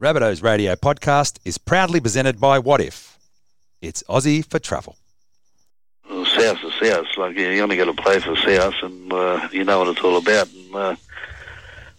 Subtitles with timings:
[0.00, 3.18] Rabbitohs Radio podcast is proudly presented by Wotif.
[3.82, 4.96] It's Aussie for travel.
[6.08, 7.06] Well, South is South.
[7.18, 10.00] Like you, you only got to play for South, and uh, you know what it's
[10.00, 10.50] all about.
[10.54, 10.96] And uh,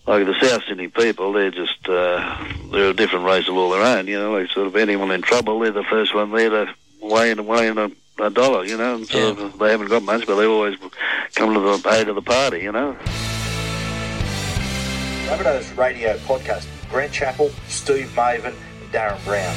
[0.08, 3.83] like the South Sydney people, they're just uh, they're a different race of all their
[3.83, 4.08] own.
[4.08, 6.74] You know, like sort of anyone in trouble, they're the first one there to
[7.04, 8.65] weigh in, weigh in a, a dollar.
[8.65, 10.76] You know, and sort of, they haven't got much, but they always
[11.36, 12.62] come to the aid of the party.
[12.62, 12.97] You know.
[15.28, 19.55] Rabbitohs Radio Podcast with Grant Chappell, Steve Mavin, and Darren Brown.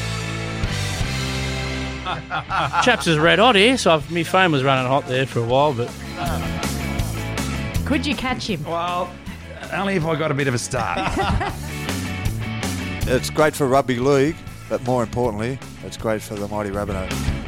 [2.82, 5.44] Chaps is red hot here, so I've, my phone was running hot there for a
[5.44, 5.90] while, but
[7.86, 8.62] Could you catch him?
[8.64, 9.10] Well,
[9.72, 10.98] only if I got a bit of a start.
[13.06, 14.34] It's great for rugby league,
[14.70, 17.44] but more importantly, it's great for the mighty Rabbitohs.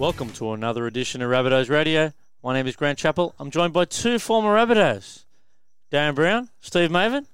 [0.00, 2.12] welcome to another edition of Rabbitohs Radio.
[2.42, 3.34] My name is Grant Chappell.
[3.38, 5.24] I'm joined by two former Rabbitohs,
[5.92, 7.26] Darren Brown, Steve Mavin.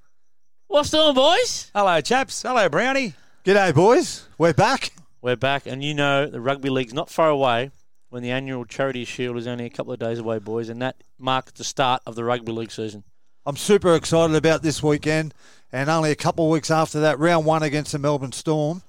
[0.66, 1.71] What's doing, boys?
[1.73, 2.43] Hello, chaps.
[2.43, 3.15] Hello, Brownie.
[3.45, 4.26] G'day, boys.
[4.37, 4.90] We're back.
[5.23, 7.71] We're back, and you know the rugby league's not far away
[8.09, 10.96] when the annual Charity Shield is only a couple of days away, boys, and that
[11.20, 13.04] marks the start of the rugby league season.
[13.45, 15.35] I'm super excited about this weekend,
[15.70, 18.82] and only a couple of weeks after that, round one against the Melbourne Storm.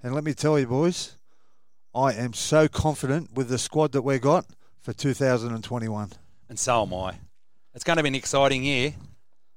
[0.00, 1.16] And let me tell you, boys,
[1.92, 4.46] I am so confident with the squad that we got
[4.86, 6.12] for 2021.
[6.48, 7.18] And so am I.
[7.74, 8.94] It's going to be an exciting year.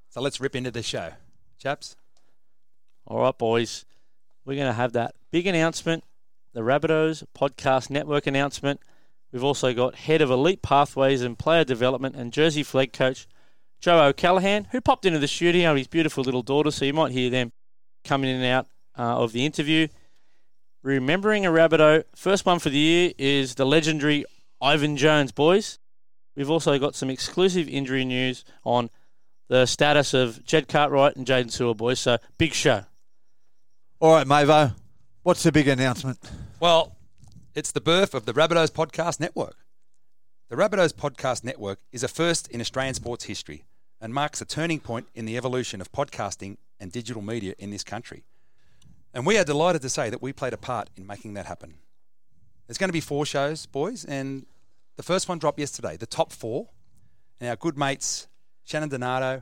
[0.09, 1.11] So let's rip into the show,
[1.59, 1.95] chaps.
[3.05, 3.85] All right, boys.
[4.44, 6.03] We're going to have that big announcement,
[6.53, 8.80] the Rabbitohs Podcast Network announcement.
[9.31, 13.27] We've also got head of Elite Pathways and Player Development and Jersey Flegg coach
[13.80, 17.11] Joe O'Callaghan, who popped into the studio with his beautiful little daughter, so you might
[17.11, 17.52] hear them
[18.03, 19.89] coming in and out uh, of the interview.
[20.81, 24.25] Remembering a Rabbitoh, first one for the year is the legendary
[24.61, 25.79] Ivan Jones, boys.
[26.35, 28.89] We've also got some exclusive injury news on
[29.47, 31.99] the status of Jed Cartwright and Jaden Su'A, boys.
[31.99, 32.83] So, big show.
[33.99, 34.73] All right, Mavo,
[35.23, 36.19] what's the big announcement?
[36.59, 36.95] Well,
[37.56, 39.56] it's the birth of the Rabbitohs Podcast Network.
[40.50, 43.63] The Rabbitohs Podcast Network is a first in Australian sports history
[44.01, 47.84] and marks a turning point in the evolution of podcasting and digital media in this
[47.84, 48.23] country.
[49.13, 51.75] And we are delighted to say that we played a part in making that happen.
[52.69, 54.46] There's going to be four shows, boys, and
[54.96, 56.69] the first one dropped yesterday, the top four.
[57.40, 58.28] And our good mates,
[58.63, 59.41] Shannon Donato,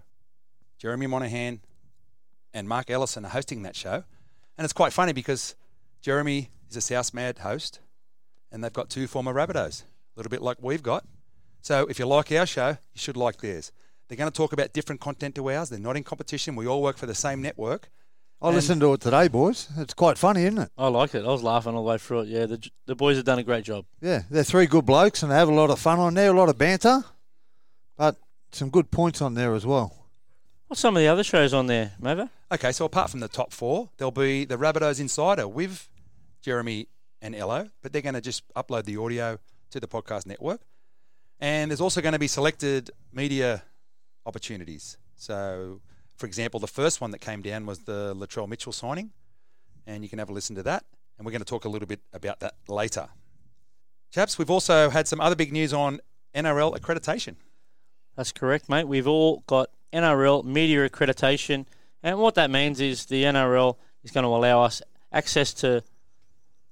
[0.77, 1.59] Jeremy Monahan,
[2.53, 4.05] and Mark Ellison are hosting that show.
[4.57, 5.57] And it's quite funny because
[5.99, 7.81] Jeremy is a South Mad host,
[8.49, 9.85] and they've got two former Rabbitohs, a
[10.15, 11.05] little bit like we've got.
[11.61, 13.73] So if you like our show, you should like theirs.
[14.07, 15.67] They're going to talk about different content to ours.
[15.67, 16.55] They're not in competition.
[16.55, 17.89] We all work for the same network.
[18.41, 19.67] I And- listened to it today, boys.
[19.77, 20.71] It's quite funny, isn't it?
[20.77, 21.23] I like it.
[21.25, 22.27] I was laughing all the way through it.
[22.27, 23.85] Yeah, the, the boys have done a great job.
[23.99, 26.37] Yeah, they're three good blokes and they have a lot of fun on there, a
[26.37, 27.03] lot of banter,
[27.97, 28.15] but
[28.51, 29.93] some good points on there as well.
[30.67, 32.29] What's some of the other shows on there, Mava?
[32.51, 35.89] Okay, so apart from the top four, there'll be the Rabbitohs Insider with
[36.41, 36.87] Jeremy
[37.21, 39.39] and Ello, but they're going to just upload the audio
[39.71, 40.61] to the podcast network.
[41.39, 43.63] And there's also going to be selected media
[44.25, 44.97] opportunities.
[45.15, 45.81] So,
[46.17, 49.11] for example, the first one that came down was the Latrell Mitchell signing,
[49.85, 50.83] and you can have a listen to that.
[51.17, 53.07] And we're going to talk a little bit about that later.
[54.11, 55.99] Chaps, we've also had some other big news on
[56.35, 57.35] NRL accreditation.
[58.15, 58.87] That's correct, mate.
[58.87, 61.65] We've all got NRL media accreditation,
[62.03, 65.83] and what that means is the NRL is going to allow us access to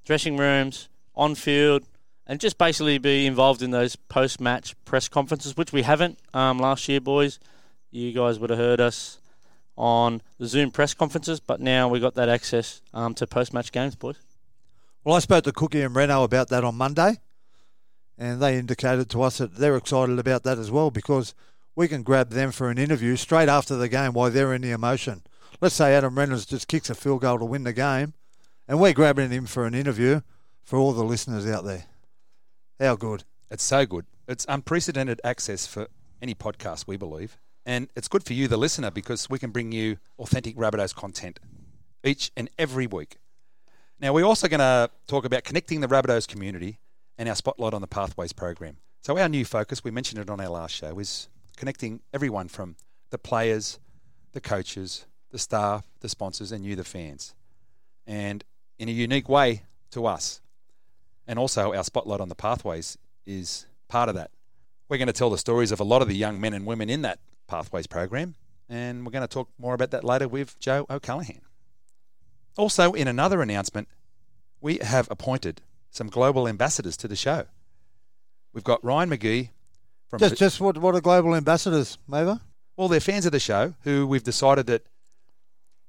[0.05, 1.83] dressing rooms, on field,
[2.27, 6.59] and just basically be involved in those post match press conferences, which we haven't um,
[6.59, 7.39] last year, boys.
[7.91, 9.19] You guys would have heard us
[9.77, 13.71] on the Zoom press conferences, but now we've got that access um, to post match
[13.71, 14.17] games, boys.
[15.03, 17.17] Well, I spoke to Cookie and Reno about that on Monday,
[18.17, 21.35] and they indicated to us that they're excited about that as well because
[21.75, 24.71] we can grab them for an interview straight after the game while they're in the
[24.71, 25.21] emotion.
[25.61, 28.13] Let's say Adam Reynolds just kicks a field goal to win the game,
[28.67, 30.21] and we're grabbing him for an interview
[30.63, 31.85] for all the listeners out there.
[32.79, 33.23] How good.
[33.51, 34.05] It's so good.
[34.27, 35.87] It's unprecedented access for
[36.21, 37.37] any podcast, we believe.
[37.65, 41.39] And it's good for you, the listener, because we can bring you authentic Rabbitohs content
[42.03, 43.17] each and every week.
[43.99, 46.79] Now, we're also going to talk about connecting the Rabbitohs community
[47.17, 48.77] and our Spotlight on the Pathways program.
[49.01, 52.75] So, our new focus, we mentioned it on our last show, is connecting everyone from
[53.09, 53.79] the players,
[54.33, 57.33] the coaches, the staff, the sponsors, and you, the fans.
[58.05, 58.43] And
[58.77, 60.41] in a unique way to us.
[61.27, 64.31] And also, our Spotlight on the Pathways is part of that.
[64.89, 66.89] We're going to tell the stories of a lot of the young men and women
[66.89, 68.35] in that Pathways program,
[68.69, 71.41] and we're going to talk more about that later with Joe O'Callaghan.
[72.57, 73.87] Also, in another announcement,
[74.61, 75.61] we have appointed
[75.91, 77.45] some global ambassadors to the show.
[78.53, 79.49] We've got Ryan McGee
[80.07, 82.39] from Just, just what, what are global ambassadors, Mava?
[82.77, 84.85] Well, they're fans of the show who we've decided that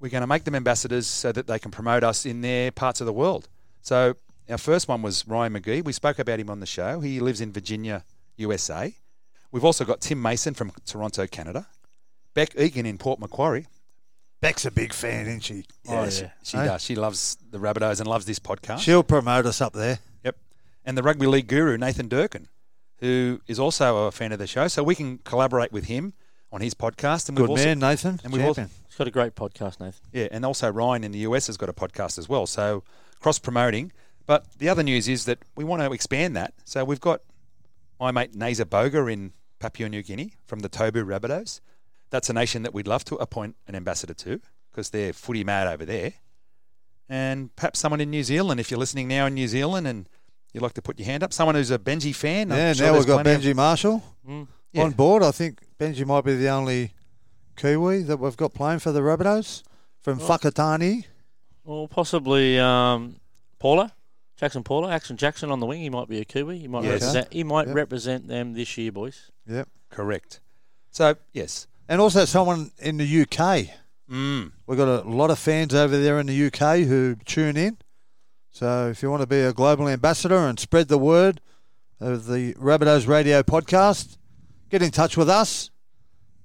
[0.00, 3.00] we're going to make them ambassadors so that they can promote us in their parts
[3.00, 3.48] of the world.
[3.80, 4.14] So
[4.48, 5.84] our first one was Ryan McGee.
[5.84, 7.00] We spoke about him on the show.
[7.00, 8.04] He lives in Virginia,
[8.36, 8.94] USA.
[9.52, 11.66] We've also got Tim Mason from Toronto, Canada.
[12.34, 13.66] Beck Egan in Port Macquarie.
[14.40, 15.64] Beck's a big fan, isn't she?
[15.88, 16.30] Oh, Yes, yeah.
[16.42, 16.66] she Hey?
[16.66, 16.82] does.
[16.82, 18.80] She loves the Rabbitohs and loves this podcast.
[18.80, 19.98] She'll promote us up there.
[20.24, 20.36] Yep.
[20.84, 22.48] And the rugby league guru, Nathan Durkin,
[22.98, 24.68] who is also a fan of the show.
[24.68, 26.12] So we can collaborate with him
[26.52, 27.28] on his podcast.
[27.28, 28.20] And Good we've also, man, Nathan.
[28.24, 30.00] and we've also- He's got a great podcast, Nathan.
[30.12, 32.46] Yeah, and also Ryan in the US has got a podcast as well.
[32.46, 32.84] So
[33.20, 33.92] cross promoting.
[34.26, 36.52] But the other news is that we want to expand that.
[36.64, 37.20] So we've got
[37.98, 41.60] my mate Naza Boga in Papua New Guinea from the Tobu Rabbitohs.
[42.10, 44.40] That's a nation that we'd love to appoint an ambassador to
[44.70, 46.12] because they're footy mad over there.
[47.08, 50.08] And perhaps someone in New Zealand, if you're listening now in New Zealand and
[50.52, 52.50] you'd like to put your hand up, someone who's a Benji fan.
[52.52, 54.48] I'm Yeah, sure now we've got plenty of- Benji Marshall Mm.
[54.72, 54.82] Yeah.
[54.84, 55.22] on board.
[55.22, 56.92] I think Benji might be the only
[57.56, 59.62] Kiwi that we've got playing for the Rabbitohs
[60.00, 60.26] from Oh.
[60.28, 61.04] Whakatane.
[61.64, 63.16] Or possibly um,
[63.58, 63.90] Paulo,
[64.40, 65.80] Jaxson Paulo, Action Jackson on the wing.
[65.80, 66.58] He might be a Kiwi.
[66.58, 67.00] He might Yes.
[67.02, 67.32] represent.
[67.32, 67.76] He might Yep.
[67.76, 69.30] represent them this year, boys.
[69.46, 69.68] Yep.
[69.90, 70.40] Correct.
[70.90, 71.66] So, yes.
[71.88, 73.70] And also someone in the UK.
[74.10, 74.52] Mm.
[74.66, 77.78] We've got a lot of fans over there in the UK who tune in.
[78.50, 81.40] So if you want to be a global ambassador and spread the word
[82.00, 84.16] of the Rabbitohs Radio podcast,
[84.70, 85.70] get in touch with us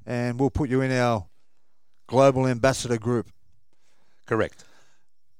[0.06, 1.28] and we'll put you in our
[2.08, 3.30] global ambassador group.
[4.26, 4.64] Correct.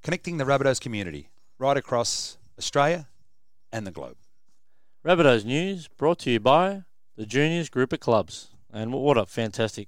[0.04, 3.08] Connecting the Rabbitohs community right across Australia
[3.72, 4.18] and the globe.
[5.06, 6.84] Rabbitohs News brought to you by
[7.16, 8.50] the Juniors Group of Clubs.
[8.72, 9.88] And what a fantastic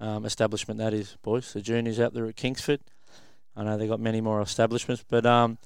[0.00, 1.52] um, establishment that is, boys.
[1.52, 2.80] The Juniors out there at Kingsford.
[3.56, 5.58] I know they've got many more establishments, but um,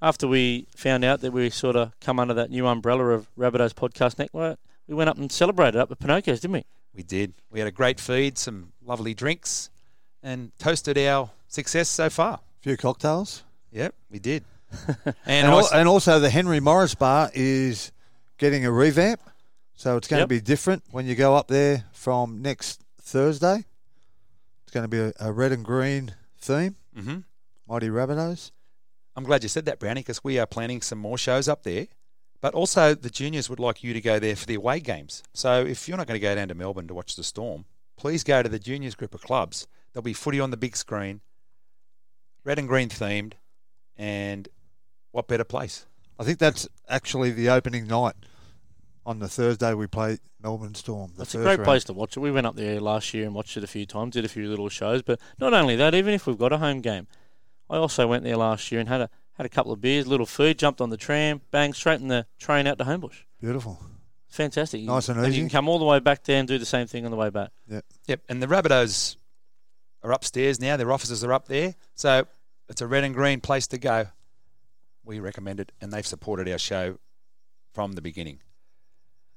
[0.00, 3.74] after we found out that we sort of come under that new umbrella of Rabbitohs
[3.74, 6.64] Podcast Network, we went up and celebrated up at Pinocchio's, didn't we?
[6.94, 7.34] We did.
[7.50, 9.70] We had a great feed, some lovely drinks,
[10.22, 12.34] and toasted our success so far.
[12.34, 13.44] A few cocktails.
[13.72, 14.44] Yep, we did.
[15.04, 17.92] And, And, al- and also the Henry Morris Bar is
[18.38, 19.20] getting a revamp.
[19.74, 20.28] So it's going Yep.
[20.28, 23.64] to be different when you go up there from next Thursday.
[24.64, 27.24] It's going to be a, a red and green theme, Mhm.
[27.68, 28.50] Mighty Rabbitohs.
[29.16, 31.88] I'm glad you said that, Brownie, because we are planning some more shows up there.
[32.40, 35.22] But also, the juniors would like you to go there for the away games.
[35.32, 37.66] So if you're not going to go down to Melbourne to watch the Storm,
[37.96, 39.66] please go to the juniors group of clubs.
[39.92, 41.20] There'll be footy on the big screen,
[42.44, 43.34] red and green themed,
[43.96, 44.48] and
[45.12, 45.86] what better place?
[46.18, 48.14] I think that's actually the opening night.
[49.04, 51.12] On the Thursday, we play Melbourne Storm.
[51.16, 51.64] The It's a great round.
[51.64, 52.20] place to watch it.
[52.20, 54.48] We went up there last year and watched it a few times, did a few
[54.48, 55.02] little shows.
[55.02, 57.08] But not only that, even if we've got a home game,
[57.68, 60.26] I also went there last year and had a had a couple of beers, little
[60.26, 63.24] food, jumped on the tram, bang, straight in the train out to Homebush.
[63.40, 63.80] Beautiful.
[64.28, 64.82] Fantastic.
[64.82, 65.40] Nice and You easy.
[65.40, 67.30] can come all the way back there and do the same thing on the way
[67.30, 67.50] back.
[67.68, 67.84] Yep.
[68.06, 69.16] Yep, and the Rabbitohs
[70.02, 70.76] are upstairs now.
[70.76, 72.26] Their offices are up there, so
[72.68, 74.06] it's a red and green place to go.
[75.04, 76.98] We recommend it, and they've supported our show
[77.72, 78.40] from the beginning.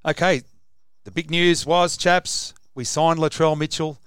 [0.06, 0.44] Okay,
[1.04, 3.98] the big news was, chaps, we signed Latrell Mitchell,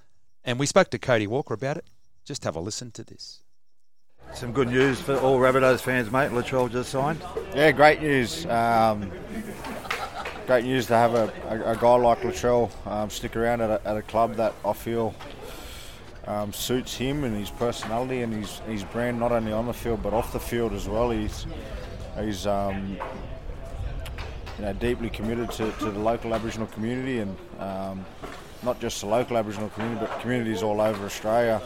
[0.45, 1.85] and we spoke to Cody Walker about it.
[2.25, 3.43] Just have a listen to this.
[4.35, 6.31] Some good news for all Rabbitohs fans, mate.
[6.31, 7.21] Latrell just signed.
[7.55, 8.45] Yeah, great news.
[8.47, 9.11] Um,
[10.47, 13.89] great news to have a, a, a guy like Latrell um, stick around at a,
[13.89, 15.15] at a club that I feel
[16.29, 20.03] um, suits him and his personality and his, his brand, not only on the field
[20.03, 21.11] but off the field as well.
[21.11, 21.47] He's
[22.21, 22.99] he's um,
[24.59, 28.05] you know deeply committed to, to the local Aboriginal community and um,
[28.63, 31.63] not just the local Aboriginal community but communities all over Australia.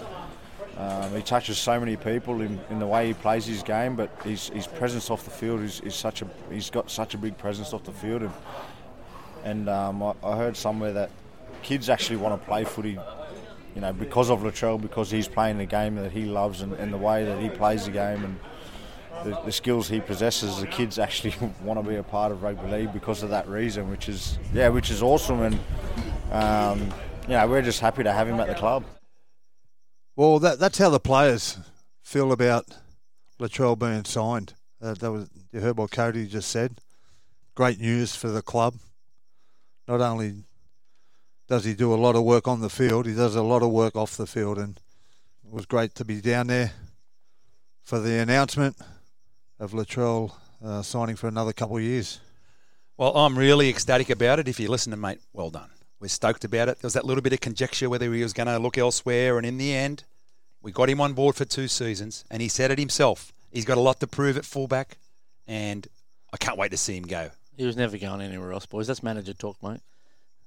[0.79, 4.11] Um, he touches so many people in, in the way he plays his game, but
[4.25, 7.37] his, his presence off the field is, is such a he's got such a big
[7.37, 8.33] presence off the field, and
[9.45, 11.11] and um, I, I heard somewhere that
[11.63, 12.99] kids actually want to play footy,
[13.75, 16.93] you know, because of Latrell, because he's playing the game that he loves and, and
[16.93, 18.39] the way that he plays the game and
[19.25, 20.61] the, the skills he possesses.
[20.61, 23.91] The kids actually want to be a part of rugby league because of that reason,
[23.91, 25.59] which is yeah, which is awesome, and
[26.33, 26.81] um,
[27.23, 28.85] you know, we're just happy to have him at the club.
[30.17, 31.59] Well, that, that's how the players
[32.03, 32.67] feel about
[33.41, 34.55] Latrell being signed.
[34.81, 36.79] Uh, that was you heard what Cody just said.
[37.55, 38.75] Great news for the club.
[39.87, 40.45] Not only
[41.49, 43.71] does he do a lot of work on the field, he does a lot of
[43.71, 44.79] work off the field, and
[45.45, 46.73] it was great to be down there
[47.83, 48.77] for the announcement
[49.59, 50.33] of Latrell
[50.65, 52.21] uh, signing for another couple of years.
[52.97, 54.49] Well, I'm really ecstatic about it.
[54.49, 55.71] If you listen to mate, well done.
[56.01, 56.79] We're stoked about it.
[56.79, 59.47] There was that little bit of conjecture whether he was going to look elsewhere, and
[59.47, 60.05] in the end,
[60.61, 63.33] we got him on board for two seasons, and he said it himself.
[63.51, 64.99] He's got a lot to prove at fullback,
[65.47, 65.87] and
[66.33, 67.31] I can't wait to see him go.
[67.57, 68.87] He was never going anywhere else, boys.
[68.87, 69.81] That's manager talk, mate.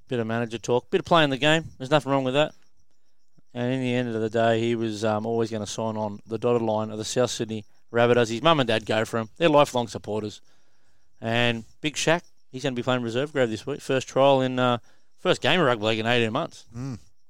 [0.08, 1.64] Bit of manager talk, bit of playing the game.
[1.78, 2.54] There's nothing wrong with that.
[3.54, 6.20] and in the end of the day, he was um, always going to sign on
[6.28, 8.30] the dotted line of the South Sydney Rabbitohs.
[8.30, 9.30] His mum and dad go for him.
[9.38, 10.42] They're lifelong supporters.
[11.22, 12.22] And Big Shaq,
[12.52, 13.82] he's going to be playing reserve grade this week.
[13.82, 14.78] First trial in uh,
[15.20, 16.66] first game of rugby league in 18 months.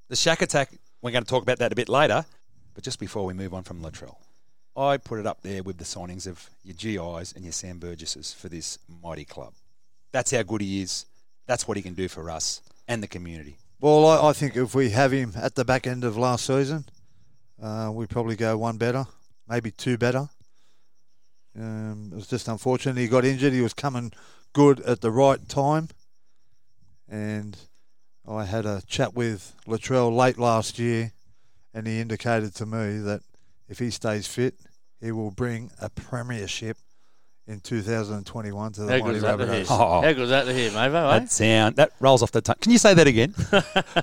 [0.10, 2.26] The Shack attack, we're going to talk about that a bit later.
[2.74, 4.18] But just before we move on from Latrell,
[4.76, 8.34] I put it up there with the signings of your GIs and your Sam Burgesses
[8.34, 9.54] for this mighty club.
[10.12, 11.06] That's how good he is.
[11.46, 13.58] That's what he can do for us and the community.
[13.80, 16.86] Well, I, I think if we have him at the back end of last season,
[17.62, 19.06] uh, we probably go one better,
[19.48, 20.30] maybe two better.
[21.58, 23.54] Um, it was just unfortunate he got injured.
[23.54, 24.12] He was coming
[24.54, 25.90] good at the right time,
[27.08, 27.58] and
[28.28, 31.12] I had a chat with Latrell late last year,
[31.74, 33.22] and he indicated to me that
[33.70, 34.56] if he stays fit,
[35.02, 36.78] he will bring a premiership
[37.48, 39.64] in 2021 to the How Mighty good that to hear?
[39.66, 39.68] Rabbitohs.
[39.70, 40.02] Oh.
[40.02, 41.14] How good is that to hear, Mavo?
[41.14, 41.20] Eh?
[41.20, 42.56] That sound that rolls off the tongue.
[42.62, 43.32] Can you say that again?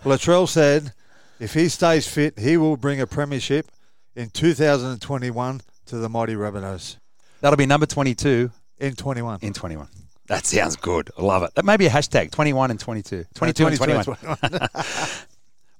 [0.05, 0.93] Latrell said
[1.41, 3.71] if he stays fit, he will bring a premiership
[4.15, 6.99] in 2021 to the Mighty Rabbitohs.
[7.41, 9.41] That'll be number 22 In 21.
[9.43, 9.89] in 21.
[10.29, 11.11] That sounds good.
[11.19, 11.55] I love it.
[11.57, 13.25] That may be a hashtag 21 and 22.
[13.35, 14.17] 22 and 21.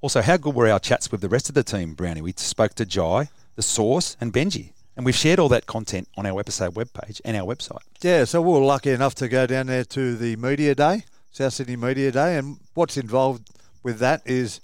[0.03, 2.21] Also, how good were our chats with the rest of the team, Brownie?
[2.23, 4.72] We spoke to Jai, the Source, and Benji.
[4.97, 7.79] And we've shared all that content on our episode webpage and our website.
[8.03, 11.55] Yeah, so we were lucky enough to go down there to the Media Day, South
[11.55, 13.49] Sydney Media Day, and what's involved
[13.83, 14.61] with that is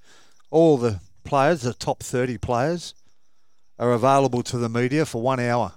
[0.51, 2.95] all the players, the top 30 players,
[3.79, 5.73] are available to the media for one hour.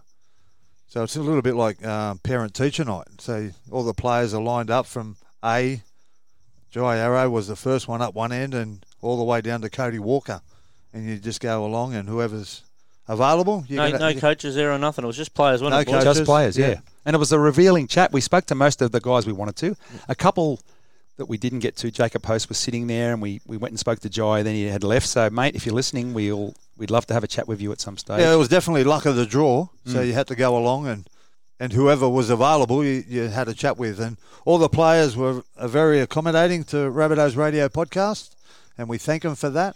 [0.87, 3.07] So it's a little bit like um, parent teacher night.
[3.19, 5.81] So all the players are lined up from A.
[6.71, 9.69] Jai Arrow was the first one up one end, and all the way down to
[9.69, 10.41] Cody Walker,
[10.93, 12.63] and you just go along, and whoever's
[13.11, 15.03] available, you No, get no coaches there or nothing.
[15.03, 16.01] It was just players, wasn't No it?
[16.01, 16.17] coaches.
[16.17, 16.67] Just players, yeah.
[16.67, 16.79] yeah.
[17.05, 18.11] And it was a revealing chat.
[18.11, 19.75] We spoke to most of the guys we wanted to.
[20.07, 20.59] A couple
[21.17, 23.79] that we didn't get to, Jacob Host was sitting there, and we, we went and
[23.79, 24.43] spoke to Jai.
[24.43, 25.07] Then he had left.
[25.07, 27.79] So, mate, if you're listening, we'll we'd love to have a chat with you at
[27.79, 28.19] some stage.
[28.19, 29.67] Yeah, it was definitely luck of the draw.
[29.85, 30.07] So mm.
[30.07, 31.07] you had to go along and,
[31.59, 33.99] and whoever was available, you, you had a chat with.
[33.99, 38.31] And all the players were very accommodating to Rabbitohs Radio podcast,
[38.77, 39.75] and we thank them for that.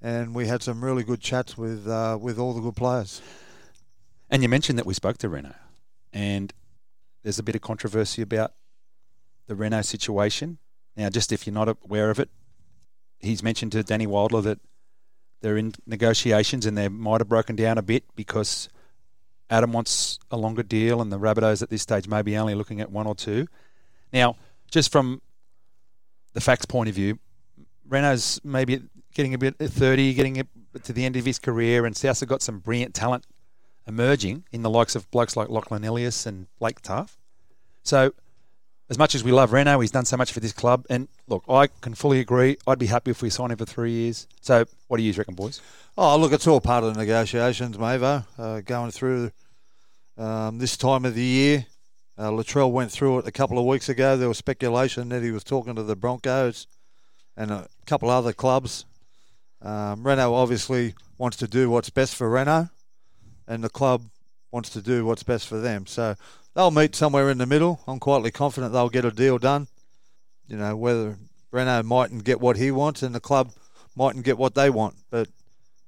[0.00, 3.22] And we had some really good chats with uh, with all the good players.
[4.30, 5.54] And you mentioned that we spoke to Reno,
[6.12, 6.52] and
[7.22, 8.52] there's a bit of controversy about
[9.46, 10.58] the Reno situation.
[10.96, 12.30] Now, just if you're not aware of it,
[13.18, 14.58] he's mentioned to Danny Weidler that
[15.40, 18.68] they're in negotiations and they might have broken down a bit because
[19.50, 22.80] Adam wants a longer deal and the Rabbitohs at this stage may be only looking
[22.80, 23.46] at one or two.
[24.12, 24.36] Now,
[24.70, 25.20] just from
[26.32, 27.18] the facts point of view,
[27.88, 28.82] Reno's maybe
[29.16, 30.46] getting a bit 30, getting
[30.82, 33.24] to the end of his career, and Souths have got some brilliant talent
[33.86, 37.16] emerging in the likes of blokes like Lachlan Ilias and Blake Taaffe.
[37.82, 38.12] So,
[38.90, 40.84] as much as we love Reno, he's done so much for this club.
[40.90, 42.58] And look, I can fully agree.
[42.66, 44.28] I'd be happy if we sign him for three years.
[44.42, 45.62] So, what do you reckon, boys?
[45.96, 48.26] Oh, look, it's all part of the negotiations, Mavo.
[48.38, 49.30] Uh, going through
[50.18, 51.66] um, this time of the year,
[52.18, 54.16] uh, Latrell went through it a couple of weeks ago.
[54.18, 56.66] There was speculation that he was talking to the Broncos
[57.34, 58.84] and a couple other clubs.
[59.62, 62.68] Um, Reno obviously wants to do what's best for Reno,
[63.48, 64.02] and the club
[64.50, 65.86] wants to do what's best for them.
[65.86, 66.14] So
[66.54, 67.80] they'll meet somewhere in the middle.
[67.86, 69.68] I'm quietly confident they'll get a deal done.
[70.48, 71.18] You know, whether
[71.50, 73.50] Reno mightn't get what he wants and the club
[73.96, 75.28] mightn't get what they want, but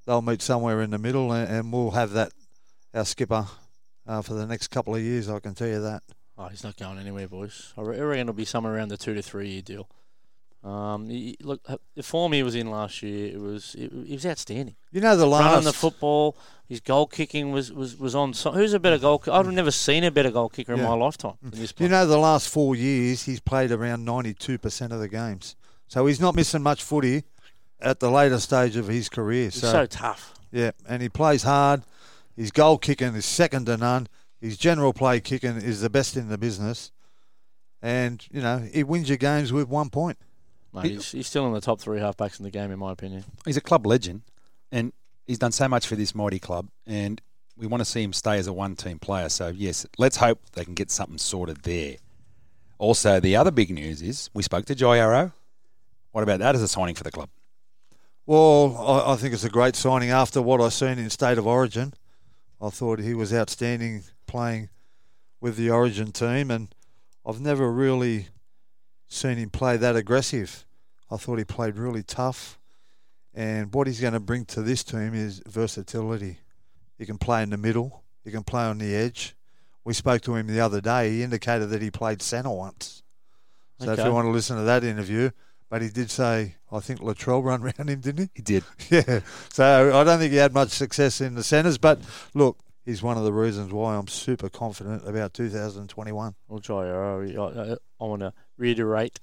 [0.06, 2.32] they'll meet somewhere in the middle, and, and we'll have that
[2.94, 3.46] our skipper
[4.06, 5.28] uh, for the next couple of years.
[5.28, 6.02] I can tell you that.
[6.36, 7.74] Oh, he's not going anywhere, boys.
[7.76, 9.88] I reckon it'll be somewhere around the two to three year deal.
[10.64, 11.60] Um, he- look,
[11.94, 14.74] the form he was in last year, it was it, it was outstanding.
[14.90, 16.36] You know the last Running the football,
[16.66, 18.34] his goal kicking was was, was on.
[18.34, 19.22] So, who's a better goal?
[19.30, 21.34] I've never seen a better goal kicker in my lifetime.
[21.42, 25.54] Than this You know, the last four years, he's played around 92% of the games.
[25.86, 27.22] So he's not missing much footy
[27.80, 29.50] at the later stage of his career.
[29.52, 30.34] So, so tough.
[30.50, 31.82] yeah, and he plays hard.
[32.36, 34.08] His goal kicking is second to none.
[34.40, 36.92] His general play kicking is the best in the business.
[37.80, 40.18] And, you know, he wins your games with one point.
[40.72, 43.24] Mate, he's, he's still in the top three halfbacks in the game, in my opinion.
[43.44, 44.22] He's a club legend,
[44.70, 44.92] and
[45.26, 47.20] he's done so much for this mighty club, and
[47.56, 49.28] we want to see him stay as a one-team player.
[49.28, 51.96] So yes, let's hope they can get something sorted there.
[52.78, 55.32] Also, the other big news is we spoke to Jai Arrow.
[56.12, 57.28] What about that as a signing for the club?
[58.26, 61.46] Well, I, I think it's a great signing after what I've seen in State of
[61.46, 61.94] Origin.
[62.60, 64.68] I thought he was outstanding playing
[65.40, 66.68] with the Origin team, and
[67.24, 68.28] I've never really
[69.08, 70.64] seen him play that aggressive.
[71.10, 72.58] I thought he played really tough,
[73.34, 76.38] and what he's going to bring to this team is versatility.
[76.98, 79.34] He can play in the middle, he can play on the edge.
[79.84, 81.10] We spoke to him the other day.
[81.10, 83.02] He indicated that he played centre once.
[83.78, 85.30] So if you want to listen to that interview,
[85.70, 88.64] but he did say, I think Latrell run around him, didn't He He did.
[88.90, 89.20] Yeah.
[89.50, 92.00] So I don't think he had much success in the centres, but
[92.34, 96.34] look, he's one of the reasons why I'm super confident about 2021.
[96.48, 99.20] Well, Jai I, I, I want to reiterate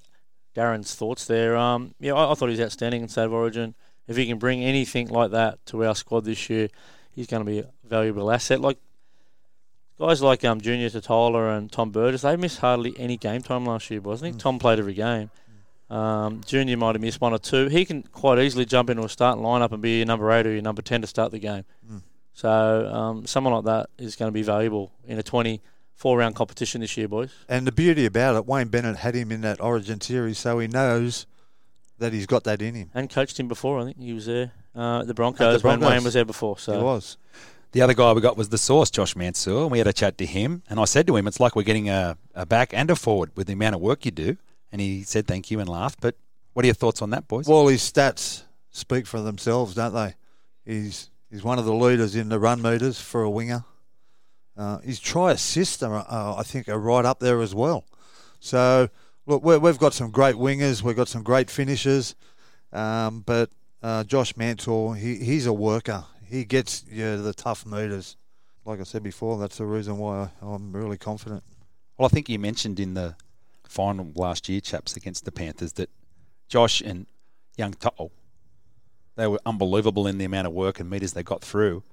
[0.56, 1.56] Darren's thoughts there.
[1.58, 3.76] Um, yeah, I, I thought he was outstanding in State of Origin.
[4.08, 6.70] If he can bring anything like that to our squad this year,
[7.12, 8.62] he's going to be a valuable asset.
[8.62, 8.78] Like
[10.00, 13.90] guys like um, Junior Tatola and Tom Burgess, they missed hardly any game time last
[13.90, 14.38] year, wasn't he?
[14.38, 14.42] Mm.
[14.42, 15.30] Tom played every game.
[15.90, 17.68] Um, Junior might have missed one or two.
[17.68, 20.52] He can quite easily jump into a starting lineup and be your number eight or
[20.52, 21.64] your number ten to start the game.
[21.90, 22.02] Mm.
[22.34, 22.50] So
[22.94, 25.24] um, someone like that is going to be valuable in a
[25.98, 27.32] twenty-four round competition this year, boys.
[27.50, 30.68] And the beauty about it, Wayne Bennett had him in that Origin series, so he
[30.68, 31.26] knows
[32.00, 32.92] that he's got that in him.
[32.94, 33.80] and coached him before.
[33.80, 35.96] I think he was there uh, at the Broncos, when Broncos.
[35.96, 36.58] Wayne was there before.
[36.60, 37.18] So He was.
[37.72, 40.18] The other guy we got was the source, Josh Mansour, and we had a chat
[40.20, 40.64] to him.
[40.70, 43.32] And I said to him, it's like we're getting a, a back and a forward
[43.36, 44.38] with the amount of work you do.
[44.72, 46.00] And he said thank you and laughed.
[46.02, 46.16] But
[46.54, 47.48] what are your thoughts on that, boys?
[47.48, 50.16] Well, his stats speak for themselves, don't they?
[50.66, 53.64] He's he's one of the leaders in the run meters for a winger.
[54.58, 57.84] Uh, his try assist, are, uh, I think, are right up there as well.
[58.40, 58.90] So,
[59.26, 62.16] look, we we've got some great wingers, we've got some great finishers,
[62.72, 63.50] um, but
[63.84, 66.06] uh, Josh Mansour, he, he's a worker.
[66.28, 68.18] He gets you the tough meters.
[68.66, 71.44] Like I said before, that's the reason why I'm really confident.
[71.98, 73.16] Well, I think you mentioned in the
[73.68, 75.90] final last year, chaps, against the Panthers, that
[76.48, 77.06] Josh and
[77.58, 78.12] young Tuttle,
[79.16, 81.84] they were unbelievable in the amount of work and meters they got through.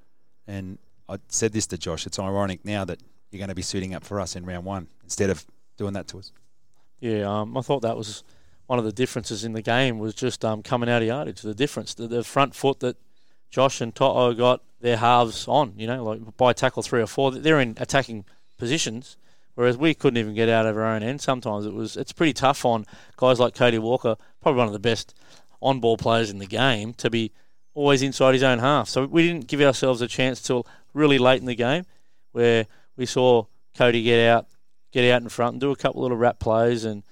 [0.47, 0.79] And
[1.13, 3.01] I said this to Josh, it's ironic now that
[3.31, 5.45] you're going to be suiting up for us in round one instead of
[5.77, 6.33] doing that to us.
[7.01, 8.25] yeah, um, I thought that was
[8.67, 11.43] one of the differences in the game was just um, coming out of yardage.
[11.43, 12.97] The difference, the, the front foot that
[13.51, 15.75] Josh and To'o got their halves on.
[15.77, 18.25] You know, like by tackle three or four, they're in attacking
[18.57, 19.19] positions.
[19.55, 21.21] Whereas we couldn't even get out of our own end.
[21.21, 22.87] Sometimes it was it's pretty tough on
[23.19, 25.15] guys like Cody Walker, probably one of the best
[25.61, 27.33] on ball players in the game, to be
[27.75, 28.89] always inside his own half.
[28.89, 31.87] So we didn't give ourselves a chance till really late in the game,
[32.33, 32.67] where
[32.97, 33.45] we saw
[33.77, 34.47] Cody get out,
[34.93, 37.03] get out in front, and do a couple little rap plays, and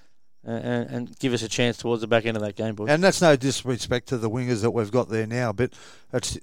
[0.44, 2.88] and, and give us a chance towards the back end of that game, boys.
[2.88, 5.72] And that's no disrespect to the wingers that we've got there now, but
[6.12, 6.38] it's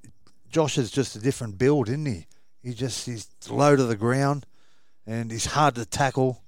[0.49, 2.27] Josh is just a different build, isn't he?
[2.63, 4.45] He just he's low to the ground,
[5.05, 6.41] and he's hard to tackle,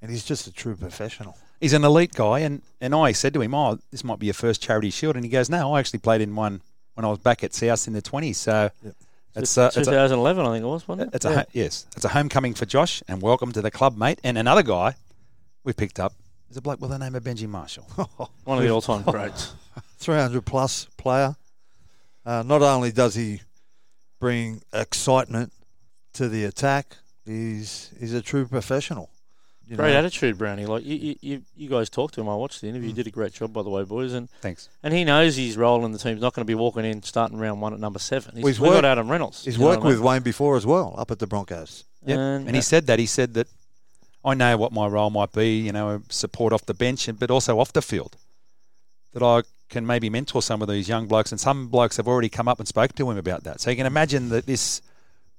[0.00, 1.36] and he's just a true professional.
[1.60, 4.34] He's an elite guy, and, and I said to him, "Oh, this might be your
[4.34, 6.60] first charity shield," and he goes, "No, I actually played in one
[6.94, 8.70] when I was back at South in the 20s." So
[9.36, 11.14] it's, uh, it's a, 2011, I think it was, wasn't it?
[11.14, 14.20] it's a yes, it's a homecoming for Josh, and welcome to the club, mate.
[14.24, 14.96] And another guy
[15.64, 16.14] we picked up
[16.50, 17.84] is a bloke with the name of Benji Marshall.
[18.44, 19.52] One of the all-time greats.
[19.98, 21.36] 300 plus player.
[22.24, 23.40] Uh, not only does he
[24.20, 25.52] bring excitement
[26.14, 29.10] to the attack, he's he's a true professional.
[29.68, 30.64] You Great know, attitude, Brownie.
[30.66, 32.28] Like you, you- you, you guys talked to him.
[32.28, 32.88] I watched the interview.
[32.88, 32.96] You Mm.
[32.98, 34.12] did a great job, by the way, boys.
[34.12, 34.68] And Thanks.
[34.84, 36.14] and he knows his role in the team.
[36.14, 38.36] He's not going to be walking in starting round one at number seven.
[38.36, 39.44] He's, Well, he's we've got worked- Adam Reynolds.
[39.44, 41.82] He's worked what I with Wayne before as well, up at the Broncos.
[42.04, 42.16] Yep.
[42.18, 43.00] And, And, he said that.
[43.00, 43.48] He said that
[44.24, 47.58] I know what my role might be, you know, support off the bench, but also
[47.58, 48.16] off the field.
[49.14, 52.28] That I can maybe mentor some of these young blokes, and some blokes have already
[52.28, 53.60] come up and spoke to him about that.
[53.60, 54.80] So you can imagine that this,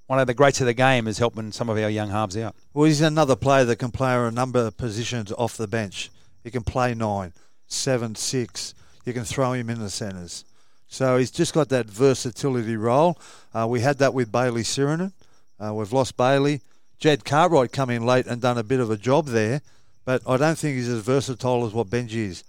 [0.07, 2.55] one of the greats of the game, is helping some of our young halves out.
[2.73, 6.09] Well, he's another player that can play a number of positions off the bench.
[6.43, 7.33] He can play nine,
[7.67, 8.73] seven, six.
[9.05, 10.45] You can throw him in the centres.
[10.87, 13.19] So he's just got that versatility role.
[13.53, 15.11] Uh, we had that with Bayley Sironen.
[15.59, 16.61] Uh, we've lost Bayley.
[16.99, 19.61] Jed Cartwright come in late and done a bit of a job there,
[20.05, 22.43] but I don't think he's as versatile as what Benji is.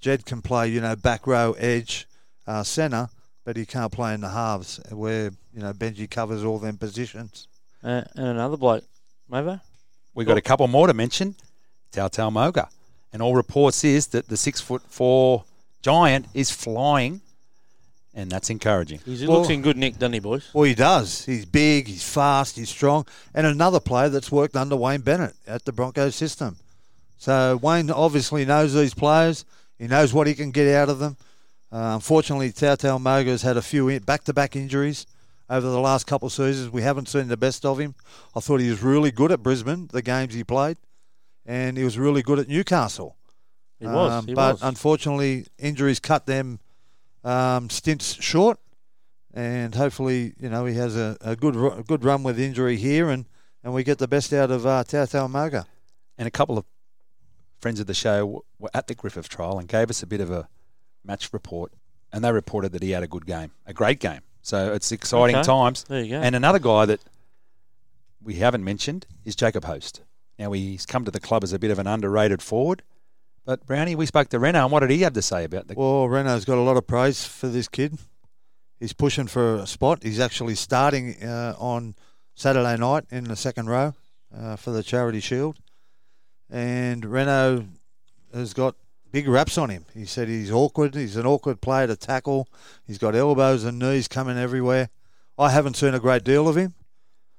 [0.00, 2.06] Jed can play, you know, back row, edge,
[2.46, 3.08] uh, centre,
[3.46, 7.46] but he can't play in the halves where, you know, Benji covers all them positions.
[7.82, 8.84] Uh, and another bloke,
[9.30, 9.60] Mavo.
[10.14, 11.36] We got a couple more to mention.
[11.92, 12.68] Tautau Moga.
[13.12, 15.44] And all reports is that the six foot four
[15.80, 17.20] giant is flying,
[18.14, 18.98] and that's encouraging.
[19.04, 20.48] He Well- looks in good nick, doesn't he, boys?
[20.52, 21.24] Well, he does.
[21.24, 25.64] He's big, he's fast, he's strong, and another player that's worked under Wayne Bennett at
[25.66, 26.56] the Broncos system.
[27.16, 29.44] So Wayne obviously knows these players.
[29.78, 31.16] He knows what he can get out of them.
[31.72, 35.06] Uh, unfortunately, Tautau Moga's had a few back-to-back injuries
[35.50, 36.70] over the last couple of seasons.
[36.70, 37.94] We haven't seen the best of him.
[38.34, 40.76] I thought he was really good at Brisbane, the games he played,
[41.44, 43.16] and he was really good at Newcastle.
[43.78, 44.12] He was.
[44.12, 44.62] Um, he but was.
[44.62, 46.60] unfortunately, injuries cut them
[47.24, 48.58] um, stints short,
[49.34, 53.10] and hopefully, you know, he has a, a good a good run with injury here,
[53.10, 53.26] and,
[53.62, 55.66] and we get the best out of uh, Tautau Moga.
[56.16, 56.64] And a couple of
[57.60, 60.30] friends of the show were at the Griffith trial and gave us a bit of
[60.30, 60.48] a
[61.06, 61.72] match report,
[62.12, 64.20] and they reported that he had a good game, a great game.
[64.42, 65.44] So it's exciting Okay.
[65.46, 65.84] times.
[65.84, 66.20] there you go.
[66.20, 67.00] And another guy that
[68.22, 70.02] we haven't mentioned is Jacob Host.
[70.38, 72.82] Now he's come to the club as a bit of an underrated forward,
[73.44, 75.74] But Brownie, we spoke to Reno, and what did he have to say about the?
[75.74, 77.96] Well, Reno's got a lot of praise for this kid.
[78.80, 80.02] He's pushing for a spot.
[80.02, 81.94] He's actually starting uh, on
[82.34, 83.94] Saturday night in the second row
[84.36, 85.58] uh, for the Charity Shield.
[86.50, 87.66] And Reno
[88.34, 88.74] has got
[89.12, 89.84] big raps on him.
[89.94, 90.94] He said he's awkward.
[90.94, 92.48] He's an awkward player to tackle.
[92.86, 94.90] He's got elbows and knees coming everywhere.
[95.38, 96.74] I haven't seen a great deal of him,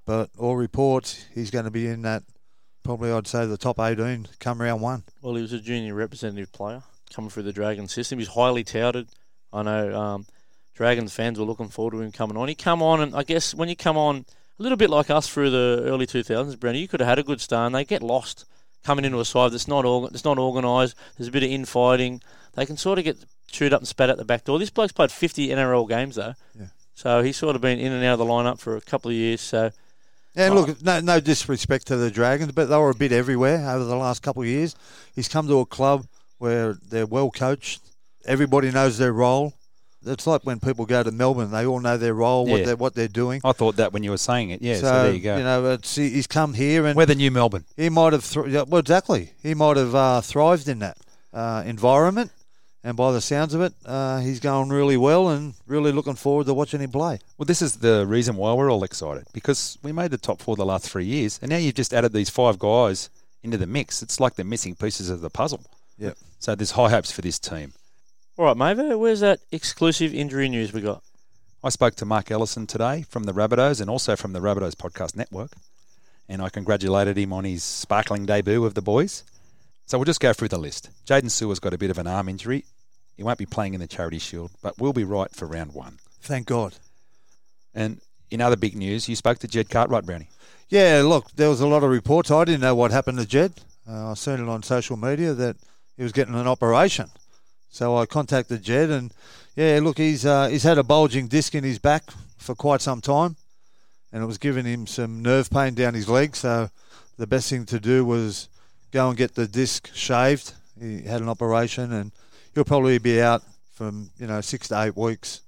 [0.06, 2.24] but all reports he's going to be in that
[2.88, 5.04] probably I'd say the top 18 come round one.
[5.22, 8.18] Well, he was a junior representative player coming through the Dragons system.
[8.20, 9.10] He's highly touted.
[9.52, 10.26] I know um,
[10.74, 12.48] Dragons fans were looking forward to him coming on.
[12.48, 14.26] He come on, and I guess when you come on,
[14.60, 17.24] a little bit like us through the early 2000s, Brenner, you could have had a
[17.24, 18.46] good start, and they get lost
[18.84, 20.96] coming into a side that's not organ- it's not organised.
[21.18, 22.22] There's a bit of infighting.
[22.56, 23.18] They can sort of get
[23.50, 24.60] chewed up and spat out the back door.
[24.60, 26.68] This bloke's played 50 NRL games though, Yeah.
[26.96, 29.16] so he's sort of been in and out of the lineup for a couple of
[29.16, 29.42] years.
[29.42, 29.72] So
[30.36, 30.58] And Oh.
[30.58, 33.84] look, uh, no, no disrespect to the Dragons, but they were a bit everywhere over
[33.86, 34.76] the last couple of years.
[35.16, 36.06] He's come to a club
[36.38, 37.82] where they're well coached.
[38.26, 39.54] Everybody knows their role.
[40.08, 42.96] It's like when people go to Melbourne; they all know their role, what they're what
[42.96, 43.42] they're doing.
[43.44, 44.62] I thought that when you were saying it.
[44.62, 45.38] Yeah, so, so there you go.
[45.38, 47.66] You know, it's, he's come here and We're the new Melbourne.
[47.76, 50.98] he might have yeah, well exactly he might have uh, thrived in that
[51.34, 52.32] uh, environment.
[52.84, 56.46] And by the sounds of it, uh, he's going really well, and really looking forward
[56.46, 57.20] to watching him play.
[57.38, 60.56] Well, this is the reason why we're all excited because we made the top four
[60.56, 63.10] the last three years, and now you've just added these five guys
[63.44, 64.02] into the mix.
[64.02, 65.66] It's like they're missing pieces of the puzzle.
[65.98, 66.18] Yep.
[66.40, 67.74] So there's high hopes for this team.
[68.40, 71.02] All right, Mavo, where's that exclusive injury news we got?
[71.64, 75.16] I spoke to Mark Ellison today from the Rabbitohs and also from the Rabbitohs Podcast
[75.16, 75.54] Network,
[76.30, 79.24] and I congratulated him on his sparkling debut of the boys.
[79.88, 80.92] So we'll just go through the list.
[81.08, 82.64] Jaden Su'A's got a bit of an arm injury.
[83.16, 85.98] He won't be playing in the Charity Shield, but will be right for round one.
[86.22, 86.76] Thank God.
[87.74, 90.30] And in other big news, you spoke to Jed Cartwright, Brownie.
[90.70, 92.30] Yeah, look, there was a lot of reports.
[92.30, 93.54] I didn't know what happened to Jed.
[93.90, 95.56] Uh, I seen it on social media that
[95.96, 97.10] he was getting an operation.
[97.70, 99.14] So I contacted Jed, and
[99.56, 102.04] yeah, look, he's uh, he's had a bulging disc in his back
[102.38, 103.36] for quite some time,
[104.12, 106.36] and it was giving him some nerve pain down his leg.
[106.36, 106.70] So
[107.18, 108.50] the best thing to do was
[108.92, 110.54] go and get the disc shaved.
[110.80, 112.12] He had an operation, and
[112.54, 115.42] he'll probably be out from you know six to eight weeks,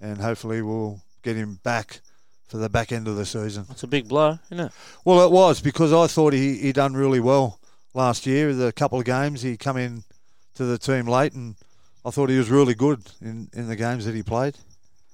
[0.00, 2.00] and hopefully we'll get him back
[2.46, 3.64] for the back end of the season.
[3.68, 4.72] That's a big blow, isn't it?
[5.04, 7.58] Well, it was because I thought he he done really well
[7.94, 8.52] last year.
[8.54, 10.04] The couple of games he come in
[10.54, 11.56] to the team late, and
[12.04, 14.56] I thought he was really good in, in the games that he played.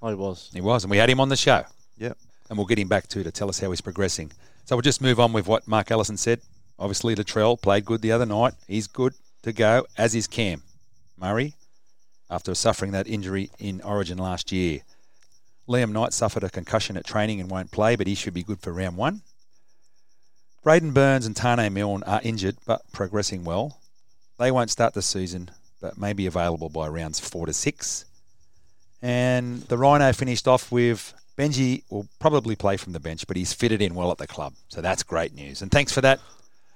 [0.03, 0.51] Oh, he was.
[0.53, 1.65] He was, and we had him on the show.
[1.99, 2.17] Yep.
[2.49, 4.33] And we'll get him back too to tell us how he's progressing.
[4.65, 6.41] So we'll just move on with what Mark Ellison said.
[6.79, 8.55] Obviously, Latrell played good the other night.
[8.67, 10.63] He's good to go, as is Cam
[11.19, 11.55] Murray,
[12.31, 14.81] after suffering that injury in Origin last year.
[15.69, 18.61] Liam Knight suffered a concussion at training and won't play, but he should be good
[18.61, 19.23] for round one.
[20.65, 23.80] Braidon Burns and Taane Milne are injured but progressing well.
[24.41, 25.51] They won't start the season,
[25.83, 28.07] but may be available by rounds four to six.
[29.03, 33.53] And the Rhino finished off with Benji will probably play from the bench, but he's
[33.53, 34.55] fitted in well at the club.
[34.69, 35.61] So that's great news.
[35.61, 36.21] And thanks for that,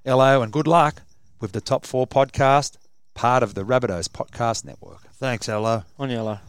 [0.04, 1.00] LO, and good luck
[1.40, 2.76] with the Top 4 podcast,
[3.14, 5.00] part of the Rabbitohs Podcast Network.
[5.14, 5.84] Thanks, Elo.
[5.98, 6.40] On yellow.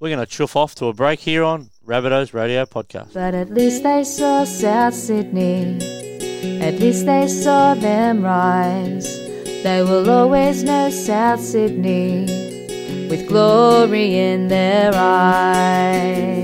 [0.00, 3.14] We're going to chuff off to a break here on Rabbitohs Radio Podcast.
[3.14, 5.78] But at least they saw South Sydney.
[6.60, 9.25] At least they saw them rise.
[9.66, 12.20] They will always know South Sydney
[13.10, 16.36] with glory in their eyes.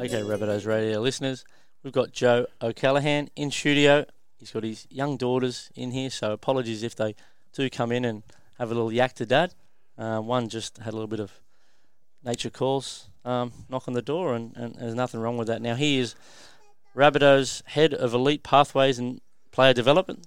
[0.00, 1.44] Okay, Rabbitohs Radio listeners,
[1.82, 4.06] we've got Joe O'Callaghan in studio.
[4.38, 7.14] He's got his young daughters in here, so apologies if they
[7.52, 8.22] do come in and
[8.58, 9.54] have a little yak to dad.
[9.98, 11.30] Uh, one just had a little bit of
[12.24, 15.60] nature calls, um, knock on the door, and, and there's nothing wrong with that.
[15.60, 16.14] Now, he is
[16.96, 19.20] Rabbitohs head of elite pathways and
[19.56, 20.26] player development.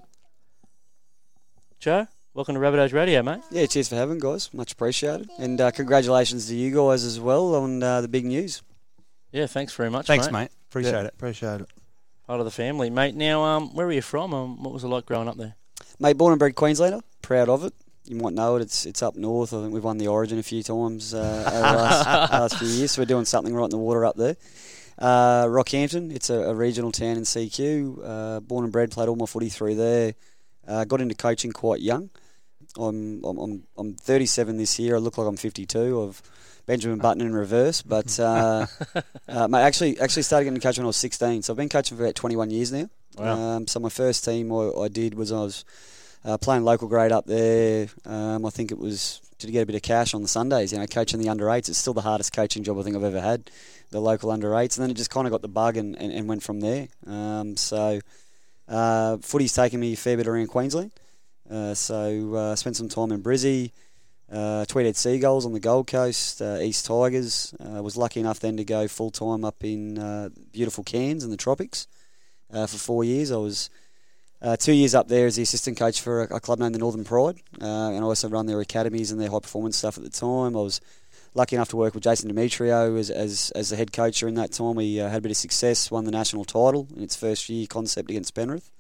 [1.79, 3.41] Joe, welcome to Rabbitohs Radio, mate.
[3.51, 4.51] Yeah, cheers for having guys.
[4.55, 5.29] Much appreciated.
[5.37, 8.63] And uh, congratulations to you guys as well on uh, the big news.
[9.31, 10.33] Yeah, thanks very much, Thanks, mate.
[10.33, 10.49] mate.
[10.71, 11.13] Appreciate Yeah, it.
[11.13, 11.67] Appreciate it.
[12.25, 13.13] Part of the family, mate.
[13.13, 14.33] Now, um, where are you from?
[14.33, 15.53] Um, what was it like growing up there?
[15.99, 17.01] Mate, born and bred Queenslander.
[17.21, 17.73] Proud of it.
[18.05, 18.63] You might know it.
[18.63, 19.53] It's it's up north.
[19.53, 22.67] I think we've won the Origin a few times uh, over the last, last few
[22.67, 22.93] years.
[22.93, 24.35] So we're doing something right in the water up there.
[24.99, 26.13] Uh, Rockhampton.
[26.13, 27.99] It's a, a regional town in CQ.
[28.03, 28.91] Uh, born and bred.
[28.91, 30.13] Played all my footy through there.
[30.67, 32.09] Uh, got into coaching quite young.
[32.77, 34.95] I'm, I'm I'm I'm 37 this year.
[34.95, 35.99] I look like I'm 52.
[35.99, 36.21] Of
[36.69, 38.67] Benjamin Button in reverse, but uh,
[39.27, 41.41] uh, mate, actually actually started getting coaching when I was 16.
[41.41, 42.89] So I've been coaching for about 21 years now.
[43.17, 43.55] Wow.
[43.55, 45.65] Um, so my first team I, I did was I was
[46.25, 47.87] uh, playing local grade up there.
[48.05, 50.71] Um, I think it was to get a bit of cash on the Sundays.
[50.71, 51.69] You know, coaching the under eights.
[51.69, 53.49] It's still the hardest coaching job I think I've ever had.
[53.91, 56.13] The local under eights, and then it just kind of got the bug and, and,
[56.13, 56.87] and went from there.
[57.07, 57.99] Um, so.
[58.69, 60.91] Uh, footy's taken me a fair bit around Queensland.
[61.49, 63.71] Uh, so uh, spent some time in Brizzy,
[64.31, 67.53] uh, Tweed Heads Seagulls on the Gold Coast, uh, East Tigers.
[67.59, 71.31] Uh, was lucky enough then to go full time up in uh, beautiful Cairns in
[71.31, 71.87] the tropics
[72.53, 73.31] uh, for four years.
[73.31, 73.71] I was
[74.41, 76.79] uh, two years up there as the assistant coach for a, a club named the
[76.79, 80.03] Northern Pride, uh, and I also run their academies and their high performance stuff at
[80.03, 80.55] the time.
[80.55, 80.81] I was
[81.33, 84.51] lucky enough to work with Jason Demetriou as, as, as the head coach during that
[84.51, 84.75] time.
[84.75, 87.67] We uh, had a bit of success, won the national title in its first year
[87.67, 88.71] concept against Penrith,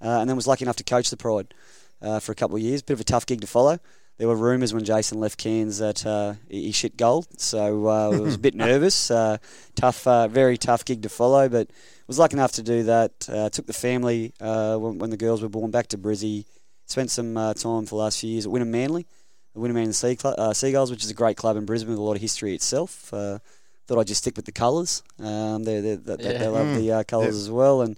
[0.00, 1.54] uh, and then was lucky enough to coach the Pride
[2.02, 2.82] uh, for a couple of years.
[2.82, 3.78] Bit of a tough gig to follow.
[4.18, 8.18] There were rumours when Jason left Cairns that uh, he shit gold, so uh, I
[8.18, 9.10] was a bit nervous.
[9.12, 9.38] Uh,
[9.76, 11.70] tough, uh, very tough gig to follow, but
[12.08, 13.28] was lucky enough to do that.
[13.32, 16.46] Uh, took the family uh, when, when the girls were born back to Brizzy.
[16.86, 19.06] Spent some uh, time for the last few years at Wynnum Manly,
[19.54, 21.98] the Wynnum Manly sea Cl- uh, Seagulls, which is a great club in Brisbane with
[22.00, 23.12] a lot of history itself.
[23.14, 23.38] Uh,
[23.86, 25.02] thought I'd just stick with the colours.
[25.20, 26.38] Um, they they they, Yeah.
[26.38, 27.96] they love the uh, colours as well, and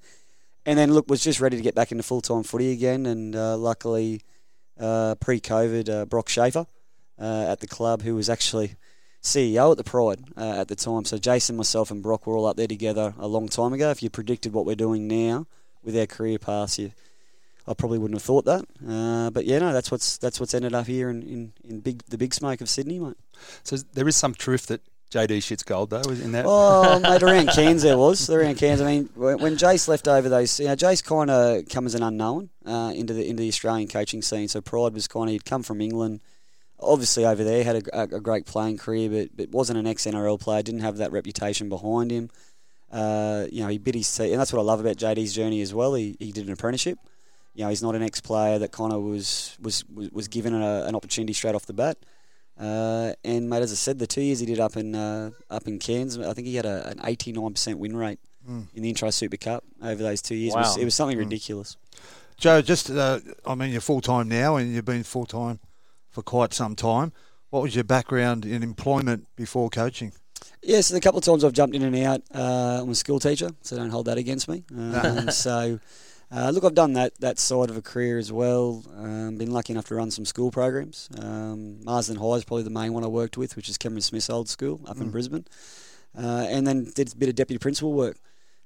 [0.67, 3.35] and then look was just ready to get back into full time footy again, and
[3.35, 4.21] uh, luckily
[4.81, 6.67] uh, pre COVID, uh, Brock Schaefer
[7.19, 8.77] uh, at the club, who was actually
[9.23, 11.05] CEO at the Pride uh, at the time.
[11.05, 13.91] So Jason, myself, and Brock were all up there together a long time ago.
[13.91, 15.47] If you predicted what we're doing now
[15.85, 16.93] with our career paths, you,
[17.69, 18.65] I probably wouldn't have thought that.
[18.87, 22.03] Uh, but yeah, no, that's what's that's what's ended up here in, in, in big
[22.07, 23.17] the big smoke of Sydney, mate.
[23.63, 26.45] So there is some truth that JD shits gold though, is in that.
[26.47, 28.31] Oh, mate, around Cairns there was.
[28.31, 28.81] Around Cairns.
[28.81, 32.03] I mean, when, Jace left over those, you know, Jace kind of come as an
[32.03, 34.49] unknown uh, into the into the Australian coaching scene.
[34.49, 36.21] So Pride was kind of he'd come from England,
[36.83, 40.07] obviously over there had a, a, a great playing career, but but wasn't an ex
[40.07, 40.63] NRL player.
[40.63, 42.31] Didn't have that reputation behind him.
[42.91, 45.61] Uh, you know, he bit his teeth, and that's what I love about JD's journey
[45.61, 45.95] as well.
[45.95, 46.99] He, he did an apprenticeship.
[47.55, 50.55] You know, he's not an ex player that kind of was was was, was given
[50.55, 51.99] a, an opportunity straight off the bat.
[52.61, 55.67] Uh, and mate, as I said, the two years he did up in uh, up
[55.67, 58.19] in Cairns, I think he had a, an eighty nine percent win rate
[58.49, 58.69] Mm.
[58.75, 60.55] in the Intrust Super Cup over those two years.
[60.55, 61.21] It, was, it was something Mm.
[61.21, 61.77] ridiculous.
[62.39, 65.59] Joe, just uh, I mean, you're full time now, and you've been full time
[66.09, 67.13] for quite some time.
[67.51, 70.13] What was your background in employment before coaching?
[70.63, 73.21] Yeah, so the couple of times I've jumped in and out, uh, I'm a school
[73.21, 74.65] teacher, so don't hold that against me.
[74.75, 75.79] Um, so,
[76.33, 78.85] uh, look, I've done that that side of a career as well.
[78.97, 81.09] Um, been lucky enough to run some school programs.
[81.19, 84.31] Um, Marsden High is probably the main one I worked with, which is Cameron Smith's
[84.31, 85.13] old school up in Mm.
[85.13, 85.47] Brisbane.
[86.17, 88.19] Uh, and then did a bit of deputy principal work,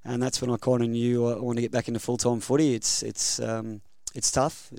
[0.03, 2.39] and that's when I kind of knew I want to get back into full time
[2.39, 2.73] footy.
[2.73, 3.81] It's it's um,
[4.15, 4.69] it's tough.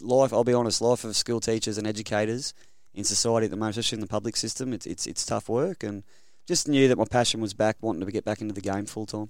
[0.00, 2.54] Life, I'll be honest, life of school teachers and educators
[2.94, 5.82] in society at the moment, especially in the public system, it's it's it's tough work
[5.84, 6.02] and
[6.48, 9.06] just knew that my passion was back, wanting to get back into the game full
[9.06, 9.28] time.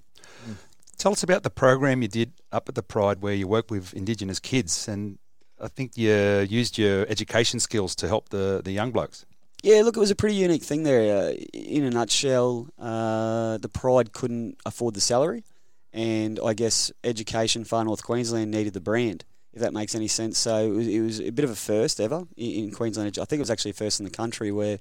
[0.99, 3.93] Tell us about the program you did up at the Pride where you work with
[3.93, 5.17] Indigenous kids, and
[5.59, 9.25] I think you used your education skills to help the, the young blokes.
[9.63, 11.29] Yeah, look, it was a pretty unique thing there.
[11.29, 15.45] Uh, in a nutshell, uh, the Pride couldn't afford the salary,
[15.93, 20.37] and I guess Education Far North Queensland needed the brand, if that makes any sense.
[20.37, 23.17] So it was, it was a bit of a first ever in, in Queensland.
[23.17, 24.79] I think it was actually first in the country where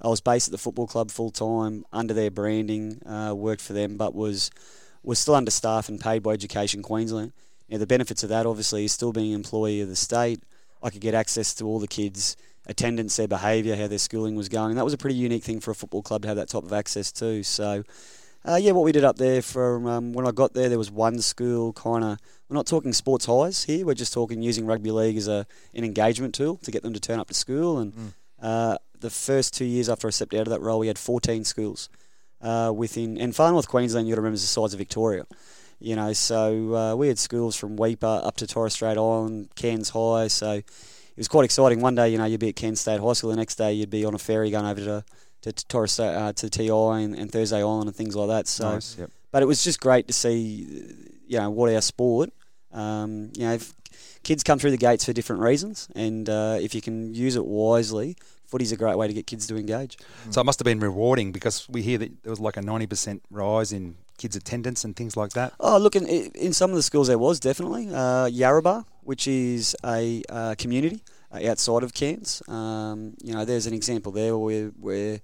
[0.00, 3.72] I was based at the football club full time under their branding, uh, worked for
[3.72, 4.52] them, but was
[5.06, 7.32] was still understaffed and paid by Education Queensland.
[7.68, 10.40] Now, the benefits of that obviously is still being an employee of the state.
[10.82, 14.48] I could get access to all the kids' attendance, their behaviour, how their schooling was
[14.48, 14.70] going.
[14.70, 16.62] And that was a pretty unique thing for a football club to have that type
[16.64, 17.42] of access too.
[17.42, 17.82] So,
[18.44, 20.90] uh, yeah, what we did up there from um, when I got there, there was
[20.90, 22.18] one school kind of.
[22.48, 23.84] We're not talking sports highs here.
[23.84, 27.00] We're just talking using rugby league as a an engagement tool to get them to
[27.00, 27.78] turn up to school.
[27.78, 28.12] And Mm.
[28.40, 31.42] uh, the first two years after I stepped out of that role, we had 14
[31.44, 31.88] schools
[32.40, 33.18] uh, within.
[33.18, 35.26] And far north Queensland, you got to remember, is the size of Victoria.
[35.78, 39.90] You know, so uh, we had schools from Weipa up to Torres Strait Island, Cairns
[39.90, 40.28] High.
[40.28, 40.64] So it
[41.16, 41.80] was quite exciting.
[41.80, 43.30] One day, you know, you'd be at Cairns State High School.
[43.30, 45.04] The next day, you'd be on a ferry going over to
[45.42, 48.48] to, to Torres Strait, uh, to TI and, and Thursday Island and things like that.
[48.48, 48.96] So, nice.
[48.98, 49.10] Yep.
[49.30, 50.66] but it was just great to see,
[51.26, 52.30] you know, what our sport.
[52.72, 53.72] Um, you know, if
[54.22, 57.46] kids come through the gates for different reasons, and uh, if you can use it
[57.46, 58.16] wisely,
[58.46, 59.98] footy's a great way to get kids to engage.
[60.30, 63.20] So it must have been rewarding because we hear that there was like a 90%
[63.30, 65.52] rise in kids' attendance and things like that.
[65.60, 68.30] Oh, look, in, in some of the schools there was definitely uh,
[69.02, 72.42] which is a uh, community uh, outside of Cairns.
[72.48, 75.20] Um, you know, there's an example there where where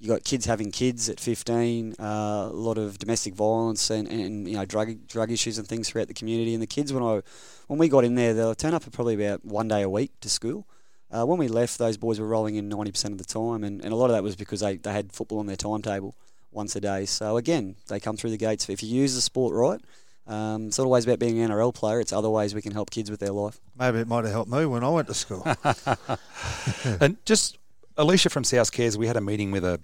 [0.00, 2.04] you got kids having kids at 15, uh,
[2.50, 6.08] a lot of domestic violence and, and you know drug drug issues and things throughout
[6.08, 6.54] the community.
[6.54, 7.20] And the kids, when I
[7.66, 10.12] when we got in there, they'll turn up for probably about one day a week
[10.20, 10.66] to school.
[11.12, 13.92] Uh, when we left, those boys were rolling in 90% of the time, and, and
[13.92, 16.14] a lot of that was because they, they had football on their timetable
[16.52, 17.04] once a day.
[17.04, 18.68] So again, they come through the gates.
[18.68, 19.80] If you use the sport right,
[20.26, 22.00] um, it's not always about being an NRL player.
[22.00, 23.60] It's other ways we can help kids with their life.
[23.78, 25.44] Maybe it might have helped me when I went to school.
[27.00, 27.58] and just
[27.96, 29.80] Alicia from South Cares, we had a meeting with a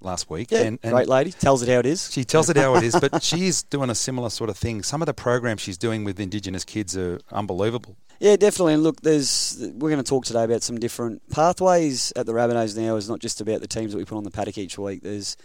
[0.00, 0.50] last week.
[0.50, 1.32] Yeah, and, and great lady.
[1.32, 2.12] Tells it how it is.
[2.12, 4.82] She tells it how it is, but she's doing a similar sort of thing.
[4.82, 7.96] Some of the programs she's doing with Indigenous kids are unbelievable.
[8.18, 8.74] Yeah, definitely.
[8.74, 12.76] And look, there's we're going to talk today about some different pathways at the Rabbitohs
[12.76, 12.96] now.
[12.96, 15.02] Is not just about the teams that we put on the paddock each week.
[15.02, 15.36] There's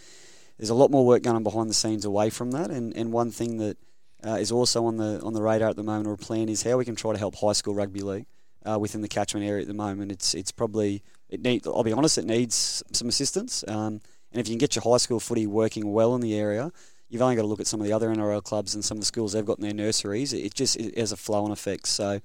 [0.58, 2.70] there's a lot more work going on behind the scenes away from that.
[2.70, 3.78] And, and one thing that
[4.26, 6.64] uh, is also on the on the radar at the moment or a plan is
[6.64, 8.28] how we can try to help high school rugby league
[8.70, 10.12] uh, within the catchment area at the moment.
[10.12, 11.66] It's it's probably it need.
[11.66, 13.64] I'll be honest, it needs some assistance.
[13.68, 16.72] Um, and if you can get your high school footy working well in the area,
[17.10, 19.02] you've only got to look at some of the other NRL clubs and some of
[19.02, 20.34] the schools they've got in their nurseries.
[20.34, 21.88] It just it has a flow-on effect.
[21.88, 22.22] So,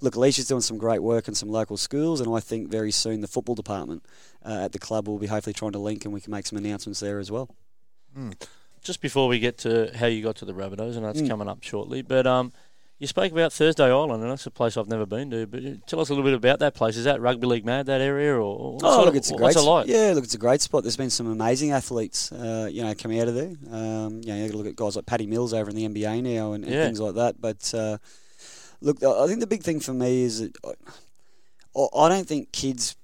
[0.00, 3.20] look, Alicia's doing some great work in some local schools, and I think very soon
[3.20, 4.04] the football department
[4.44, 6.56] uh, at the club will be hopefully trying to link, and we can make some
[6.56, 7.50] announcements there as well.
[8.16, 8.40] Mm.
[8.80, 11.28] Just before we get to how you got to the Rabbitohs, and that's mm.
[11.28, 12.52] coming up shortly, but um,
[12.98, 15.46] you spoke about Thursday Island, and that's a place I've never been to.
[15.46, 16.96] But tell us a little bit about that place.
[16.96, 19.54] Is that rugby league mad that area, or oh, look, it's a great.
[19.54, 19.86] Like?
[19.86, 20.82] Yeah, look, it's a great spot.
[20.82, 23.54] There's been some amazing athletes, uh, you know, coming out of there.
[23.70, 26.52] Um, you know, you look at guys like Paddy Mills over in the NBA now,
[26.52, 26.84] and, and yeah.
[26.84, 27.40] things like that.
[27.40, 27.98] But uh,
[28.80, 32.96] look, I think the big thing for me is that I, I don't think kids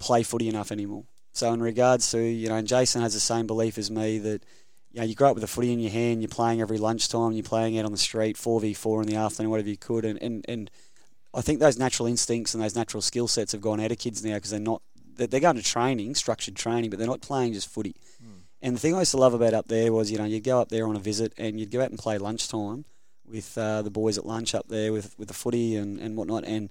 [0.00, 1.04] play footy enough anymore.
[1.32, 4.42] So in regards to you know, and Jason has the same belief as me that
[4.92, 7.32] you know, you grow up with a footy in your hand, you're playing every lunchtime,
[7.32, 10.04] you're playing out on the street, 4v4 in the afternoon, whatever you could.
[10.04, 10.70] And, and, and
[11.34, 14.24] I think those natural instincts and those natural skill sets have gone out of kids
[14.24, 14.82] now because they're not,
[15.16, 17.96] they're going to training, structured training, but they're not playing just footy.
[18.22, 18.40] Mm.
[18.62, 20.60] And the thing I used to love about up there was, you know, you'd go
[20.60, 22.84] up there on a visit and you'd go out and play lunchtime
[23.26, 26.44] with uh, the boys at lunch up there with, with the footy and, and whatnot.
[26.44, 26.70] And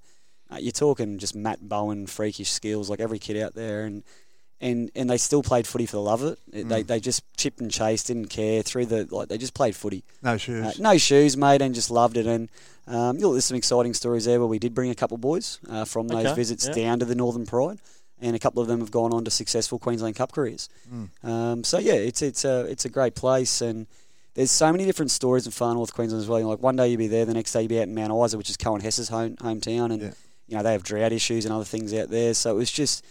[0.51, 3.83] uh, you're talking just Matt Bowen freakish skills like every kid out there.
[3.83, 4.03] And
[4.59, 6.39] and and they still played footy for the love of it.
[6.51, 6.69] Mm.
[6.69, 9.29] They they just chipped and chased, didn't care through the like.
[9.29, 10.03] They just played footy.
[10.23, 10.65] No shoes.
[10.65, 12.25] Uh, no shoes, mate, and just loved it.
[12.25, 12.49] And
[12.87, 15.21] um, you know, there's some exciting stories there where we did bring a couple of
[15.21, 16.73] boys uh, from those okay, visits yeah.
[16.73, 17.79] down to the Northern Pride,
[18.19, 20.69] and a couple of them have gone on to successful Queensland Cup careers.
[20.91, 21.09] Mm.
[21.23, 23.87] Um, so yeah, it's it's a it's a great place and.
[24.33, 26.37] There's so many different stories in far north Queensland as well.
[26.37, 27.95] You know, like one day you'll be there, the next day you'll be out in
[27.95, 30.11] Mount Isa, which is Coen Hess's home hometown, and yeah.
[30.47, 32.35] you know they have drought issues and other things out there.
[32.35, 33.03] So it was just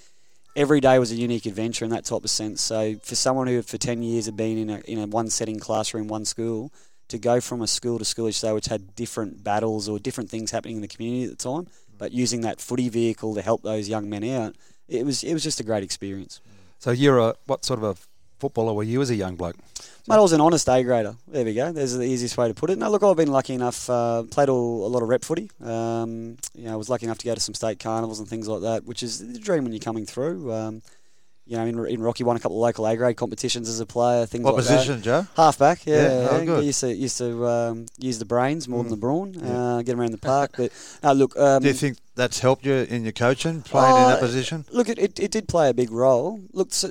[0.56, 2.60] every day was a unique adventure in that type of sense.
[2.62, 5.60] So for someone who for ten years had been in a in a one setting
[5.60, 6.72] classroom, one school,
[7.08, 10.30] to go from a school to school each day, which had different battles or different
[10.30, 13.62] things happening in the community at the time, but using that footy vehicle to help
[13.62, 14.56] those young men out,
[14.88, 16.40] it was it was just a great experience.
[16.78, 19.56] So you're a what sort of a footballer were you as a young bloke?
[20.08, 21.16] Mate, I was an honest A grader.
[21.26, 21.72] There we go.
[21.72, 22.78] There's the easiest way to put it.
[22.78, 23.90] No, look, I've been lucky enough.
[23.90, 25.50] Uh, played all, a lot of rep footy.
[25.60, 28.46] Um, you know, I was lucky enough to go to some state carnivals and things
[28.46, 30.52] like that, which is the dream when you're coming through.
[30.52, 30.82] Um,
[31.46, 33.86] you know, in, in Rocky, won a couple of local A grade competitions as a
[33.86, 34.26] player.
[34.26, 35.02] Things what like position, that.
[35.02, 35.26] Joe?
[35.36, 35.86] Halfback.
[35.86, 36.28] Yeah, yeah.
[36.30, 36.64] Oh, good.
[36.64, 38.84] used to used to um, use the brains more mm.
[38.84, 39.34] than the brawn.
[39.34, 39.52] Yeah.
[39.52, 40.54] Uh, get around the park.
[40.56, 40.72] But
[41.04, 44.08] uh, look, um, do you think that's helped you in your coaching, playing uh, in
[44.08, 44.64] that position?
[44.72, 46.40] Look, it, it, it, did play a big role.
[46.52, 46.88] Look, so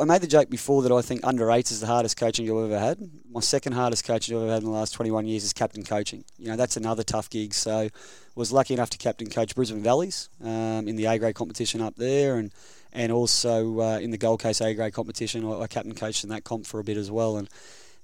[0.00, 2.64] I made the joke before that I think under eights is the hardest coaching you've
[2.64, 2.98] ever had.
[3.30, 6.24] My second hardest coaching I've ever had in the last 21 years is captain coaching.
[6.38, 7.54] You know, that's another tough gig.
[7.54, 7.88] So,
[8.34, 11.96] was lucky enough to captain coach Brisbane Valleys um, in the A grade competition up
[11.96, 12.52] there, and
[12.92, 16.30] and also uh, in the Gold Coast A grade competition, I, I captain coached in
[16.30, 17.36] that comp for a bit as well.
[17.36, 17.48] And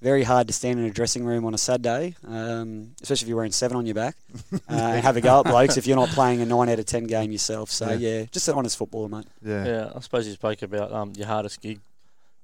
[0.01, 3.37] very hard to stand in a dressing room on a Saturday, um, especially if you're
[3.37, 4.17] wearing seven on your back,
[4.53, 6.87] uh, and have a go at blokes if you're not playing a nine out of
[6.87, 7.71] ten game yourself.
[7.71, 9.27] So yeah, yeah just an honest footballer, mate.
[9.43, 9.93] Yeah, yeah.
[9.95, 11.81] I suppose you spoke about um, your hardest gig.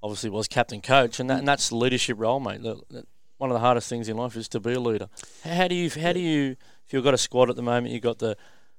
[0.03, 2.61] Obviously, was captain coach, and that and that's the leadership role, mate.
[2.61, 5.09] one of the hardest things in life is to be a leader.
[5.45, 8.03] How do you how do you if you've got a squad at the moment, you've
[8.03, 8.37] got the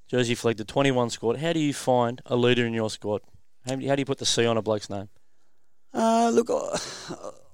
[0.07, 1.37] Jersey Flegg, the 21 squad.
[1.37, 3.21] How do you find a leader in your squad?
[3.65, 5.09] How, how do you put the C on a bloke's name?
[5.93, 6.49] Uh, look,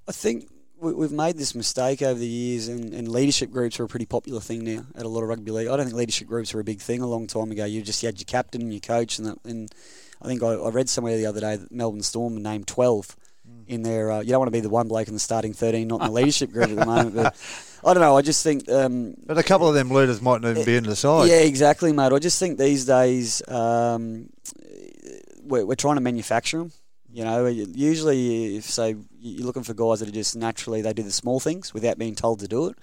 [0.07, 0.49] I think
[0.81, 4.41] we've made this mistake over the years, and, and, leadership groups are a pretty popular
[4.41, 5.67] thing now at a lot of rugby league.
[5.67, 7.65] I don't think leadership groups were a big thing a long time ago.
[7.65, 9.71] You just you had your captain and your coach, and, that, and
[10.21, 13.20] I think I, I, read somewhere the other day that Melbourne Storm named twelve mm.
[13.71, 14.11] In there.
[14.11, 16.07] Uh, you don't want to be the one bloke in the starting thirteen, not in
[16.07, 17.35] the leadership group at the moment, but.
[17.83, 18.15] I don't know.
[18.15, 18.69] I just think.
[18.69, 21.27] Um, but a couple of them leaders might not even be in the side.
[21.29, 22.13] Yeah, exactly, mate.
[22.13, 24.29] I just think these days um,
[25.41, 26.71] we're, we're trying to manufacture them.
[27.13, 31.03] You know, usually if say you're looking for guys that are just naturally they do
[31.03, 32.77] the small things without being told to do it.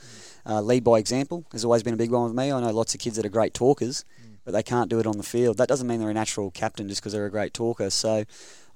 [0.45, 2.53] Uh, lead by example has always been a big one with me.
[2.53, 4.05] I know lots of kids that are great talkers,
[4.45, 5.57] but they can't do it on the field.
[5.57, 7.89] That doesn't mean they're a natural captain just because they're a great talker.
[7.89, 8.25] So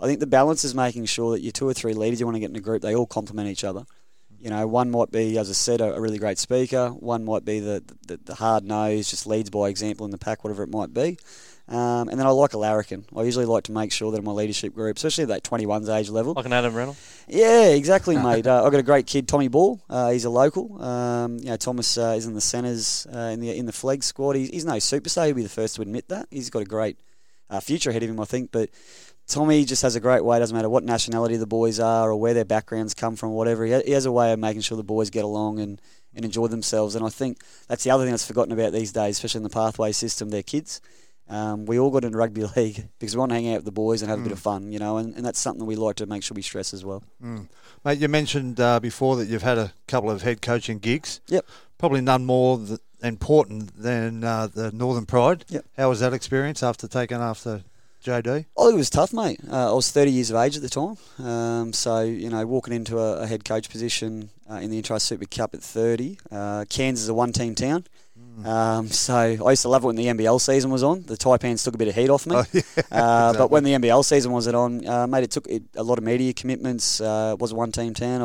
[0.02, 2.36] I think the balance is making sure that your two or three leaders you want
[2.36, 3.84] to get in a group, they all complement each other.
[4.40, 6.88] You know, one might be, as I said, a, a really great speaker.
[6.88, 10.42] One might be the, the, the hard nose, just leads by example in the pack,
[10.42, 11.16] whatever it might be.
[11.68, 13.04] Um, and then I like a larrikin.
[13.16, 15.88] I usually like to make sure that in my leadership group, especially at that 21's
[15.88, 16.34] age level.
[16.34, 17.24] Like an Adam Reynolds?
[17.28, 18.48] Yeah, exactly, mate.
[18.48, 19.80] Uh, I've got a great kid, Tommy Ball.
[19.88, 20.82] Uh, he's a local.
[20.82, 24.02] Um, you know, Thomas uh, is in the centres uh, in the in the Flegg
[24.02, 24.34] squad.
[24.34, 25.26] He's, he's no superstar.
[25.26, 26.26] He'll be the first to admit that.
[26.30, 26.98] He's got a great
[27.48, 28.50] uh, future ahead of him, I think.
[28.50, 28.70] But
[29.26, 30.38] Tommy just has a great way.
[30.38, 33.64] Doesn't matter what nationality the boys are or where their backgrounds come from, whatever.
[33.64, 35.80] He has a way of making sure the boys get along and,
[36.14, 36.94] and enjoy themselves.
[36.94, 39.50] And I think that's the other thing that's forgotten about these days, especially in the
[39.50, 40.30] pathway system.
[40.30, 40.80] They're kids.
[41.28, 43.72] Um, we all got into rugby league because we want to hang out with the
[43.72, 45.96] boys and have a bit of fun, you know, and, and that's something we like
[45.96, 47.02] to make sure we stress as well.
[47.84, 51.20] Mate, you mentioned uh, before that you've had a couple of head coaching gigs.
[51.28, 51.46] Yep.
[51.78, 55.44] Probably none more th- important than uh, the Northern Pride.
[55.48, 55.64] Yep.
[55.76, 57.62] How was that experience after taking after
[58.02, 58.46] JD?
[58.56, 59.40] Oh, it was tough, mate.
[59.50, 60.96] Uh, I was 30 years of age at the time.
[61.24, 65.02] Um, so, you know, walking into a, a head coach position uh, in the Intrust
[65.02, 66.18] Super Cup at 30.
[66.30, 67.84] Uh, Cairns is a one team town.
[68.44, 71.02] Um, so I used to love it when the NBL season was on.
[71.02, 72.36] The Taipans took a bit of heat off me.
[72.42, 75.62] Oh, yeah, uh, But when the NBL season wasn't on, uh, mate, it took it,
[75.76, 77.00] a lot of media commitments.
[77.00, 78.22] Uh, it was a one team town.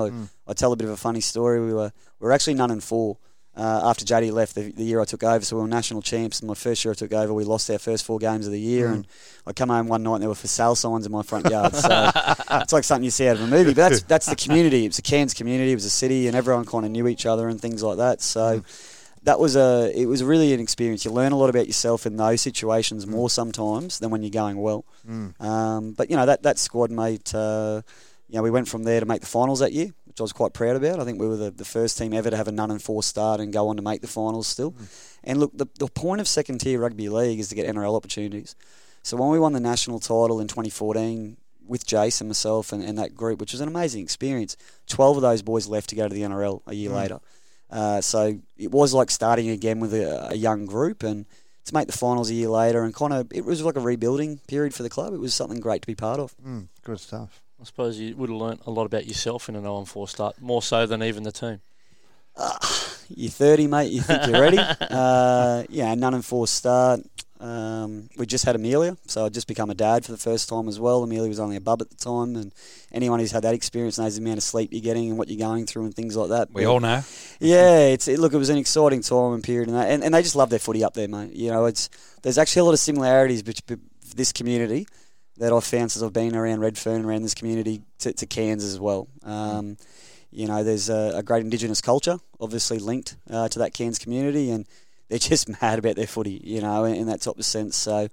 [0.47, 1.59] I, I tell a bit of a funny story.
[1.59, 3.17] We were we were actually none and four.
[3.58, 6.41] Uh, after JD left, the, the year I took over, so we were national champs.
[6.41, 8.60] And my first year I took over, we lost our first four games of the
[8.60, 9.08] year, and
[9.47, 11.74] I come home one night and there were for sale signs in my front yard.
[11.76, 12.12] So
[12.51, 13.74] it's like something you see out of a movie.
[13.74, 14.86] But that's that's the community.
[14.86, 15.72] It was a Cairns community.
[15.72, 18.22] It was a city, and everyone kind of knew each other and things like that.
[18.22, 18.64] So
[19.24, 21.03] that was a it was really an experience.
[21.03, 24.62] You learn a lot about yourself in those situations more sometimes than when you're going
[24.62, 24.86] well.
[25.39, 27.82] Um, but you know that that squad mate, uh,
[28.30, 30.34] you know, we went from there to make the finals that year, which I was
[30.34, 30.99] quite proud about.
[30.99, 33.03] I think we were the, the first team ever to have a none and four
[33.03, 34.74] start and go on to make the finals still.
[35.24, 38.55] And look, the the point of second tier rugby league is to get NRL opportunities.
[39.03, 41.38] So when we won the national title in 2014
[41.68, 44.57] with Jace and myself and, and that group, which was an amazing experience,
[44.88, 47.20] 12 of those boys left to go to the NRL a year later.
[47.70, 51.26] Uh, so it was like starting again with a, a young group and
[51.65, 54.39] to make the finals a year later and kind of it was like a rebuilding
[54.47, 55.13] period for the club.
[55.13, 56.36] It was something great to be part of.
[56.39, 57.43] Mm, good stuff.
[57.60, 60.41] I suppose you would have learnt a lot about yourself in an 0 4 start,
[60.41, 61.60] more so than even the team.
[63.10, 63.91] You're 30, mate.
[63.91, 64.58] You think you're ready?
[64.82, 66.99] uh, yeah, none and four start.
[67.39, 70.68] Um, we just had Amelia, so I'd just become a dad for the first time
[70.68, 71.03] as well.
[71.03, 72.53] Amelia was only a bub at the time, and
[72.91, 75.39] anyone who's had that experience knows the amount of sleep you're getting and what you're
[75.39, 76.51] going through and things like that.
[76.51, 77.01] We But- all know.
[77.39, 78.34] yeah, it's it, look.
[78.34, 80.60] It was an exciting time and period, and, that, and and they just love their
[80.60, 81.32] footy up there, mate.
[81.32, 81.89] You know, it's
[82.24, 83.80] there's actually a lot of similarities between
[84.16, 84.86] this community
[85.38, 88.79] that I've found since I've been around Redfern, around this community to, to Cairns as
[88.79, 89.07] well.
[89.23, 89.77] Um,
[90.31, 94.51] you know, there's a, a great Indigenous culture, obviously linked uh, to that Cairns community,
[94.51, 94.65] and
[95.09, 96.41] they're just mad about their footy.
[96.43, 97.75] You know, in, in that type of sense.
[97.75, 98.07] So.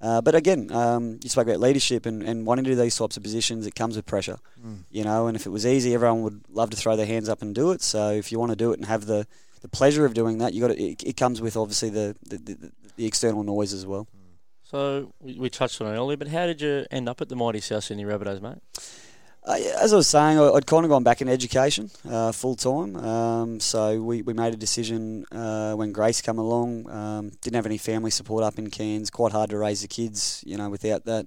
[0.00, 3.16] Uh, but again, um, you spoke about leadership and, and wanting to do these types
[3.16, 3.66] of positions.
[3.66, 4.36] It comes with pressure,
[4.90, 5.28] you know.
[5.28, 7.70] And if it was easy, everyone would love to throw their hands up and do
[7.70, 7.80] it.
[7.80, 9.26] So if you want to do it and have the,
[9.62, 12.36] the pleasure of doing that, you got to, it, it comes with obviously the, the,
[12.36, 14.06] the, the external noise as well.
[14.74, 17.36] So we, we touched on it earlier, but how did you end up at the
[17.36, 18.58] mighty South Sydney Rabbitohs, mate?
[19.46, 22.56] Uh, as I was saying, I- I'd kind of gone back in education uh, full
[22.56, 22.96] time.
[22.96, 26.90] Um, so we, we made a decision uh, when Grace came along.
[26.90, 29.10] Um, didn't have any family support up in Cairns.
[29.10, 31.26] Quite hard to raise the kids, you know, without that.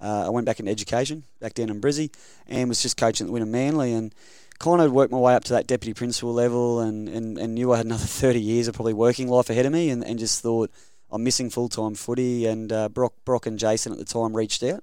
[0.00, 2.14] Uh, I went back into education, back down in Brizzy,
[2.46, 4.14] and was just coaching at the Wynnum Manly and
[4.60, 7.72] kind of worked my way up to that deputy principal level and, and, and knew
[7.72, 10.40] I had another 30 years of probably working life ahead of me and, and just
[10.40, 10.70] thought
[11.10, 14.82] I'm missing full-time footy and uh, Brock, Brock and Jason at the time reached out.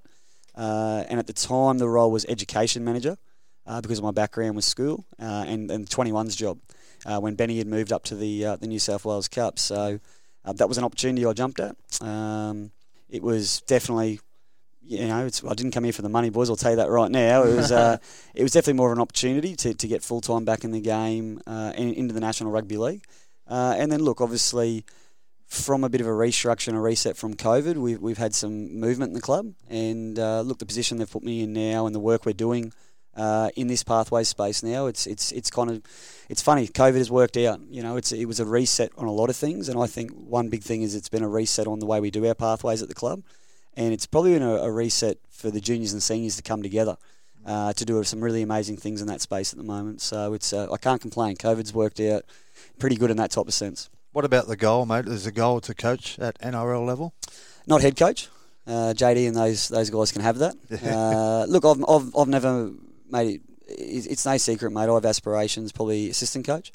[0.54, 3.18] Uh, and at the time, the role was education manager
[3.66, 6.58] uh, because my background was school uh, and, and 21's job
[7.06, 9.58] uh, when Benny had moved up to the uh, the New South Wales Cup.
[9.58, 9.98] So
[10.44, 11.76] uh, that was an opportunity I jumped at.
[12.00, 12.70] Um,
[13.08, 14.20] it was definitely,
[14.82, 16.50] you know, it's, I didn't come here for the money, boys.
[16.50, 17.44] I'll tell you that right now.
[17.44, 17.98] It was uh,
[18.34, 20.80] it was definitely more of an opportunity to, to get full time back in the
[20.80, 23.04] game uh, and into the National Rugby League.
[23.46, 24.84] Uh, and then look, obviously
[25.54, 28.78] from a bit of a restructure and a reset from COVID, we've, we've had some
[28.78, 29.54] movement in the club.
[29.68, 32.72] And uh, look, the position they've put me in now and the work we're doing
[33.16, 35.82] uh, in this pathway space now, it's it's it's kind of
[36.28, 36.66] it's funny.
[36.66, 37.60] COVID has worked out.
[37.70, 40.10] You know, it's it was a reset on a lot of things, and I think
[40.12, 42.82] one big thing is it's been a reset on the way we do our pathways
[42.82, 43.22] at the club,
[43.74, 46.96] and it's probably been a, a reset for the juniors and seniors to come together.
[47.46, 50.54] Uh, to do some really amazing things in that space at the moment, so it's
[50.54, 51.36] uh, I can't complain.
[51.36, 52.24] COVID's worked out
[52.78, 53.90] pretty good in that type of sense.
[54.14, 55.08] What about the goal, mate?
[55.08, 57.14] Is the goal to coach at NRL level?
[57.66, 58.28] not head coach.
[58.64, 60.54] Uh, JD and those those guys can have that.
[60.86, 62.70] Uh, look, I've, I've, I've never
[63.10, 63.40] made it.
[63.66, 64.88] It's no secret, mate.
[64.88, 66.70] I have aspirations, probably assistant coach,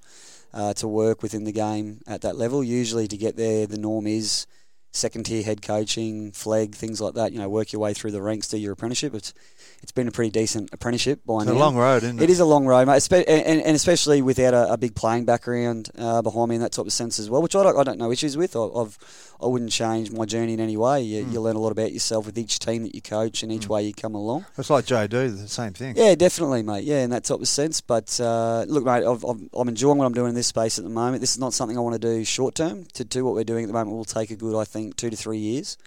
[0.53, 2.61] uh, to work within the game at that level.
[2.61, 4.45] Usually, to get there, the norm is
[4.91, 7.31] second tier head coaching, flag, things like that.
[7.31, 9.13] You know, work your way through the ranks, do your apprenticeship.
[9.13, 9.33] It's
[9.81, 11.53] it's been a pretty decent apprenticeship by It's now.
[11.53, 12.23] a long road, isn't it?
[12.23, 15.89] It is a long road, mate, and, and especially without a, a big playing background
[15.97, 17.97] uh, behind me in that type of sense as well, which I don't, I don't
[17.97, 18.57] know issues with.
[18.57, 18.97] I, I've,
[19.41, 21.01] I wouldn't change my journey in any way.
[21.01, 21.31] You, Hmm.
[21.31, 23.83] you learn a lot about yourself with each team that you coach and each way
[23.83, 24.45] you come along.
[24.57, 25.09] It's like JD,
[25.41, 25.95] the same thing.
[25.95, 26.83] Yeah, definitely, mate.
[26.83, 27.79] Yeah, in that type of sense.
[27.79, 30.83] But uh, look, mate, I've, I've, I'm enjoying what I'm doing in this space at
[30.83, 31.21] the moment.
[31.21, 32.83] This is not something I want to do short term.
[32.95, 35.09] To do what we're doing at the moment will take a good, I think, two
[35.09, 35.77] to three years.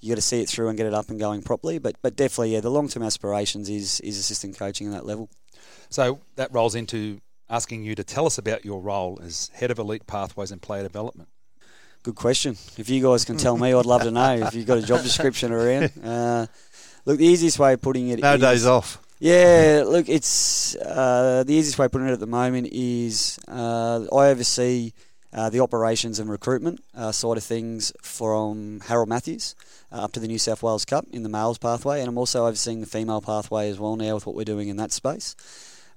[0.00, 1.78] you got to see it through and get it up and going properly.
[1.78, 5.28] But but definitely, yeah, the long term aspirations is is assistant coaching at that level.
[5.88, 9.78] So that rolls into asking you to tell us about your role as head of
[9.78, 11.28] elite pathways and player development.
[12.02, 12.56] Good question.
[12.76, 14.34] If you guys can tell me, I'd love to know.
[14.34, 16.46] If you've got a job description around, uh,
[17.04, 19.00] look, the easiest way of putting it No is- days off.
[19.18, 24.04] Yeah, look, it's uh, the easiest way of putting it at the moment is uh,
[24.12, 24.92] I oversee
[25.36, 29.54] uh, the operations and recruitment uh, side of things from Harold Matthews
[29.92, 32.46] uh, up to the New South Wales Cup in the males pathway, and I'm also
[32.46, 35.36] overseeing the female pathway as well now with what we're doing in that space,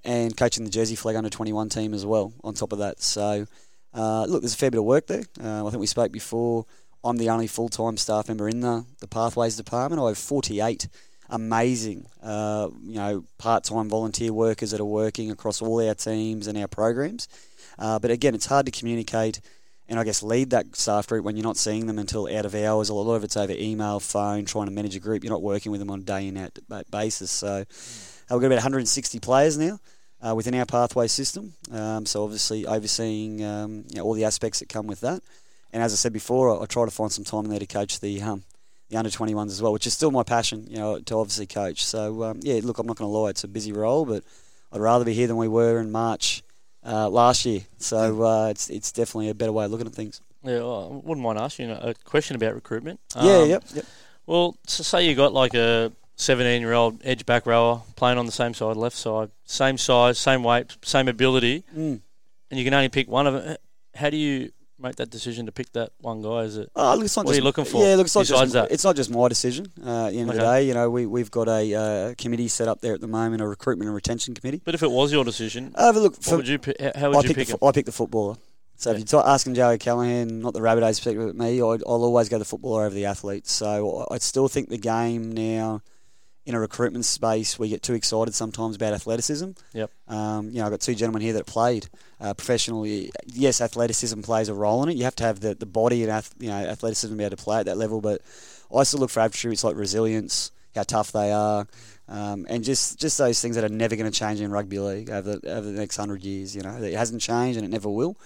[0.03, 2.33] and coaching the Jersey Flegg under 21 team as well.
[2.43, 3.47] On top of that, so
[3.93, 5.23] uh, look, there's a fair bit of work there.
[5.41, 6.65] Uh, I think we spoke before.
[7.01, 10.01] I'm the only full time staff member in the, the pathways department.
[10.01, 10.89] I have 48
[11.29, 16.57] amazing, uh, you know, part-time volunteer workers that are working across all our teams and
[16.57, 17.27] our programs.
[17.79, 19.41] Uh, but again, it's hard to communicate
[19.89, 22.53] and I guess lead that staff group when you're not seeing them until out of
[22.53, 22.89] hours.
[22.89, 25.23] A lot of it's over email, phone, trying to manage a group.
[25.23, 26.59] You're not working with them on a day in out
[26.91, 27.31] basis.
[27.31, 27.63] So uh,
[28.31, 29.79] we've got about 160 players now.
[30.21, 34.59] Uh, within our pathway system, um, so obviously overseeing um, you know, all the aspects
[34.59, 35.21] that come with that,
[35.71, 37.65] and as I said before, I, I try to find some time in there to
[37.65, 38.43] coach the um,
[38.89, 41.85] the under 21s as well, which is still my passion, you know, to obviously coach.
[41.85, 44.25] So, um, yeah, look, I'm not going to lie, it's a busy role, but
[44.73, 46.43] I'd rather be here than we were in March
[46.85, 47.61] uh, last year.
[47.77, 50.21] So, uh, it's it's definitely a better way of looking at things.
[50.43, 52.99] Yeah, well, I wouldn't mind asking you a question about recruitment.
[53.21, 53.85] yeah, Um, yep, yep.
[54.25, 58.25] Well, so say you got like a 17 year old edge back rower playing on
[58.25, 61.99] the same side, left side, same size, same weight, same ability, Mm.
[62.51, 63.57] and you can only pick one of them.
[63.95, 66.41] How do you make that decision to pick that one guy?
[66.43, 67.83] Is it look, it's not what are you looking for?
[67.83, 68.71] Yeah, look, it's not just that?
[68.71, 69.71] it's not just my decision.
[69.85, 72.47] Uh, at the end of the day, you know, we we've got a uh, committee
[72.47, 74.61] set up there at the moment, a recruitment and retention committee.
[74.63, 76.59] But if it was your decision, Uh, but look, for, would you?
[76.95, 77.57] How would I you pick the?
[77.65, 78.37] I pick the footballer.
[78.77, 82.03] So if you're ta- asking Joe Callahan, not the Rabbitohs perspective with me, I'd, I'll
[82.05, 83.45] always go the footballer over the athlete.
[83.45, 85.81] So I I still think the game now,
[86.49, 89.51] in a recruitment space, we get too excited sometimes about athleticism.
[89.73, 89.91] Yep.
[90.07, 91.87] Um, you know, I've got two gentlemen here that played
[92.19, 93.11] uh, professionally.
[93.27, 94.95] Yes, athleticism plays a role in it.
[94.95, 97.37] You have to have the, the body and ath- you know athleticism to be able
[97.37, 98.01] to play at that level.
[98.01, 98.21] But
[98.75, 101.67] I still look for attributes like resilience, how tough they are,
[102.07, 105.11] um, and just, just those things that are never going to change in rugby league
[105.11, 106.55] over the, over the next hundred years.
[106.55, 108.17] You know, it hasn't changed and it never will.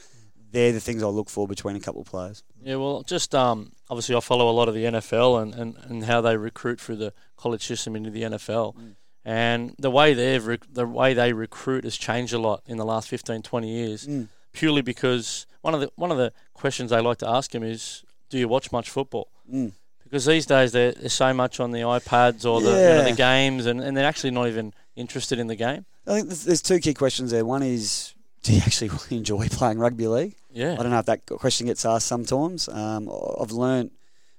[0.51, 2.41] They're the things I look for between a couple of players.
[2.63, 6.03] Yeah, well, just um, obviously I follow a lot of the NFL and, and, and
[6.05, 8.75] how they recruit through the college system into the NFL.
[8.75, 8.95] Mm.
[9.25, 12.85] And the way they've rec- the way they recruit has changed a lot in the
[12.85, 14.27] last 15, 20 years, Mm.
[14.51, 18.03] purely because one of the one of the questions they like to ask him is,
[18.29, 19.71] "Do you watch much football?" Mm.
[20.03, 23.13] Because these days there- there's so much on the iPads or the you know, the
[23.13, 25.85] games, and, and they're actually not even interested in the game.
[26.05, 27.45] I think there's, there's two key questions there.
[27.45, 30.35] One is, do you actually enjoy playing rugby league?
[30.53, 32.69] Yeah, I don't know if that question gets asked sometimes.
[32.69, 33.91] Um, I've learned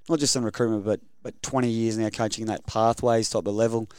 [0.09, 3.89] not just in recruitment, but but 20 years now coaching that pathways type of level.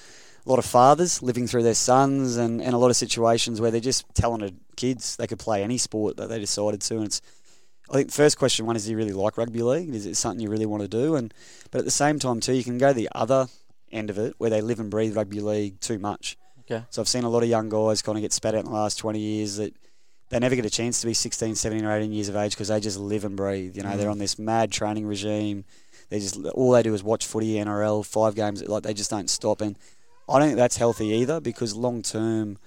[0.46, 3.72] A lot of fathers living through their sons, and, and a lot of situations where
[3.72, 5.16] they're just talented kids.
[5.16, 7.20] They could play any sport that they decided to, and it's.
[7.90, 9.94] I think the first question one is, do you really like rugby league?
[9.94, 11.14] Is it something you really want to do?
[11.14, 11.32] And
[11.70, 13.48] but at the same time too, you can go the other
[13.92, 16.36] end of it where they live and breathe rugby league too much.
[16.60, 16.84] Okay.
[16.90, 18.76] So I've seen a lot of young guys kind of get spat out in the
[18.76, 19.74] last 20 years that
[20.28, 22.68] they never get a chance to be 16, 17 or 18 years of age because
[22.68, 23.76] they just live and breathe.
[23.76, 24.12] You know, they're mm.
[24.12, 25.64] on this mad training regime.
[26.08, 28.66] They just all they do is watch footy, NRL, five games.
[28.66, 29.60] Like they just don't stop.
[29.60, 29.78] And
[30.28, 32.58] I don't think that's healthy either because long term,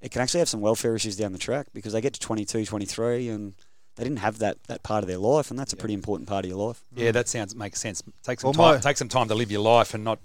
[0.00, 2.64] it can actually have some welfare issues down the track because they get to 22,
[2.64, 3.54] 23 and
[3.96, 6.44] they didn't have that, that part of their life, and that's a pretty important part
[6.44, 6.84] of your life.
[6.94, 8.00] Yeah, that sounds makes sense.
[8.22, 8.74] Take some Well, time.
[8.76, 10.20] my- Take some time to live your life and not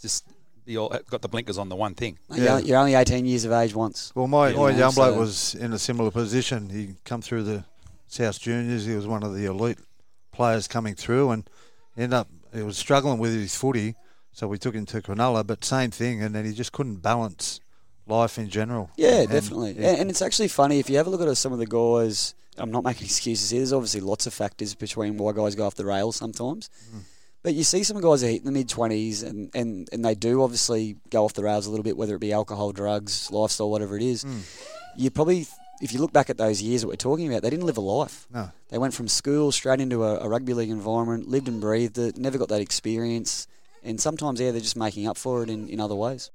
[0.00, 0.24] just
[0.68, 2.18] be all got the blinkers on the one thing.
[2.30, 2.54] You're Yeah.
[2.56, 4.12] only- You're only 18 years of age once.
[4.14, 6.68] Well, my, my know, young bloke so- was in a similar position.
[6.70, 7.64] He come through the
[8.06, 8.84] South Juniors.
[8.84, 9.78] He was one of the elite
[10.30, 11.48] players coming through, and
[11.96, 13.94] ended up he was struggling with his footy.
[14.32, 17.60] So we took him to Cronulla, but same thing, and then he just couldn't balance
[18.06, 18.90] life in general.
[18.96, 19.72] Yeah, And- definitely.
[19.78, 19.88] yeah.
[19.90, 22.34] And, and it's actually funny if you have a look at some of the guys.
[22.60, 23.60] I'm not making excuses here.
[23.60, 26.68] There's obviously lots of factors between why guys go off the rails sometimes.
[26.94, 27.00] Mm.
[27.42, 30.96] But you see some guys in the mid 20s and, and, and they do obviously
[31.10, 34.02] go off the rails a little bit, whether it be alcohol, drugs, lifestyle, whatever it
[34.02, 34.24] is.
[34.24, 34.42] Mm.
[34.96, 35.46] You probably,
[35.80, 37.82] if you look back at those years that we're talking about, they didn't live a
[37.82, 38.26] life.
[38.32, 38.50] No.
[38.70, 42.16] They went from school straight into a, a rugby league environment, lived and breathed it,
[42.16, 43.46] never got that experience.
[43.84, 46.32] And sometimes, yeah, they're just making up for it in, in other ways.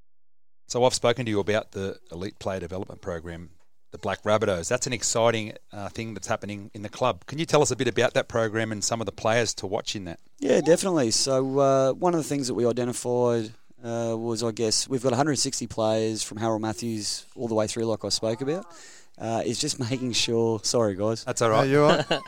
[0.68, 3.50] So I've spoken to you about the elite player development program,
[3.94, 4.68] the Black Rabbitohs.
[4.68, 7.26] That's an exciting uh, thing that's happening in the club.
[7.28, 9.68] Can you tell us a bit about that program and some of the players to
[9.68, 10.20] watch in that?
[10.40, 11.12] Yeah, definitely.
[11.12, 13.52] So uh, one of the things that we identified
[13.84, 17.86] uh, was, I guess, we've got 160 players from Harold Matthews all the way through,
[17.86, 18.66] like I spoke about.
[19.20, 20.60] Uh, is just making sure.
[20.64, 22.22] Sorry, guys, That's all Are you all right?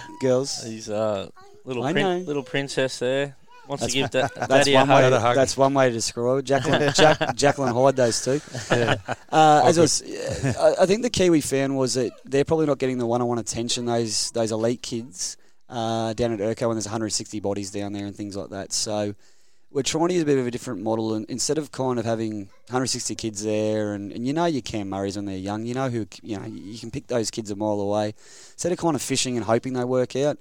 [0.22, 0.64] girls.
[0.64, 1.28] he's uh,
[1.66, 3.36] little prin- little princess there.
[3.68, 5.10] Wants to give da- That's Daddy a one, way hug.
[5.10, 5.36] to, a hug.
[5.36, 6.44] that's one way to describe it.
[6.44, 8.40] Jacqueline, Jack, Jacqueline Hyde, those two.
[8.70, 10.02] Uh, as I, was,
[10.58, 13.38] I, I think the key we found was that they're probably not getting the one-on-one
[13.38, 15.36] attention those those elite kids
[15.68, 18.72] uh, down at Erko when there's 160 bodies down there and things like that.
[18.72, 19.14] So
[19.70, 22.04] we're trying to use a bit of a different model, and instead of kind of
[22.04, 25.72] having 160 kids there, and, and you know your Cam Murray's when they're young, you
[25.74, 28.14] know who you know you can pick those kids a mile away.
[28.52, 30.36] Instead of kind of fishing and hoping they work out,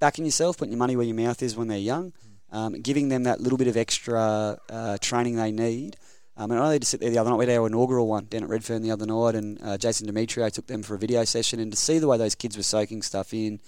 [0.00, 2.12] backing yourself, putting your money where your mouth is when they're young,
[2.52, 5.96] um, giving them that little bit of extra uh, training they need.
[6.36, 7.36] Um, and I only to sit there the other night.
[7.36, 10.50] We had our inaugural one down at Redfern the other night, and uh, Jason Demetriou
[10.50, 11.60] took them for a video session.
[11.60, 13.60] And to see the way those kids were soaking stuff in,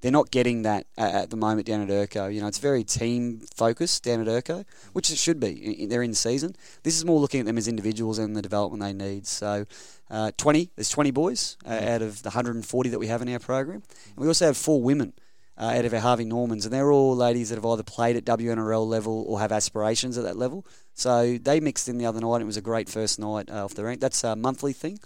[0.00, 2.32] they're not getting that at, at the moment down at Erko.
[2.32, 5.86] You know, it's very team focused down at Erko, which it should be.
[5.86, 6.56] They're in season.
[6.82, 9.26] This is more looking at them as individuals and the development they need.
[9.26, 9.66] So,
[10.10, 13.38] uh, 20, there's 20 boys uh, out of the 140 that we have in our
[13.38, 13.82] program.
[14.08, 15.14] And we also have four women
[15.60, 18.24] uh, out of our Harvey Normans, and they're all ladies that have either played at
[18.24, 20.66] WNRL level or have aspirations at that level.
[20.94, 22.40] So they mixed in the other night.
[22.40, 24.00] It was a great first night uh, off the rank.
[24.00, 24.98] That's a monthly thing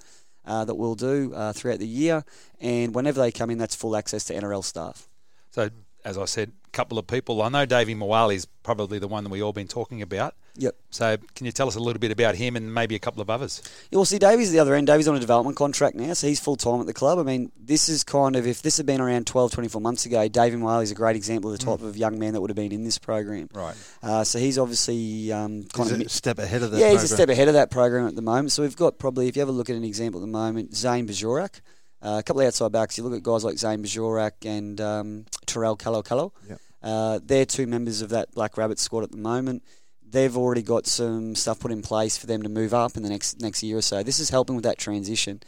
[0.45, 2.25] uh, that we'll do uh, throughout the year,
[2.61, 5.09] and whenever they come in, that's full access to NRL staff.
[5.51, 5.71] So,
[6.05, 7.41] as I said, couple of people.
[7.41, 10.35] I know Davey Moale is probably the one that we've all been talking about.
[10.57, 10.75] Yep.
[10.91, 13.29] So, can you tell us a little bit about him and maybe a couple of
[13.29, 13.61] others?
[13.91, 14.87] Yeah, well, see, Davey's the other end.
[14.87, 17.19] Davey's on a development contract now, so he's full time at the club.
[17.19, 20.29] I mean, this is kind of, if this had been around 12, 24 months ago,
[20.29, 22.71] Davey Wiley's a great example of the type of young man that would have been
[22.73, 23.49] in this program.
[23.53, 23.75] Right.
[24.03, 26.07] Uh, so he's obviously um, kind He's of.
[26.07, 26.79] a step ahead of that.
[26.79, 27.17] yeah, he's a program.
[27.17, 28.53] step ahead of that program at the moment.
[28.53, 30.77] So we've got probably, if you have a look at an example at the moment,
[30.77, 31.61] Zane Bajorak,
[32.01, 32.97] uh, a couple of outside backs.
[32.97, 36.31] You look at guys like Zane Bajorak and um, Terrell Callo Callo.
[36.49, 36.61] Yep.
[36.85, 39.65] Uh, they're two members of that Black Rabbit squad at the moment.
[40.07, 43.09] They've already got some stuff put in place for them to move up in the
[43.09, 44.03] next next year or so.
[44.03, 45.41] This is helping with that transition.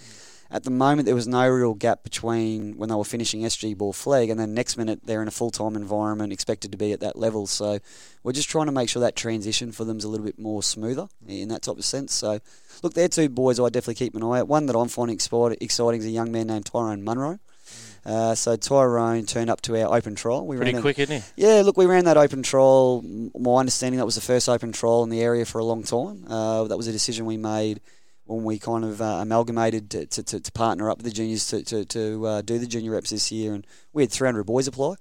[0.51, 3.93] At the moment, there was no real gap between when they were finishing SG Ball
[3.93, 7.01] Flegg and then next minute they're in a full time environment, expected to be at
[7.01, 7.47] that level.
[7.47, 7.80] So
[8.22, 10.62] we're just trying to make sure that transition for them is a little bit more
[10.62, 12.14] smoother in that type of sense.
[12.14, 12.39] So,
[12.82, 14.49] look, they're two boys I definitely keep an eye out.
[14.49, 17.41] One that I'm finding exciting is a young man named Tyrone Munro.
[18.07, 20.46] Uh, so Tyrone turned up to our open trial.
[20.46, 21.42] We Pretty ran a- quick, isn't he?
[21.42, 23.02] yeah, look, we ran that open trial.
[23.02, 26.24] My understanding that was the first open trial in the area for a long time.
[26.28, 27.80] Uh, that was a decision we made
[28.26, 31.46] when we kind of uh, amalgamated to, to, to, to partner up with the juniors
[31.46, 33.54] to, to, to uh, do the junior reps this year.
[33.54, 34.94] And we had 300 boys apply.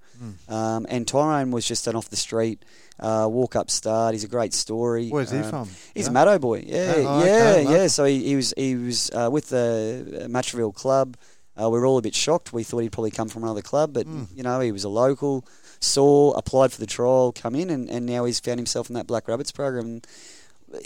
[0.48, 2.64] Um, and Tyrone was just an off the street,
[3.00, 4.14] uh, walk up start.
[4.14, 5.10] He's a great story.
[5.10, 5.70] Where's he Um, from?
[5.96, 6.12] He's Yeah?
[6.12, 6.64] a Maddo boy.
[6.68, 7.88] Yeah, Oh, yeah, okay, yeah.
[7.88, 11.18] So he, he was he was uh, with the Matraville club.
[11.62, 12.52] Uh, we were all a bit shocked.
[12.54, 14.24] We thought he'd probably come from another club, but Hmm.
[14.34, 15.46] you know he was a local.
[15.82, 19.08] Saw, applied for the trial, come in, and, and now he's found himself in that
[19.08, 20.02] Black Rabbits program.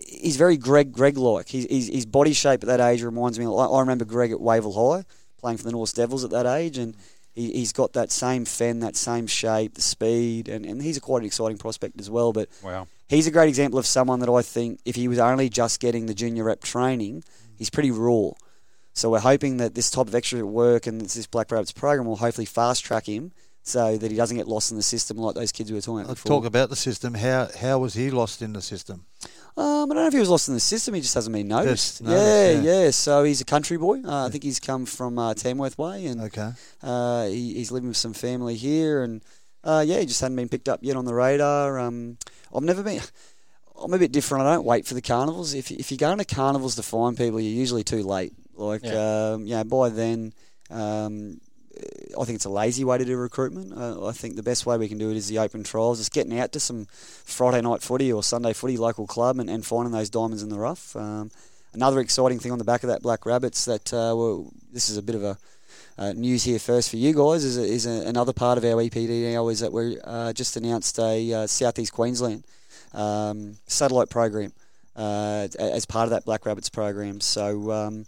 [0.07, 1.49] He's very Greg Greg like.
[1.49, 3.45] His, body shape at that age reminds me.
[3.45, 5.05] I I remember Greg at Wavell High
[5.39, 6.95] playing for the North Devils at that age, and
[7.33, 11.01] he, he's got that same fen, that same shape, the speed, and, and he's a
[11.01, 12.33] quite an exciting prospect as well.
[12.33, 12.87] But Wow.
[13.07, 16.07] he's a great example of someone that I think if he was only just getting
[16.07, 17.23] the junior rep training,
[17.55, 18.31] he's pretty raw.
[18.99, 22.17] So we're hoping that this type of extra work and this Black Rabbits program will
[22.17, 23.31] hopefully fast track him
[23.63, 25.99] so that he doesn't get lost in the system like those kids we were talking
[26.01, 26.41] about Let's before.
[26.41, 27.13] talk about the system.
[27.13, 29.05] How how was he lost in the system?
[29.55, 30.95] Um, I don't know if he was lost in the system.
[30.95, 32.01] He just hasn't been noticed.
[32.01, 32.89] Noticed, yeah, yeah.
[32.91, 34.01] So he's a country boy.
[34.03, 36.51] Uh, I think he's come from uh, Tamworth Way, and Okay.
[36.83, 39.01] uh, he, he's living with some family here.
[39.01, 39.21] And
[39.63, 41.79] uh, yeah, he just hadn't been picked up yet on the radar.
[41.79, 42.17] Um,
[42.53, 43.01] I've never been.
[43.81, 44.45] I'm a bit different.
[44.45, 45.53] I don't wait for the carnivals.
[45.53, 48.33] If if you're going to carnivals to find people, you're usually too late.
[48.59, 49.31] Like Yeah.
[49.33, 50.33] um, you know, by then.
[50.69, 51.39] Um,
[52.19, 53.71] I think it's a lazy way to do recruitment.
[53.77, 55.99] Uh, I think the best way we can do it is the open trials.
[55.99, 59.65] It's getting out to some Friday night footy or Sunday footy local club and, and
[59.65, 60.95] finding those diamonds in the rough.
[60.95, 61.31] Um,
[61.73, 64.97] another exciting thing on the back of that Black Rabbits that uh, well, this is
[64.97, 65.37] a bit of a
[65.97, 68.81] uh, news here first for you guys is, a, is a, another part of our
[68.81, 72.45] EPD now is that we uh, just announced a uh, Southeast Queensland
[72.93, 74.53] um, satellite program
[74.95, 77.19] uh, as part of that Black Rabbits program.
[77.21, 78.05] So um,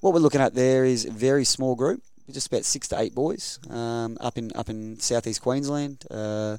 [0.00, 3.14] what we're looking at there is a very small group, just about six to eight
[3.14, 6.04] boys um, up in up in southeast Queensland.
[6.10, 6.58] Uh,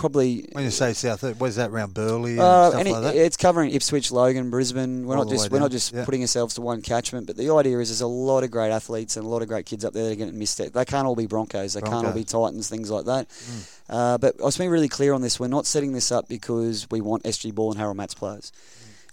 [0.00, 3.16] probably When you say south, where's that around Burleigh and uh, stuff and like that?
[3.16, 5.06] it's covering Ipswich, Logan, Brisbane.
[5.06, 6.04] We're All not just we're not just yeah.
[6.04, 9.16] putting ourselves to one catchment, but the idea is there's a lot of great athletes
[9.16, 10.60] and a lot of great kids up there that are getting missed.
[10.60, 10.72] out.
[10.72, 11.74] They can't all be Broncos.
[11.74, 12.68] They can't all be Titans.
[12.68, 13.28] Things like that.
[13.28, 13.80] Mm.
[13.90, 15.38] Uh, but I was being really clear on this.
[15.38, 18.52] We're not setting this up because we want SG Ball and Harold Mats players.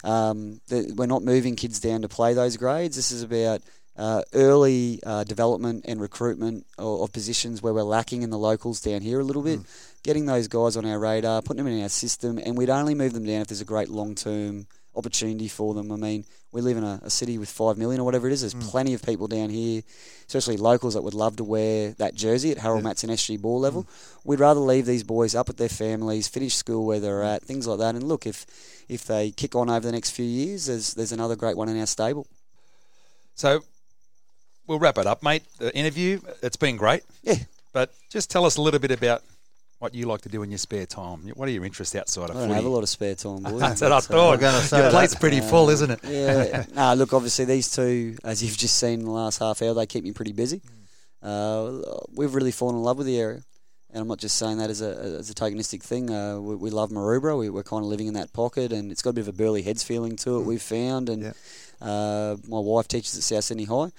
[0.04, 2.96] Um, the, we're not moving kids down to play those grades.
[2.96, 3.62] This is about
[3.96, 8.80] uh, early uh, development and recruitment of, of positions where we're lacking in the locals
[8.80, 9.60] down here a little bit.
[10.04, 13.12] Getting those guys on our radar, putting them in our system, and we'd only move
[13.12, 14.68] them down if there's a great long term
[14.98, 15.92] opportunity for them.
[15.92, 18.40] I mean, we live in a, a city with five million or whatever it is.
[18.40, 18.60] There's hmm.
[18.60, 19.82] plenty of people down here,
[20.26, 23.82] especially locals that would love to wear that jersey at Harold Matson SG ball level.
[23.82, 24.28] Hmm.
[24.28, 27.66] We'd rather leave these boys up with their families, finish school where they're at, things
[27.66, 27.94] like that.
[27.94, 28.44] And look, if
[28.88, 31.78] if they kick on over the next few years, there's there's another great one in
[31.78, 32.26] our stable.
[33.34, 33.62] So
[34.66, 35.44] we'll wrap it up, mate.
[35.58, 37.02] The interview, it's been great.
[37.22, 37.36] Yeah.
[37.72, 39.22] But just tell us a little bit about
[39.78, 41.20] what you like to do in your spare time.
[41.34, 42.54] What are your interests outside of I don't footy?
[42.54, 43.60] have a lot of spare time, boys.
[43.60, 44.40] That's what I Uh, thought.
[44.40, 44.92] gonna say Your that.
[44.92, 46.00] plate's pretty full, isn't it?
[46.04, 46.64] yeah.
[46.74, 49.86] nah, look, obviously these two, as you've just seen in the last half hour, they
[49.86, 50.60] keep me pretty busy.
[51.22, 51.80] Uh,
[52.14, 53.42] we've really fallen in love with the area.
[53.90, 56.10] And I'm not just saying that as a as a tokenistic thing.
[56.10, 57.38] Uh, we, we love Maroubra.
[57.38, 59.32] We, we're kind of living in that pocket, and it's got a bit of a
[59.32, 60.42] Burleigh Heads feeling to it.
[60.44, 61.32] We've found, and Yeah.
[61.80, 63.90] uh, my wife teaches at South Sydney High.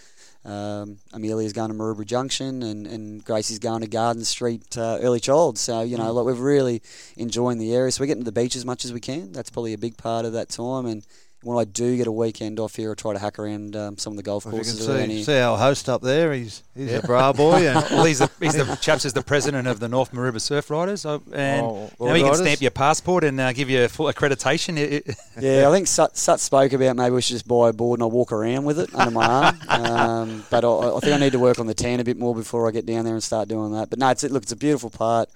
[0.45, 5.19] Um, Amelia's going to Maroubra Junction, and, and Gracie's going to Garden Street uh, Early
[5.19, 5.57] Child.
[5.57, 6.81] So you know, like we're really
[7.17, 7.91] enjoying the area.
[7.91, 9.31] So we're getting to the beach as much as we can.
[9.31, 10.85] That's probably a big part of that time.
[10.85, 11.05] And
[11.41, 14.11] when I do get a weekend off here, I try to hack around um, some
[14.13, 15.23] of the golf Well, you can courses around see, here.
[15.23, 16.33] see our host up there.
[16.33, 19.67] He's he's a bra boy, and Well, he's the, he's the chaps is the president
[19.67, 23.23] of the North Maroubra Surf Riders, uh, and Oh, now you can stamp your passport
[23.23, 24.77] and uh, give you a full accreditation.
[24.77, 27.73] It- it- Yeah, I think Sut, Sut spoke about maybe we should just buy a
[27.73, 29.57] board and I'll walk around with it under my arm.
[29.69, 32.35] Um, but I, I think I need to work on the tan a bit more
[32.35, 33.89] before I get down there and start doing that.
[33.89, 35.29] But no, it's, look, it's a beautiful part.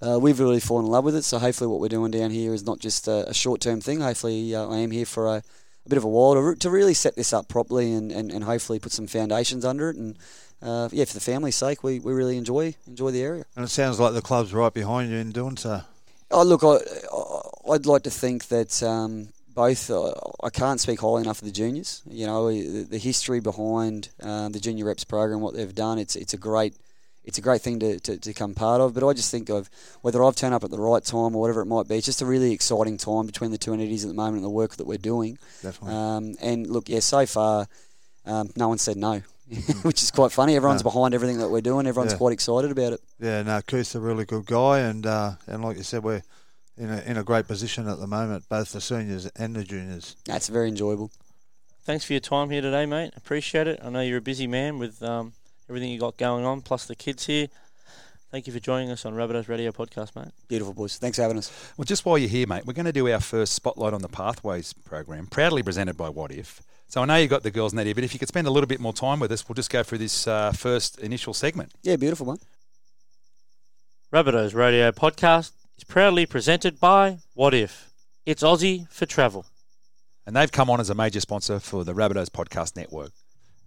[0.00, 1.22] Uh, we've really fallen in love with it.
[1.22, 4.00] So hopefully, what we're doing down here is not just a, a short term thing.
[4.00, 5.42] Hopefully, uh, I am here for a,
[5.86, 8.44] a bit of a while to, to really set this up properly and, and, and
[8.44, 9.96] hopefully put some foundations under it.
[9.96, 10.16] And
[10.62, 13.44] uh, yeah, for the family's sake, we, we really enjoy enjoy the area.
[13.56, 15.82] and it sounds like the club's right behind you in doing so.
[16.30, 19.90] Oh, look, I, I'd like to think that um, both.
[19.90, 22.02] Uh, I can't speak highly enough of the juniors.
[22.08, 25.98] You know, the, the history behind um, the junior reps program, what they've done.
[25.98, 26.74] It's it's a great.
[27.28, 29.68] It's a great thing to, to, to come part of, but I just think of
[30.00, 31.96] whether I've turned up at the right time or whatever it might be.
[31.96, 34.48] It's just a really exciting time between the two entities at the moment and the
[34.50, 35.36] work that we're doing.
[35.62, 35.94] Definitely.
[35.94, 37.66] Um, and look, yeah, so far,
[38.24, 39.20] um, no one said no,
[39.82, 40.56] which is quite funny.
[40.56, 40.90] Everyone's No.
[40.90, 41.86] behind everything that we're doing.
[41.86, 42.18] Everyone's Yeah.
[42.18, 43.00] quite excited about it.
[43.20, 46.22] Yeah, no, Keith's a really good guy, and uh, and like you said, we're
[46.78, 50.16] in a in a great position at the moment, both the seniors and the juniors.
[50.24, 51.10] That's very enjoyable.
[51.84, 53.12] Thanks for your time here today, mate.
[53.18, 53.80] Appreciate it.
[53.84, 55.34] I know you're a busy man with um,
[55.68, 57.48] everything you got going on, plus the kids here.
[58.30, 60.32] Thank you for joining us on Rabbitohs Radio Podcast, mate.
[60.48, 60.98] Beautiful, boys.
[60.98, 61.50] Thanks for having us.
[61.78, 64.08] well, just while you're here, mate, we're going to do our first Spotlight on the
[64.08, 66.60] Pathways program, proudly presented by Wotif.
[66.88, 68.66] So I know you got the girls, Nadia, but if you could spend a little
[68.66, 71.72] bit more time with us, we'll just go through this uh, first initial segment.
[71.82, 72.38] Yeah, beautiful one.
[74.12, 77.88] Rabbitohs Radio Podcast is proudly presented by Wotif.
[78.26, 79.46] It's Aussie for travel.
[80.26, 83.12] And they've come on as a major sponsor for the Rabbitohs Podcast Network.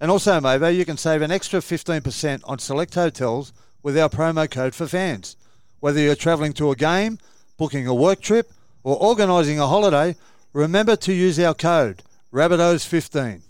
[0.01, 4.49] And also, Mavo, you can save an extra 15% on select hotels with our promo
[4.49, 5.37] code for fans.
[5.79, 7.19] Whether you're travelling to a game,
[7.57, 8.51] booking a work trip,
[8.83, 10.15] or organising a holiday,
[10.53, 12.01] remember to use our code
[12.33, 13.43] Rabbitohs15.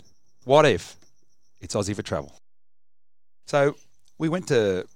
[0.46, 0.96] Wotif
[1.62, 2.34] it's Aussie for travel?
[3.46, 3.76] So
[4.18, 4.86] we went to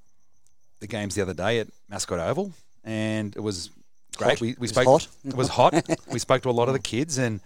[0.81, 2.53] the games the other day at Mascot Oval,
[2.85, 3.71] and it was
[4.17, 4.31] great.
[4.31, 4.41] Hot.
[4.41, 4.87] We, we It was spoke.
[4.87, 5.09] hot.
[5.25, 5.87] It was hot.
[6.13, 7.41] we spoke to a lot of the kids, and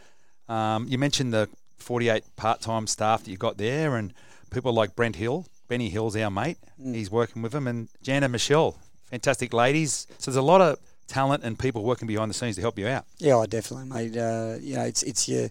[0.49, 1.49] um, you mentioned the
[1.83, 4.13] 48 part-time staff that you've got there, and
[4.51, 6.59] people like Brent Hill, Benny Hill's our mate.
[6.81, 6.95] Mm.
[6.95, 10.07] He's working with them, and Jan and Michelle, fantastic ladies.
[10.19, 10.79] So there's a lot of
[11.11, 13.05] talent and people working behind the scenes to help you out.
[13.19, 14.17] Yeah, I definitely, mate.
[14.17, 15.49] Uh, you know, it's it's your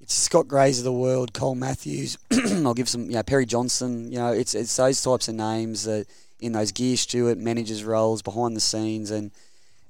[0.00, 2.18] it's Scott Grays of the world, Cole Matthews.
[2.64, 4.10] I'll give some, you know, Perry Johnson.
[4.10, 6.06] You know, it's it's those types of names that
[6.40, 9.30] in those gear steward managers roles behind the scenes, and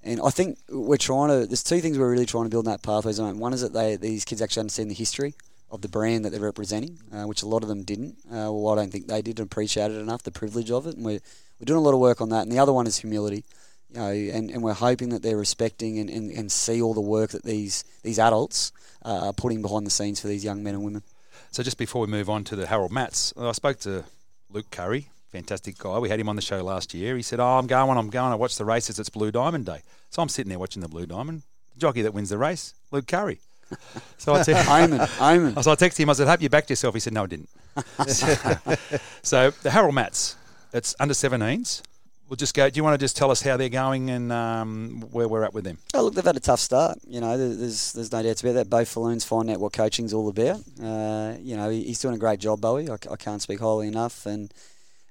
[0.03, 1.47] and I think we're trying to.
[1.47, 3.39] There's two things we're really trying to build in that pathway zone.
[3.39, 5.35] One is that they these kids actually understand the history
[5.71, 8.17] of the brand that they're representing, uh, which a lot of them didn't.
[8.27, 11.05] Uh, well, I don't think they did appreciate it enough, the privilege of it, and
[11.05, 11.21] we're
[11.59, 12.43] we're doing a lot of work on that.
[12.43, 13.45] And the other one is humility
[13.91, 17.01] you know, and, and we're hoping that they're respecting and, and, and see all the
[17.01, 18.73] work that these these adults
[19.05, 21.03] uh, are putting behind the scenes for these young men and women.
[21.51, 24.05] So just before we move on to the Harold Mats, I spoke to
[24.51, 25.99] Luke Curry, fantastic guy.
[25.99, 27.17] We had him on the show last year.
[27.17, 27.97] He said, "Oh, I'm going.
[27.97, 28.33] I'm going.
[28.33, 28.99] I watch the races.
[28.99, 31.43] It's Blue Diamond Day." So I'm sitting there watching the Blue Diamond.
[31.75, 33.41] The jockey that wins the race, Luke Curry.
[34.19, 35.63] So I, te- Omen, Omen.
[35.63, 36.11] so I texted him.
[36.11, 37.49] I said, "Hope you backed yourself." He said, "No, I didn't."
[39.23, 40.37] so the Harold Mats,
[40.73, 41.83] it's under 17s.
[42.29, 42.69] We'll just go.
[42.69, 45.55] Do you want to just tell us how they're going and um, where we're at
[45.55, 45.79] with them?
[45.95, 46.99] Oh, look, they've had a tough start.
[47.07, 48.69] You know, there's there's no doubts about that.
[48.69, 50.61] Bo Falloon's finding out what coaching's all about.
[50.83, 52.91] Uh, you know, he's doing a great job, Bowie.
[52.91, 54.27] I can't speak highly enough.
[54.27, 54.53] And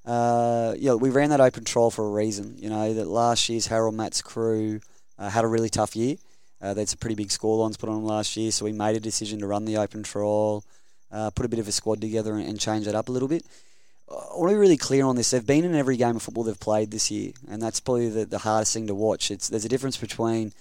[0.06, 2.56] uh, yeah, we ran that open trial for a reason.
[2.58, 4.82] You know, that last year's Harold Matt's crew
[5.18, 6.18] uh, had a really tough year.
[6.62, 8.95] Uh, they had some pretty big scorelines put on them last year, so we made
[8.95, 10.64] a decision to run the open trial,
[11.12, 13.28] uh, put a bit of a squad together, and, and change that up a little
[13.28, 13.45] bit.
[14.10, 15.32] I want to be really clear on this.
[15.32, 18.26] They've been in every game of football they've played this year, and that's probably the,
[18.26, 19.32] the hardest thing to watch.
[19.32, 20.53] It's there's a difference between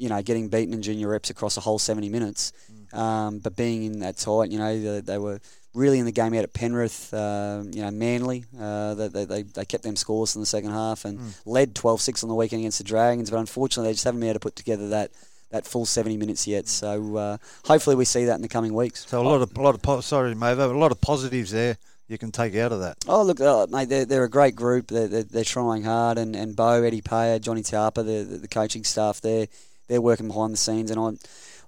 [0.00, 2.54] you know, getting beaten in junior reps across a whole 70 minutes.
[2.94, 5.40] Um, but being in that tight, you know, they, they were
[5.74, 8.46] really in the game out at Penrith, um, you know, Manly.
[8.58, 12.00] Uh, they, they, they, they kept them scoreless in the second half and led 12
[12.00, 13.30] 6 on the weekend against the Dragons.
[13.30, 15.10] But unfortunately, they just haven't been able to put together that,
[15.50, 16.68] that full 70 minutes yet.
[16.68, 19.06] So uh, hopefully we see that in the coming weeks.
[19.08, 21.76] So a lot of a lot of po- sorry, Mavo, a lot of positives there
[22.10, 22.98] you can take out of that.
[23.06, 24.88] Oh look, uh, mate, they're, they're a great group.
[24.88, 28.48] They're, they're, they're trying hard, and, and Bo, Eddie Payer, Johnny Tarper, the, the the
[28.48, 29.46] coaching staff, they're
[29.86, 31.10] they're working behind the scenes, and I,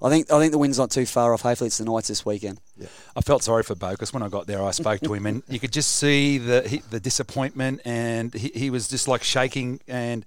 [0.04, 1.42] I think I think the win's not too far off.
[1.42, 2.60] Hopefully, it's the Knights this weekend.
[2.76, 2.88] Yeah.
[3.14, 5.44] I felt sorry for Bo because when I got there, I spoke to him, and
[5.48, 10.26] you could just see the the disappointment, and he, he was just like shaking, and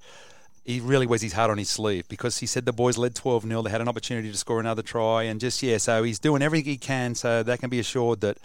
[0.66, 3.43] he really wears his heart on his sleeve because he said the boys led 12
[3.43, 3.61] 0.
[3.61, 6.72] They had an opportunity to score another try, and just, yeah, so he's doing everything
[6.72, 8.38] he can so they can be assured that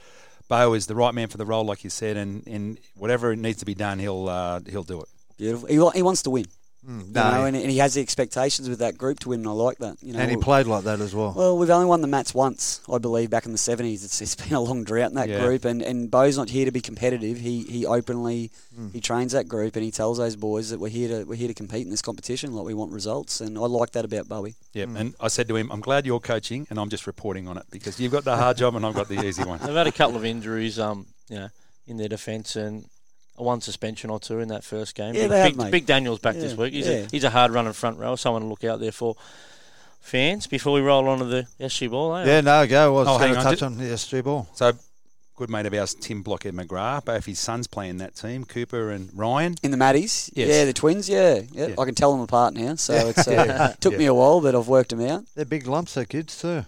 [0.48, 3.60] Bo is the right man for the role, like you said, and, and whatever needs
[3.60, 5.08] to be done, he'll uh, he'll do it.
[5.38, 5.68] Beautiful.
[5.68, 6.44] He, he wants to win.
[6.89, 9.41] Mm, You no, know, and, and he has the expectations with that group to win,
[9.41, 9.99] and I like that.
[10.03, 11.35] You know, and he played like that as well.
[11.37, 14.03] Well, we've only won the Mats once, I believe, back in the seventies.
[14.03, 15.41] It's, it's been a long drought in that Yeah.
[15.41, 17.39] group, and, and Bo's not here to be competitive.
[17.39, 18.93] He he openly Mm.
[18.95, 21.49] he trains that group, and he tells those boys that we're here to we're here
[21.49, 22.55] to compete in this competition.
[22.55, 24.55] Like we want results, and I like that about Bowie.
[24.72, 27.59] Yeah, and I said to him, I'm glad you're coaching, and I'm just reporting on
[27.59, 29.59] it because you've got the hard job and I've got the easy one.
[29.64, 31.49] They've had a couple of injuries, um, you know,
[31.87, 32.87] in their defence and
[33.37, 35.14] one suspension or two in that first game.
[35.14, 35.70] Yeah, big, they have, big, mate.
[35.70, 36.72] big Daniel's back this week.
[36.74, 36.93] He's, yeah.
[36.93, 39.16] a, he's a hard running front row, someone to look out there for.
[40.03, 42.24] Fans, before we roll on to the SG ball, eh?
[42.24, 42.87] yeah, no, go.
[42.87, 44.49] I was Oh, going to touch ju- on the SG ball.
[44.55, 44.72] So,
[45.37, 49.11] good mate of ours, Tim Blockhead McGrath, both his sons playing that team, Cooper and
[49.14, 49.57] Ryan.
[49.62, 50.49] In the Maddies, Yes.
[50.49, 51.74] yeah, the twins, yeah, yeah, Yeah.
[51.78, 52.76] I can tell them apart now.
[52.76, 53.74] So it's uh, Yeah.
[53.78, 53.99] took Yeah.
[53.99, 55.24] me a while, but I've worked them out.
[55.37, 56.64] They're big lumps, they're kids too.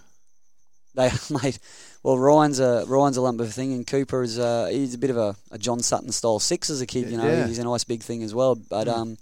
[0.93, 1.57] They mate.
[2.03, 4.97] Well, Ryan's a Ryan's a lump of a thing, and Cooper is uh, he's a
[4.97, 7.09] bit of a, a John Sutton style six as a kid.
[7.09, 7.47] You know, Yeah.
[7.47, 8.55] he's a nice big thing as well.
[8.55, 9.17] But um,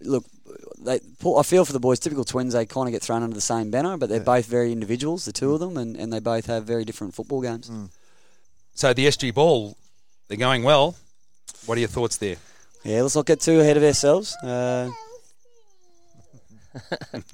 [0.00, 0.24] look,
[0.78, 1.98] they I feel for the boys.
[1.98, 4.24] Typical twins, they kind of get thrown under the same banner, but they're Yeah.
[4.24, 7.40] both very individuals, the two of them, and, and they both have very different football
[7.42, 7.68] games.
[8.76, 9.76] So, the SG ball,
[10.28, 10.94] they're going well.
[11.64, 12.36] What are your thoughts there?
[12.84, 14.36] Yeah, let's not get too ahead of ourselves.
[14.44, 14.90] Uh,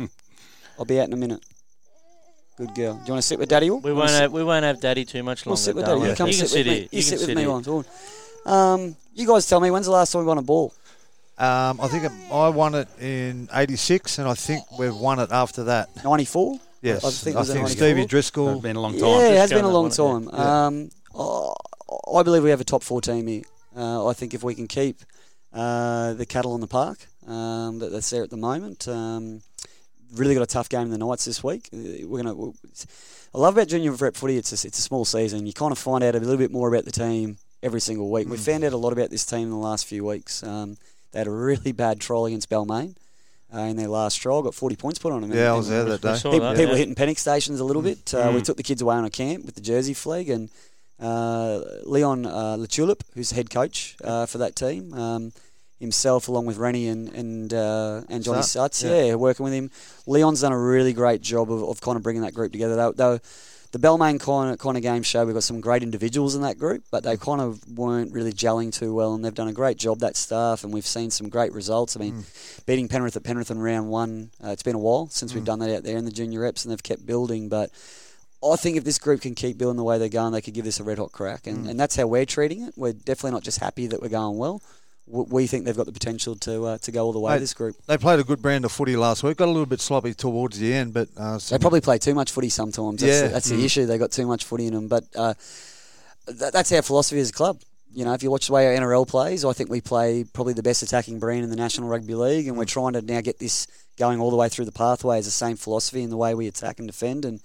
[0.78, 1.42] I'll be out in a minute.
[2.56, 2.94] Good girl.
[2.94, 3.70] Do you want to sit with Daddy?
[3.70, 3.80] Will?
[3.80, 5.62] We won't have we won't have Daddy too much We'll longer.
[5.62, 5.86] sit with.
[5.86, 6.00] Daddy.
[6.08, 6.72] You come you sit can sit with me.
[6.74, 6.82] here.
[6.82, 7.50] You, You sit can with me here.
[7.50, 7.68] once.
[7.68, 7.84] all
[8.46, 8.72] right.
[8.74, 10.74] Um, you guys tell me when's the last time we won a ball?
[11.38, 15.32] Um, I think it, I won it in '86, and I think we've won it
[15.32, 15.88] after that.
[16.04, 16.58] Ninety four.
[16.82, 17.76] Yes, I I think think, it was a 94.
[17.76, 18.52] Stevie Driscoll.
[18.54, 19.08] It's been a long time.
[19.08, 20.28] Yeah, it has been a long time.
[20.32, 20.66] yeah.
[20.66, 21.52] Um, I-
[22.14, 23.42] I believe we have a top four team here.
[23.76, 25.00] Uh, I think if we can keep
[25.52, 29.42] uh, the cattle on the park um, that, that's there at the moment, um,
[30.14, 31.68] really got a tough game in the Knights this week.
[31.72, 32.34] Uh, We're gonna.
[32.34, 32.52] we
[33.34, 34.36] I love about junior rep footy.
[34.36, 35.46] It's a, it's a small season.
[35.46, 38.28] You kind of find out a little bit more about the team every single week.
[38.28, 40.42] We found out a lot about this team in the last few weeks.
[40.42, 40.76] Um,
[41.12, 42.94] they had a really bad trial against Balmain.
[43.54, 45.30] Uh, in their last trial, got 40 points put on them.
[45.32, 46.14] Yeah, I was there that We day.
[46.16, 46.78] people, that, people yeah.
[46.78, 48.12] hitting panic stations a little bit.
[48.14, 48.44] Uh, We Mm.
[48.44, 50.48] took the kids away on a camp with the Jersey Flegg, and
[51.00, 55.32] uh, Leon uh, Lachulip, who's head coach uh, for that team, um,
[55.82, 59.04] himself along with Rennie and and uh, and Johnny Sut, Sutts, yeah.
[59.04, 59.14] yeah.
[59.16, 59.70] working with him.
[60.06, 62.76] Leon's done a really great job of, of kind of bringing that group together.
[62.76, 63.20] They, they,
[63.72, 65.24] the Balmain kind of kind of game show.
[65.24, 68.72] We've got some great individuals in that group, but they kind of weren't really gelling
[68.72, 71.52] too well, and they've done a great job that staff, and we've seen some great
[71.52, 71.96] results.
[71.96, 72.24] I mean,
[72.66, 74.30] beating Penrith at Penrith in round one.
[74.44, 76.64] Uh, it's been a while since we've done that out there in the junior reps,
[76.64, 77.48] and they've kept building.
[77.48, 77.70] But
[78.44, 80.66] I think if this group can keep building the way they're going, they could give
[80.66, 82.74] this a red hot crack, and, and that's how we're treating it.
[82.76, 84.60] We're definitely not just happy that we're going well.
[85.08, 87.32] We think they've got the potential to uh, to go all the way.
[87.34, 87.76] Mate, This group.
[87.86, 89.36] They played a good brand of footy last week.
[89.36, 92.30] Got a little bit sloppy towards the end, but uh, They probably play too much
[92.30, 93.00] footy sometimes.
[93.00, 93.26] That's, Yeah.
[93.26, 93.56] the, that's Mm.
[93.56, 93.86] the issue.
[93.86, 94.88] They got too much footy in them.
[94.88, 95.34] But uh,
[96.26, 97.60] th- that's our philosophy as a club.
[97.94, 100.54] You know, if you watch the way our NRL plays, I think we play probably
[100.54, 103.38] the best attacking brand in the National Rugby League, and we're trying to now get
[103.38, 103.66] this
[103.98, 106.46] going all the way through the pathway as the same philosophy in the way we
[106.46, 107.26] attack and defend.
[107.26, 107.40] And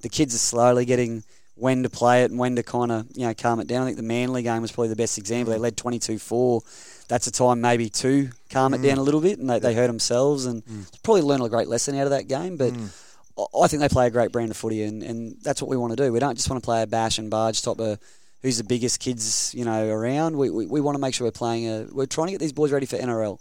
[0.00, 1.22] the kids are slowly getting
[1.56, 3.82] when to play it and when to kind of you know calm it down.
[3.82, 5.52] I think the Manly game was probably the best example.
[5.52, 6.62] They led 22-4.
[7.10, 9.00] That's a time maybe to calm it down mm.
[9.00, 11.02] a little bit, and they, they hurt themselves and mm.
[11.02, 12.56] probably learn a great lesson out of that game.
[12.56, 12.88] But mm.
[13.36, 15.76] I- I think they play a great brand of footy, and, and that's what we
[15.76, 16.12] want to do.
[16.12, 17.98] We don't just want to play a bash and barge type of
[18.42, 20.36] who's the biggest kids you know around.
[20.36, 21.86] We, we, we want to make sure we're playing a.
[21.90, 23.38] We're trying to get these boys ready for NRL,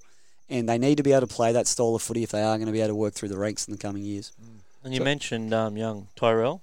[0.49, 2.57] and they need to be able to play that style of footy if they are
[2.57, 4.31] going to be able to work through the ranks in the coming years.
[4.83, 6.61] And you mentioned um, young Tyrell.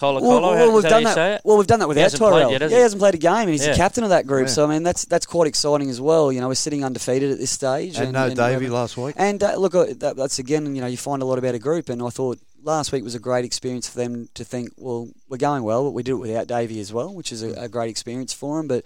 [0.00, 1.34] Colo Well, Colo, well, how, is we've done how you say that.
[1.36, 1.40] it?
[1.44, 2.50] Well, we've done that without hasn't played Tyrell.
[2.52, 2.74] yet, yeah, he?
[2.74, 3.72] he hasn't played a game, and he's Yeah.
[3.72, 4.46] the captain of that group.
[4.46, 4.52] Yeah.
[4.54, 6.32] So I mean, that's that's quite exciting as well.
[6.32, 9.14] You know, we're sitting undefeated at this stage, and, no we Davey last week.
[9.18, 11.58] And uh, look, uh, that, that's again, you know, you find a lot about a
[11.58, 15.08] group, and I thought last week was a great experience for them to think, well,
[15.28, 17.68] we're going well, but we did it without Davey as well, which is a, a
[17.68, 18.68] great experience for him.
[18.68, 18.84] But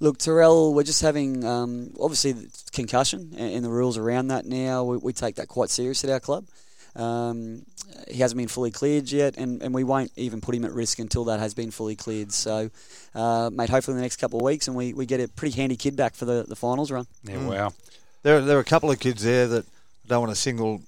[0.00, 4.44] look, Terrell, we're just having um, obviously the concussion and, and the rules around that
[4.46, 4.84] now.
[4.84, 6.44] We, we take that quite serious at our club.
[6.96, 7.62] Um,
[8.08, 10.98] he hasn't been fully cleared yet, and, and we won't even put him at risk
[10.98, 12.32] until that has been fully cleared.
[12.32, 12.70] So,
[13.14, 15.56] uh, mate, hopefully in the next couple of weeks, and we, we get a pretty
[15.56, 17.06] handy kid back for the, the finals run.
[17.24, 17.72] Yeah, wow.
[18.22, 20.82] There, there are a couple of kids there that I don't want to single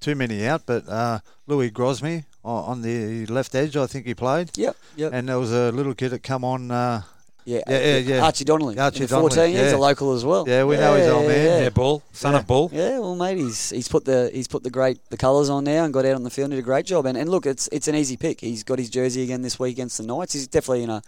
[0.00, 4.14] too many out, but uh, Louis Grosmy on, on the left edge, I think he
[4.14, 4.56] played.
[4.56, 5.12] Yep, yep.
[5.12, 6.70] And there was a little kid that come on.
[6.70, 7.02] Uh,
[7.48, 8.24] yeah, yeah, yeah, yeah.
[8.24, 8.78] Archie Donnelly.
[8.78, 9.76] Archie in the 14, Donnelly, he's yeah.
[9.76, 10.46] a local as well.
[10.46, 11.62] Yeah, we know he's old man.
[11.62, 12.68] Yeah, Bull, son of Bull.
[12.70, 15.84] Yeah, well, mate, he's he's put the he's put the great the colours on now
[15.84, 17.06] and got out on the field and did a great job.
[17.06, 18.42] And, and look, it's it's an easy pick.
[18.42, 20.34] He's got his jersey again this week against the Knights.
[20.34, 21.02] He's definitely in a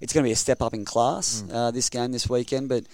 [0.00, 2.70] it's going to be a step up in class uh, this game this weekend.
[2.70, 2.84] But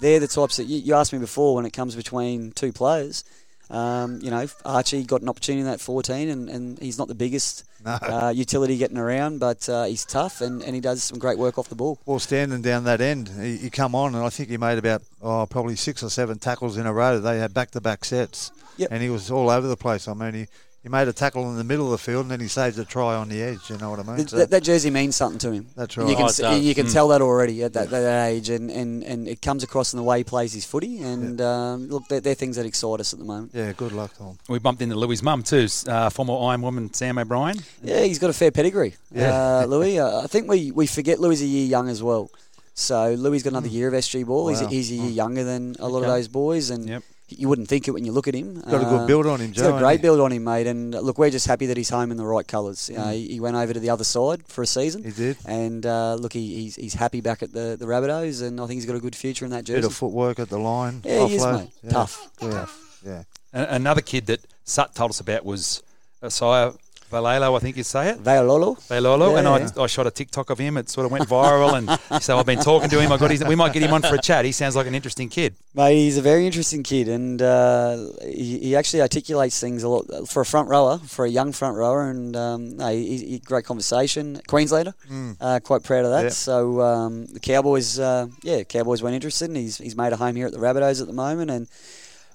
[0.00, 3.22] they're the types that you, you asked me before when it comes between two players.
[3.68, 7.14] Um, you know, Archie got an opportunity in that 14, and, and he's not the
[7.16, 7.98] biggest No.
[8.00, 11.58] uh, utility getting around, but uh, he's tough and, and he does some great work
[11.58, 11.98] off the ball.
[12.06, 15.02] Well, standing down that end, he, he come on, and I think he made about
[15.20, 17.18] oh probably six or seven tackles in a row.
[17.18, 18.88] They had back to back sets, Yep.
[18.92, 20.06] and he was all over the place.
[20.06, 20.46] I mean, he,
[20.86, 22.84] he made a tackle in the middle of the field, and then he saved a
[22.84, 23.68] try on the edge.
[23.70, 24.16] You know what I mean?
[24.18, 25.66] Th- So that, that jersey means something to him.
[25.74, 26.10] that's And right.
[26.10, 26.92] You can, Oh, it you can Mm.
[26.92, 30.04] tell that already at that, that age, and, and, and it comes across in the
[30.04, 31.02] way he plays his footy.
[31.02, 33.50] And um, look, they're, they're things that excite us at the moment.
[33.52, 34.38] yeah, good luck to him.
[34.48, 37.56] We bumped into Louis' mum too, uh, former Iron Woman Sam O'Brien.
[37.82, 39.62] Yeah, he's got a fair pedigree, Yeah.
[39.62, 39.98] uh, Louis.
[39.98, 42.30] Uh, I think we, we forget Louis is a year young as well.
[42.74, 44.46] So Louis got another year of SG ball.
[44.48, 44.68] He's, Wow.
[44.68, 47.02] he's a year younger than a lot of those boys, and Yep.
[47.28, 48.60] You wouldn't think it when you look at him.
[48.60, 49.70] Got a good Uh, build on him, He's Joe.
[49.70, 50.66] got a great build on him, mate.
[50.68, 52.88] And uh, look, we're just happy that he's home in the right colours.
[52.88, 53.12] Uh, Mm.
[53.14, 55.02] he, he went over to the other side for a season.
[55.02, 55.36] He did.
[55.44, 58.76] And uh, look, he, he's, he's happy back at the, the Rabbitohs, and I think
[58.78, 59.80] he's got a good future in that jersey.
[59.82, 61.02] Bit of footwork at the line.
[61.04, 61.70] Yeah, he is, mate.
[61.82, 61.90] Yeah.
[61.90, 62.30] Tough.
[62.40, 62.66] Yeah,
[63.04, 63.22] yeah.
[63.52, 65.82] A- another kid that Sut told us about was
[66.22, 66.76] Asaya
[67.10, 68.18] Valelo, I think you say it.
[68.18, 68.74] Valolo.
[68.88, 69.80] Valolo, Yeah, and yeah.
[69.80, 70.76] I, I shot a TikTok of him.
[70.76, 73.12] It sort of went viral, and so I've been talking to him.
[73.12, 74.44] I got his, we might get him on for a chat.
[74.44, 75.54] He sounds like an interesting kid.
[75.74, 80.04] Mate, he's a very interesting kid, and uh, he, he actually articulates things a lot
[80.28, 83.64] for a front rower, for a young front rower, and um, no, he, he, great
[83.64, 84.40] conversation.
[84.48, 85.36] Queenslander, Mm.
[85.40, 86.24] uh, quite proud of that.
[86.24, 86.28] Yeah.
[86.30, 90.34] So um, the Cowboys, uh, yeah, Cowboys weren't interested, and he's he's made a home
[90.36, 91.50] here at the Rabbitohs at the moment.
[91.50, 91.68] And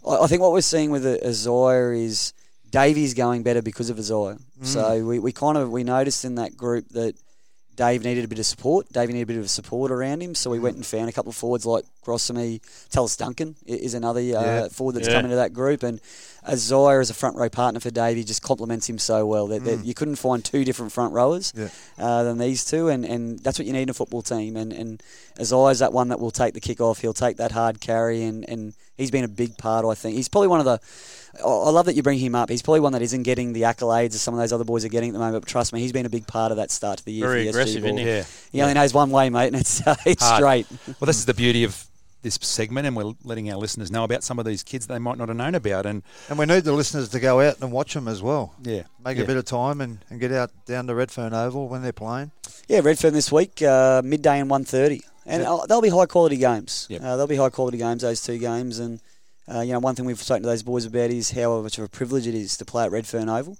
[0.07, 2.33] I, I think what we're seeing with Isaiah is
[2.69, 4.37] Davey's going better because of Isaiah.
[4.61, 4.65] Mm.
[4.65, 7.15] So we, we kind of we noticed in that group that.
[7.77, 8.87] Dave needed a bit of support.
[8.91, 11.29] Dave needed a bit of support around him, so we went and found a couple
[11.29, 12.59] of forwards like Grossomy.
[12.91, 14.67] Tallis Duncan is another uh, Yeah.
[14.67, 15.15] forward that's Yeah.
[15.15, 15.99] come into that group, and
[16.47, 19.47] Isaiah as a front row partner for Davey just complements him so well.
[19.47, 21.69] That, that you couldn't find two different front rowers Yeah.
[21.97, 24.57] uh, than these two, and, and that's what you need in a football team.
[24.57, 25.01] And and
[25.39, 26.99] Isaiah's that one that will take the kick off.
[26.99, 29.85] He'll take that hard carry, and, and he's been a big part.
[29.85, 30.79] I think he's probably one of the.
[31.43, 32.49] I I love that you bring him up.
[32.49, 34.89] He's probably one that isn't getting the accolades that some of those other boys are
[34.89, 35.43] getting at the moment.
[35.43, 37.27] But trust me, he's been a big part of that start to the year.
[37.27, 38.05] Very for the aggressive, isn't he?
[38.05, 38.23] Yeah.
[38.51, 40.37] He only knows one way, mate, and it's uh, it's Hard.
[40.37, 40.67] straight.
[40.99, 41.85] Well, this is the beauty of
[42.23, 45.17] this segment, and we're letting our listeners know about some of these kids they might
[45.17, 45.85] not have known about.
[45.87, 48.53] And And we need the listeners to go out and watch them as well.
[48.61, 49.23] yeah, Make yeah.
[49.23, 52.29] a bit of time and, and get out down to Redfern Oval when they're playing.
[52.67, 55.01] Yeah, Redfern this week, uh, midday and 1.30.
[55.25, 55.51] And Yep.
[55.51, 56.87] uh, they'll be high quality games.
[56.89, 57.01] Yep.
[57.03, 58.79] Uh, they'll be high quality games, those two games.
[58.79, 58.99] And,
[59.53, 61.83] uh, you know, one thing we've spoken to those boys about is how much of
[61.83, 63.57] a privilege it is to play at Redfern Oval.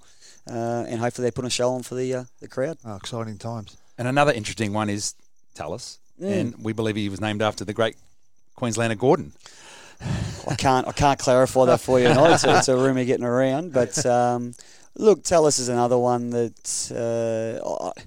[0.49, 2.77] Uh, and hopefully they put a show on for the uh, the crowd.
[2.83, 3.77] Oh, exciting times.
[3.97, 5.13] And another interesting one is
[5.53, 6.31] Tallis, Mm.
[6.39, 7.95] and we believe he was named after the great
[8.55, 9.31] Queenslander Gorden.
[10.47, 12.33] I can't I can't clarify that for you tonight.
[12.33, 13.71] It's a, it's a rumour getting around.
[13.71, 14.53] But um,
[14.95, 16.91] look, Tallis is another one that
[17.63, 18.01] uh, I-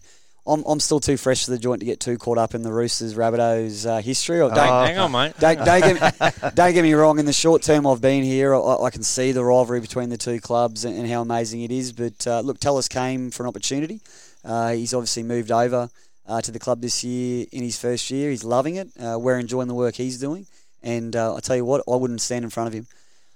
[0.46, 2.72] I'm, I'm still too fresh to the joint to get too caught up in the
[2.72, 4.40] Roosters Rabbitohs uh, history.
[4.42, 4.84] I don't, Oh.
[4.84, 5.32] Hang on, mate.
[5.38, 7.18] Don't, don't, get me, don't get me wrong.
[7.18, 10.18] In the short term I've been here, I, I can see the rivalry between the
[10.18, 11.92] two clubs and, and how amazing it is.
[11.92, 14.00] But uh, look, Tallis came for an opportunity.
[14.44, 15.88] Uh, he's obviously moved over
[16.26, 18.28] uh, to the club this year in his first year.
[18.30, 18.88] He's loving it.
[19.02, 20.46] Uh, we're enjoying the work he's doing.
[20.82, 22.86] And uh, I tell you what, I wouldn't stand in front of him.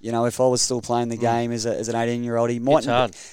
[0.01, 2.37] You know, if I was still playing the game as, a, as an 18 year
[2.37, 2.87] old, he mightn't,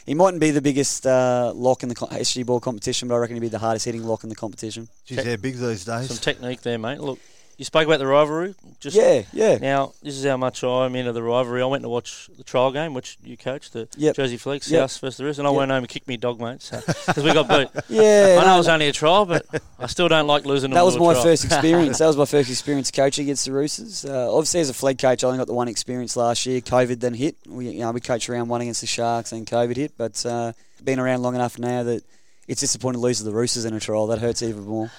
[0.05, 3.18] he mightn't be the biggest uh, lock in the co- SG ball competition, but I
[3.20, 4.88] reckon he'd be the hardest hitting lock in the competition.
[5.05, 6.07] Geez, they're big these days.
[6.07, 6.99] Some technique there, mate.
[6.99, 7.20] Look,
[7.58, 8.53] you spoke about the rivalry.
[8.80, 9.58] Just Yeah, yeah.
[9.58, 11.62] Now, this is how much I'm into the rivalry.
[11.62, 14.16] I went to watch the trial game, which you coached, the Yep.
[14.16, 14.89] Jersey Flegg, Yep.
[14.89, 15.58] South versus the rest, and I Yep.
[15.58, 16.70] went home and kicked me dog, mate,
[17.08, 17.70] because we got beat.
[17.89, 19.45] Yeah, I know no, it was only a trial, but
[19.80, 20.72] I still don't like losing.
[20.72, 21.24] That was my trial.
[21.24, 21.97] first experience.
[21.99, 24.03] that was my first experience coaching against the Roosters.
[24.06, 26.62] Uh, obviously, as a Flegg coach, I only got the one experience last year.
[26.62, 27.36] COVID then hit.
[27.47, 29.93] We, you know, we coached around one against the Sharks, and COVID hit.
[29.97, 30.53] But uh,
[30.84, 32.03] been around long enough now that
[32.47, 34.08] it's disappointing to lose to the Roosters in a trial.
[34.08, 34.91] That hurts even more.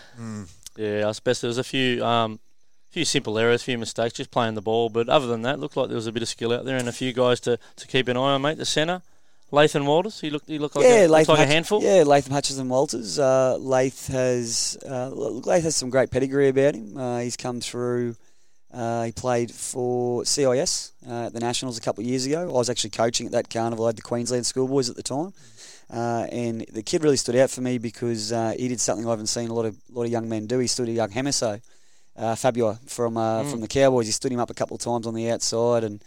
[0.77, 2.39] Yeah, I suppose there was a few, um,
[2.97, 4.89] few simple errors, a few mistakes, just playing the ball.
[4.89, 6.89] But other than that, looked like there was a bit of skill out there and
[6.89, 8.57] a few guys to, to keep an eye on, mate.
[8.57, 9.03] The centre,
[9.53, 11.83] Lathan Walters, he looked he looked like yeah, a, like a handful.
[11.83, 13.19] Yeah, Latham Hutchison Walters.
[13.19, 16.97] Uh, Lath has uh, look, Lath has some great pedigree about him.
[16.97, 18.17] Uh, he's come through
[18.73, 22.49] Uh, he played for CIS uh, at the Nationals a couple of years ago.
[22.49, 23.85] I was actually coaching at that carnival.
[23.85, 25.33] I had the Queensland schoolboys at the time.
[25.89, 29.11] Uh, and the kid really stood out for me because uh, he did something I
[29.11, 30.59] haven't seen a lot of lot of young men do.
[30.59, 31.61] He stood a young Hamiso,
[32.17, 33.51] uh, Fabio from uh, Mm.
[33.51, 34.07] from the Cowboys.
[34.07, 36.03] He stood him up a couple of times on the outside, and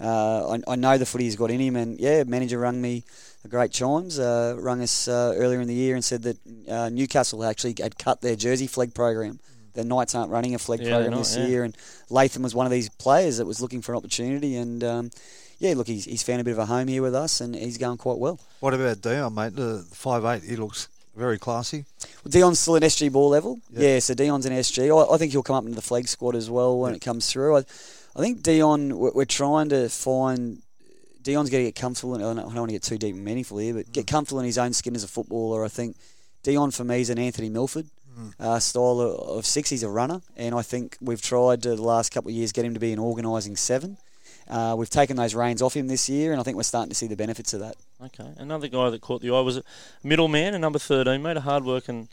[0.00, 1.76] uh, I, I know the footy he's got in him.
[1.76, 3.04] And yeah, manager rung me
[3.44, 6.38] a great chimes, uh, rung us uh, earlier in the year and said that
[6.68, 9.38] uh, Newcastle actually had cut their Jersey Flegg program.
[9.74, 11.46] The Knights aren't running a Flegg Yeah, program not, this yeah.
[11.46, 11.76] year, and
[12.08, 14.54] Latham was one of these players that was looking for an opportunity.
[14.56, 15.10] And um,
[15.58, 17.76] yeah, look, he's, he's found a bit of a home here with us, and he's
[17.78, 18.38] going quite well.
[18.60, 19.56] What about Dion, mate?
[19.56, 21.84] The five eight, he looks very classy.
[22.24, 23.60] Well, Dion's still an SG ball level.
[23.70, 23.88] Yeah.
[23.88, 24.88] Yeah, so Dion's an SG.
[24.90, 27.30] I, I think he'll come up into the Flegg squad as well when it comes
[27.30, 27.56] through.
[27.56, 27.64] I,
[28.16, 30.62] I think Dion, we're, we're trying to find.
[31.22, 33.56] Dion's going to get comfortable, and I don't, want to get too deep and meaningful
[33.56, 35.64] here, but get comfortable in his own skin as a footballer.
[35.64, 35.96] I think
[36.42, 37.86] Dion for me is an Anthony Milford
[38.38, 39.70] uh, style of, of six.
[39.70, 42.64] He's a runner, and I think we've tried uh, the last couple of years get
[42.64, 43.96] him to be an organising seven.
[44.48, 46.94] Uh, we've taken those reins off him this year, and I think we're starting to
[46.94, 47.76] see the benefits of that.
[48.02, 48.28] Okay.
[48.36, 49.62] Another guy that caught the eye was a
[50.02, 52.08] middleman, a number 13, mate, a hard working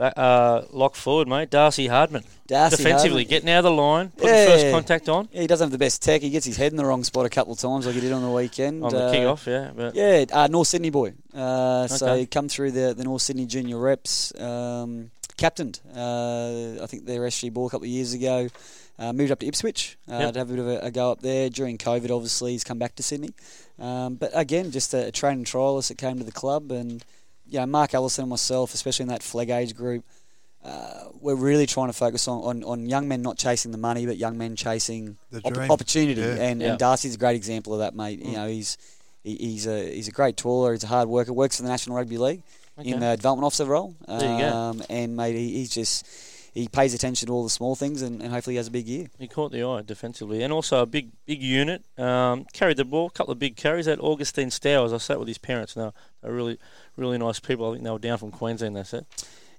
[0.00, 2.24] uh, lock forward, mate, Darcy Hardman.
[2.48, 3.28] Darcy Defensively, Hardman.
[3.28, 4.46] getting out of the line, putting Yeah.
[4.46, 5.28] first contact on.
[5.32, 6.22] Yeah, he doesn't have the best tech.
[6.22, 8.10] He gets his head in the wrong spot a couple of times, like he did
[8.12, 8.82] on the weekend.
[8.82, 9.70] On the Uh, kick-off, yeah.
[9.76, 11.12] But Yeah, uh, North Sydney boy.
[11.32, 14.32] Uh, So he come through the, the North Sydney junior reps.
[14.40, 18.48] Um, captained, uh, I think their SG ball a couple of years ago.
[19.02, 20.32] Uh, moved up to Ipswich uh, Yep.
[20.34, 22.10] to have a bit of a, a go up there during COVID.
[22.10, 23.30] Obviously, he's come back to Sydney.
[23.78, 27.04] Um, but again, just a, a training trialist that came to the club, and
[27.48, 30.04] you know, Mark Ellison and myself, especially in that Flegg age group,
[30.64, 34.06] uh, we're really trying to focus on, on, on young men not chasing the money,
[34.06, 36.20] but young men chasing The op- opportunity.
[36.20, 36.34] Yeah.
[36.34, 36.68] And, Yeah.
[36.70, 38.20] and Darcy's a great example of that, mate.
[38.20, 38.78] You know, he's
[39.24, 40.72] he, he's a he's a great taller.
[40.72, 41.32] He's a hard worker.
[41.32, 42.42] Works for the National Rugby League
[42.78, 43.96] in the development officer role.
[44.06, 44.48] There you go.
[44.48, 46.06] Um, and mate, he, he's just
[46.52, 48.86] he pays attention to all the small things, and, and hopefully he has a big
[48.86, 49.08] year.
[49.18, 50.42] he caught the eye defensively.
[50.42, 51.82] And also a big big unit.
[51.98, 53.86] Um, carried the ball, a couple of big carries.
[53.86, 55.94] That Augustine Stowers, I sat with his parents now.
[56.22, 56.58] They're really,
[56.96, 57.70] really nice people.
[57.70, 59.06] I think they were down from Queensland, they said.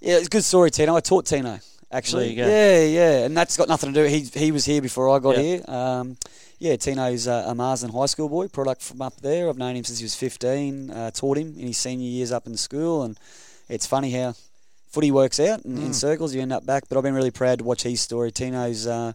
[0.02, 0.96] Yeah, it's a good story, Tino.
[0.96, 1.60] I taught Tino
[1.92, 2.24] actually.
[2.24, 2.48] There you go.
[2.50, 2.86] Yeah,
[3.20, 4.08] yeah, and that's got nothing to do.
[4.10, 5.42] He he was here before I got Yeah.
[5.42, 5.62] here.
[5.68, 6.18] Um,
[6.60, 9.50] yeah, Tino's uh, a Marsden High School boy, product from up there.
[9.50, 10.92] I've known him since he was 15.
[10.92, 13.20] Uh, taught him in his senior years up in school, and
[13.70, 14.34] it's funny how
[14.94, 16.34] footy works out in, in circles.
[16.34, 18.32] You end up back, but I've been really proud to watch his story.
[18.32, 18.88] Tino's.
[18.88, 19.14] Uh,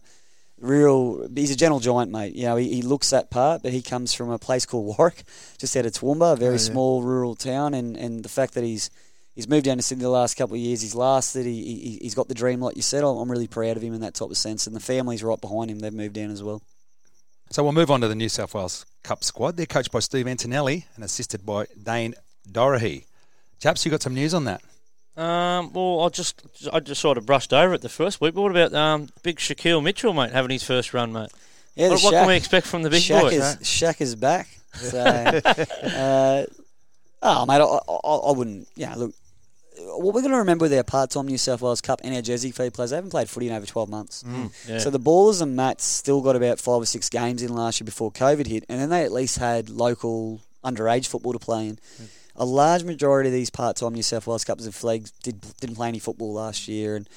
[0.61, 2.35] Real, he's a gentle giant, mate.
[2.35, 5.23] You know, he, he looks that part, but he comes from a place called Warwick,
[5.57, 6.57] just out of Toowoomba, a very Oh, yeah.
[6.57, 8.89] small rural town, and, and the fact that he's
[9.35, 10.81] he's moved down to Sydney the last couple of years.
[10.81, 11.45] He's lasted.
[11.45, 13.05] He, he he's got the dream, like you said.
[13.05, 15.39] I'm I'm really proud of him in that type of sense, and the family's right
[15.39, 15.79] behind him.
[15.79, 16.61] They've moved down as well.
[17.51, 19.55] So we'll move on to the New South Wales Cup squad.
[19.55, 22.15] They're coached by Steve Antonelli and assisted by Dane
[22.51, 23.05] Dorahy.
[23.61, 24.61] Chaps, you got some news on that?
[25.17, 26.41] Um, well, I just
[26.71, 28.33] I just sort of brushed over it the first week.
[28.33, 31.29] But what about um, big Shaquille Mitchell, mate, having his first run, mate?
[31.75, 33.33] Yeah, what, what can we expect from the big Shaq boys?
[33.33, 34.47] is Shaq is back.
[34.75, 34.99] So,
[35.83, 36.45] uh,
[37.21, 38.67] oh mate, I, I, I wouldn't.
[38.75, 39.13] Yeah, look.
[39.81, 42.51] What we're going to remember with our part-time New South Wales Cup and our Jersey
[42.51, 44.25] Flegg players, they haven't played footy in over 12 months.
[44.67, 44.77] Yeah.
[44.77, 47.85] So the Ballers and Mats still got about five or six games in last year
[47.85, 51.79] before COVID hit, and then they at least had local underage football to play in.
[52.39, 55.89] A large majority of these part-time New South Wales Cups and Fleggs did, didn't play
[55.89, 57.07] any football last year, and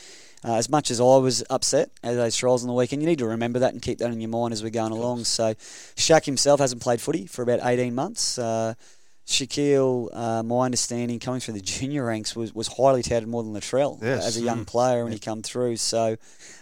[0.44, 3.20] uh, as much as I was upset at those trials on the weekend, you need
[3.20, 5.24] to remember that and keep that in your mind as we're going along.
[5.24, 8.38] So, Shaq himself hasn't played footy for about 18 months.
[8.38, 8.74] Uh,
[9.26, 13.52] Shaquille, uh, my understanding, coming through the junior ranks, was, was highly touted more than
[13.52, 14.26] Latrell Yes.
[14.26, 15.76] as a young player when he come through.
[15.76, 16.16] So,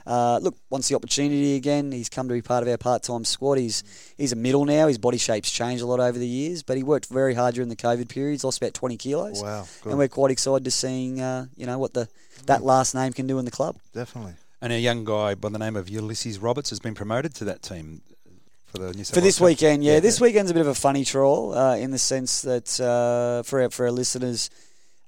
[0.07, 1.91] uh, look, once the opportunity again.
[1.93, 3.59] He's come to be part of our part-time squad.
[3.59, 3.83] He's
[4.17, 4.89] he's a middle now.
[4.89, 7.69] His body shape's changed a lot over the years, but he worked very hard during
[7.71, 8.33] the COVID period.
[8.33, 9.91] He's lost about 20 kilos, Wow, good.
[9.91, 12.09] and we're quite excited to seeing uh, you know what the
[12.47, 13.77] that last name can do in the club.
[13.93, 14.35] Definitely.
[14.63, 17.63] And a young guy by the name of Ulysses Roberts has been promoted to that
[17.63, 18.03] team
[18.71, 19.85] for the New South for this weekend.
[19.85, 23.43] Yeah, this weekend's a bit of a funny trawl uh, in the sense that uh,
[23.43, 24.51] for our, for our listeners,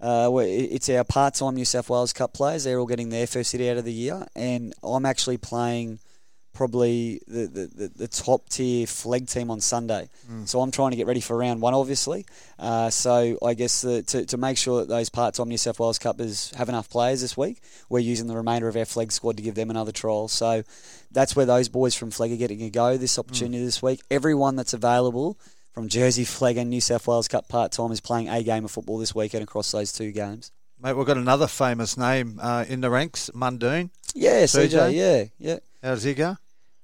[0.01, 2.65] uh, it's our part-time New South Wales Cup players.
[2.65, 6.01] They're all getting their first hit out of the year, and I'm actually playing
[6.53, 10.09] probably the, the, the, top tier Flegg team on Sunday.
[10.45, 12.27] So I'm trying to get ready for round one, obviously.
[12.59, 15.99] Uh, so I guess the, to, to make sure that those part-time New South Wales
[15.99, 19.43] Cuppers have enough players this week, we're using the remainder of our Flegg squad to
[19.43, 20.29] give them another trial.
[20.29, 20.63] So
[21.11, 24.01] that's where those boys from Flegg are getting a go this opportunity this week.
[24.11, 25.39] Everyone that's available
[25.73, 28.99] from Jersey Flegg and New South Wales Cup part-time is playing a game of football
[28.99, 30.53] this weekend across those two games.
[30.83, 33.91] Mate, we've got another famous name uh, in the ranks, Mundine.
[34.15, 34.95] Yeah, CJ, CJ?
[34.95, 35.59] yeah, yeah.
[35.83, 36.37] How does he go?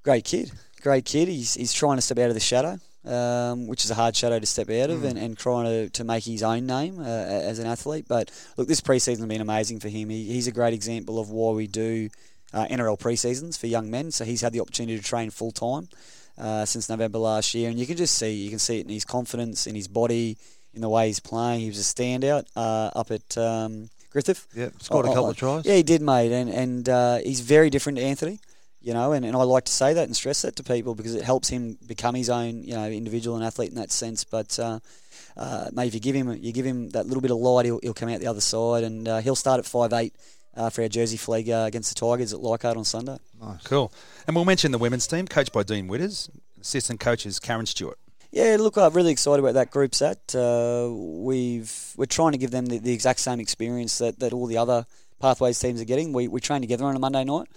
[0.03, 0.51] Great kid.
[0.83, 1.29] Great kid.
[1.29, 4.39] He's, he's trying to step out of the shadow, um, which is a hard shadow
[4.39, 7.59] to step out of, and, and trying to, to make his own name uh, as
[7.59, 8.07] an athlete.
[8.09, 10.09] But look, this preseason has been amazing for him.
[10.09, 12.09] He, he's a great example of why we do
[12.53, 15.89] uh, NRL pre-seasons for young men, so he's had the opportunity to train full time
[16.39, 18.93] uh, since November last year, and you can just see you can see it in
[18.93, 20.39] his confidence, in his body,
[20.73, 21.61] in the way he's playing.
[21.61, 24.47] He was a standout uh, up at um, Griffith.
[24.55, 25.67] Yeah, scored a Oh, couple oh, of tries.
[25.67, 28.39] Yeah, he did, mate, and and uh, he's very different to Anthony.
[28.81, 31.15] You know, and, and I like to say that and stress that to people because
[31.15, 34.23] it helps him become his own, you know, individual and athlete in that sense.
[34.23, 34.79] But uh,
[35.37, 37.81] uh, mate, if you give him you give him that little bit of light, he'll,
[37.83, 40.15] he'll come out the other side, and uh, he'll start at five eight
[40.57, 43.19] uh, for our Jersey Flegg uh, against the Tigers at Leichhardt on Sunday.
[43.65, 43.93] Cool.
[44.27, 46.31] And we'll mention the women's team, coached by Dean Widders.
[46.61, 47.99] Assistant coach is Karen Stewart.
[48.31, 50.35] Yeah, look, I'm really excited about that group set.
[50.35, 54.47] Uh, we've we're trying to give them the, the exact same experience that, that all
[54.47, 54.87] the other
[55.19, 56.13] pathways teams are getting.
[56.13, 57.49] We we train together on a Monday night,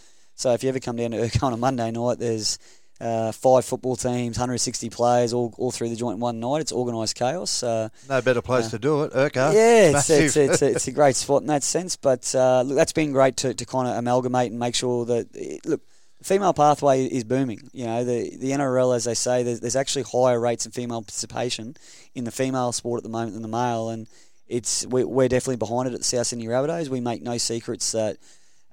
[0.42, 2.58] so if you ever come down to Erko on a Monday night, there's
[3.00, 6.62] uh, five football teams, 160 players, all all through the joint one night.
[6.62, 7.64] It's organised chaos.
[7.64, 9.14] Uh, No better place to do it.
[9.14, 9.54] Erko.
[9.54, 11.96] yeah, it's, it's, it's, it's a great spot in that sense.
[11.96, 15.28] But uh, look, that's been great to, to kind of amalgamate and make sure that
[15.36, 15.82] it, look,
[16.24, 17.70] female pathway is booming.
[17.72, 21.02] You know, the the NRL, as they say, there's, there's actually higher rates of female
[21.02, 21.76] participation
[22.16, 24.08] in the female sport at the moment than the male, and
[24.48, 26.90] it's we're, we're definitely behind it at the South Sydney Rabbitohs.
[26.90, 28.18] We make no secrets that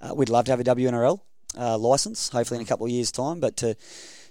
[0.03, 1.21] uh, we'd love to have a WNRL
[1.57, 3.77] uh, license, hopefully in a couple of years' time, but to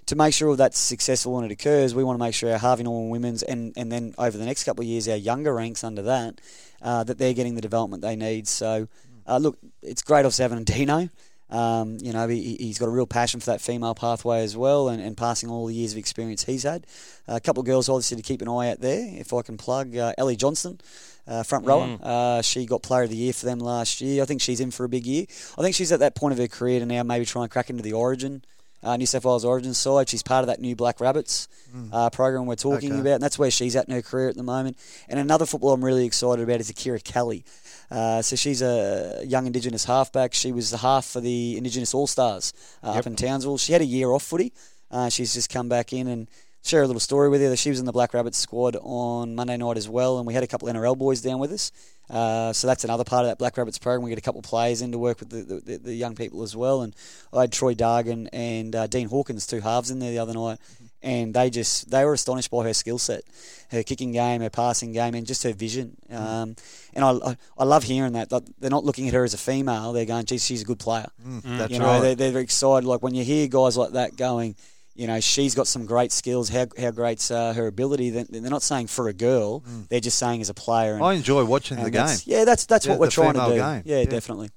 [0.06, 2.82] to make sure that's successful when it occurs, we want to make sure our Harvey
[2.82, 6.00] Norman women's and, and then over the next couple of years, our younger ranks under
[6.00, 6.40] that,
[6.80, 8.48] uh, that they're getting the development they need.
[8.48, 8.88] So,
[9.26, 11.10] uh, look, it's great of having Dino.
[11.50, 14.88] Um, you know, he, he's got a real passion for that female pathway as well
[14.88, 16.86] and, and passing all the years of experience he's had.
[17.28, 19.56] Uh, a couple of girls, obviously, to keep an eye out there, if I can
[19.56, 20.78] plug uh, Ellie Johnson,
[21.26, 21.98] Uh, front rower.
[22.02, 24.22] Uh, she got Player of the Year for them last year.
[24.22, 25.26] I think she's in for a big year.
[25.58, 27.68] I think she's at that point of her career to now maybe try and crack
[27.70, 28.42] into the Origin
[28.82, 30.08] uh, New South Wales Origin side.
[30.08, 31.48] She's part of that new Black Rabbits
[31.92, 33.00] uh, program we're talking Okay.
[33.00, 34.78] about, and that's where she's at in her career at the moment.
[35.08, 37.44] And another footballer I'm really excited about is Akira Kelly.
[37.90, 40.34] Uh, so she's a young Indigenous halfback.
[40.34, 42.52] She was the half for the Indigenous All Stars
[42.82, 43.58] uh, up in Townsville.
[43.58, 44.52] She had a year off footy.
[44.90, 46.28] Uh, she's just come back in and
[46.64, 47.54] share a little story with you.
[47.56, 50.42] She was in the Black Rabbits squad on Monday night as well, and we had
[50.42, 51.72] a couple of NRL boys down with us.
[52.10, 54.02] Uh, so that's another part of that Black Rabbits program.
[54.02, 56.42] We get a couple of players in to work with the, the, the young people
[56.42, 56.82] as well.
[56.82, 56.94] And
[57.32, 60.58] I had Troy Dargan and uh, Dean Hawkins, two halves in there the other night,
[61.02, 63.22] and they just they were astonished by her skill set,
[63.70, 65.96] her kicking game, her passing game, and just her vision.
[66.10, 66.56] Um,
[66.94, 68.30] and I, I I love hearing that.
[68.30, 70.78] that they're not looking at her as a female; they're going, "Geez, she's a good
[70.80, 71.08] player."
[71.44, 72.16] That's you know, right.
[72.16, 72.86] they're, they're excited.
[72.86, 74.56] Like when you hear guys like that going,
[74.96, 76.48] you know, she's got some great skills.
[76.48, 78.10] How how great's uh, her ability?
[78.10, 80.94] Then they're not saying for a girl; they're just saying as a player.
[80.94, 82.16] And, I enjoy watching the game.
[82.24, 83.54] Yeah, that's that's Yeah, what we're the trying to do.
[83.54, 83.82] game.
[83.84, 84.04] Yeah, Yeah.
[84.06, 84.50] definitely.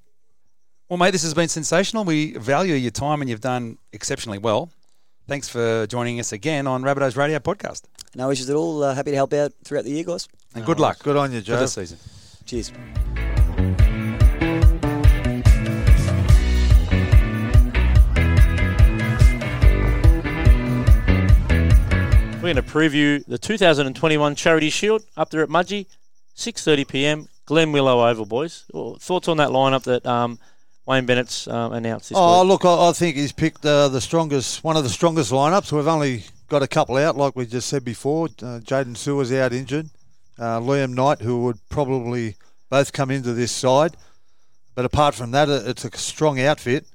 [0.90, 2.04] Well, mate, this has been sensational.
[2.04, 4.70] We value your time and you've done exceptionally well.
[5.32, 7.84] Thanks for joining us again on Rabbitohs Radio Podcast.
[8.16, 8.84] No issues at all.
[8.84, 10.28] Uh, happy to help out throughout the year, guys.
[10.54, 11.60] And good luck Good on you, for Joe.
[11.62, 11.98] this season.
[12.46, 12.74] Cheers.
[22.36, 25.86] We're going to preview the 2021 Charity Shield up there at Mudgee,
[26.36, 27.30] 6:30 p.m.
[27.46, 28.66] Glen Willow Oval, boys.
[28.74, 30.40] Well, Thoughts on that lineup that um,
[30.92, 32.50] Wayne Bennett's um, announced this Oh, week?
[32.50, 35.72] look, I, I think he's picked uh, the strongest, one of the strongest lineups.
[35.72, 38.26] We've only got a couple out, like we just said before.
[38.26, 39.90] Uh, Jaydn Su'A's out injured.
[40.38, 42.36] Uh, Liam Knight, who would probably
[42.70, 43.96] both come into this side.
[44.76, 46.86] But apart from that, it's a strong outfit.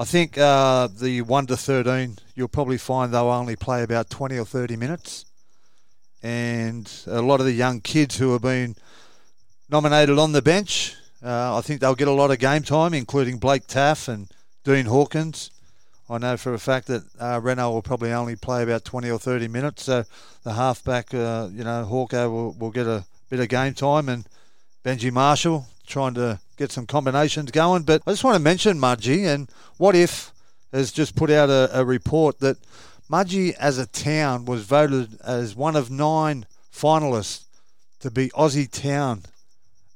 [0.00, 4.36] I think uh, the 1 to 13, you'll probably find they'll only play about 20
[4.36, 5.26] or 30 minutes.
[6.24, 8.74] And a lot of the young kids who have been
[9.70, 13.38] nominated on the bench, uh, I think they'll get a lot of game time, including
[13.38, 14.28] Blake Taaffe and
[14.64, 15.50] Dean Hawkins.
[16.10, 19.18] I know for a fact that uh, Reno will probably only play about 20 or
[19.18, 19.84] 30 minutes.
[19.84, 20.04] So
[20.42, 24.26] the halfback, uh, you know, Hawko will, will get a bit of game time and
[24.84, 27.82] Benji Marshall trying to get some combinations going.
[27.82, 30.30] But I just want to mention Mudgee and Wotif
[30.72, 32.56] has just put out a, a report that
[33.10, 37.44] Mudgee as a town was voted as one of nine finalists
[38.00, 39.24] to be Aussie Town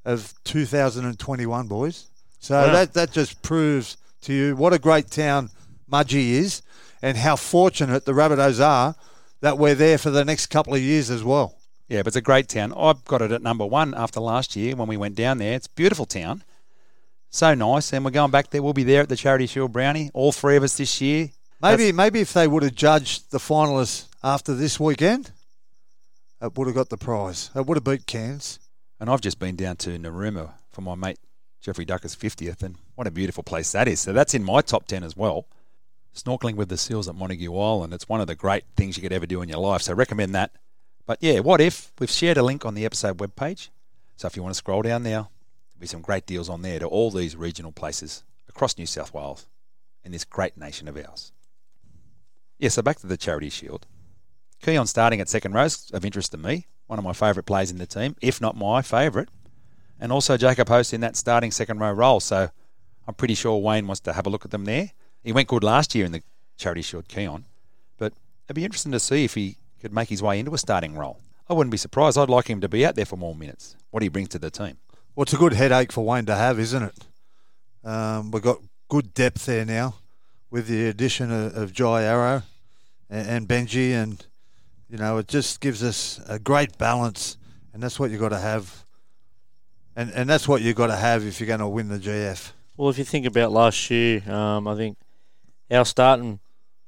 [0.05, 2.07] of 2021, boys.
[2.41, 2.73] So Wow.
[2.73, 5.51] that, that just proves to you what a great town
[5.91, 6.63] Mudgee is
[7.01, 8.95] and how fortunate the Rabbitohs are
[9.41, 11.57] that we're there for the next couple of years as well.
[11.89, 12.73] Yeah, but it's a great town.
[12.77, 15.55] I've got it at number one after last year when we went down there.
[15.55, 16.43] It's a beautiful town.
[17.31, 17.93] So nice.
[17.93, 18.63] And we're going back there.
[18.63, 21.31] We'll be there at the Charity Shield Brownie, all three of us this year.
[21.61, 25.31] Maybe maybe if they would have judged the finalists after this weekend,
[26.41, 27.51] it would have got the prize.
[27.55, 28.59] It would have beat Cairns.
[29.03, 31.19] And I've just been down to Narooma for my mate
[31.61, 33.99] Jeffrey Ducker's 50th, and what a beautiful place that is.
[33.99, 35.49] So that's in my top 10 as well.
[36.15, 37.93] Snorkeling with the seals at Montague Island.
[37.93, 39.83] It's one of the great things you could ever do in your life.
[39.83, 40.53] So recommend that.
[41.05, 43.71] But yeah, Wotif we've shared a link on the episode webpage?
[44.19, 46.79] So if you want to scroll down now, there'll be some great deals on there
[46.79, 49.49] to all these regional places across New South Wales.
[50.05, 51.33] in this great nation of ours.
[52.61, 53.87] Yeah, so back to the Charity Shield.
[54.63, 56.67] Keaon starting at second row's of interest to me.
[56.93, 59.31] One of my favourite players in the team, if not my favourite.
[59.99, 62.21] And also Jacob Host in that starting second row role.
[62.21, 62.51] So
[63.09, 64.91] I'm pretty sure Wayne wants to have a look at them there.
[65.25, 66.23] He went good last year in the
[66.59, 67.45] Charity Shield, Keaon.
[67.97, 68.13] But
[68.45, 71.19] it'd be interesting to see if he could make his way into a starting role.
[71.49, 72.19] I wouldn't be surprised.
[72.19, 73.75] I'd like him to be out there for more minutes.
[73.91, 74.77] What he brings to the team.
[75.17, 77.89] Well, it's a good headache for Wayne to have, isn't it?
[77.89, 78.59] Um, we've got
[78.91, 79.95] good depth there now
[80.51, 82.43] with the addition of, of Jai Arrow
[83.09, 84.27] and, and Benji, and
[84.93, 87.39] you know it just gives us a great balance,
[87.73, 88.85] and that's what you've got to have,
[89.97, 92.53] and and that's what you've got to have if you're going to win the GF.
[92.77, 94.99] Well, if you think about last year, um, I think
[95.71, 96.41] our starting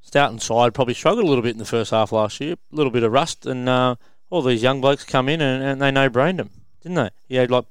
[0.03, 2.53] starting side probably struggled a little bit in the first half last year.
[2.53, 3.95] A little bit of rust, and uh,
[4.29, 6.51] all these young blokes come in and, and they no brained them,
[6.83, 7.11] didn't they?
[7.29, 7.65] You had like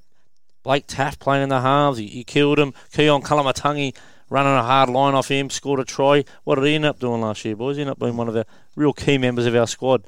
[0.63, 1.99] Blake Taaffe playing in the halves.
[1.99, 2.73] He, he killed him.
[2.91, 3.95] Keaon Koloamatangi
[4.33, 6.25] running a hard line off him, scored a try.
[6.43, 7.75] What did he end up doing last year, boys?
[7.75, 10.05] He ended up being one of the real key members of our squad.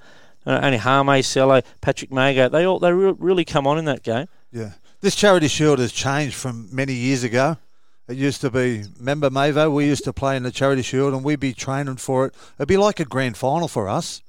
[0.47, 4.01] Uh, only Hame, Sele, Patrick Mago, they all they re- really come on in that
[4.01, 4.27] game.
[4.51, 4.71] Yeah,
[5.01, 7.57] this charity shield has changed from many years ago.
[8.07, 9.71] It used to be, remember Mavo?
[9.71, 12.35] We used to play in the charity shield and we'd be training for it.
[12.57, 14.21] It'd be like a grand final for us.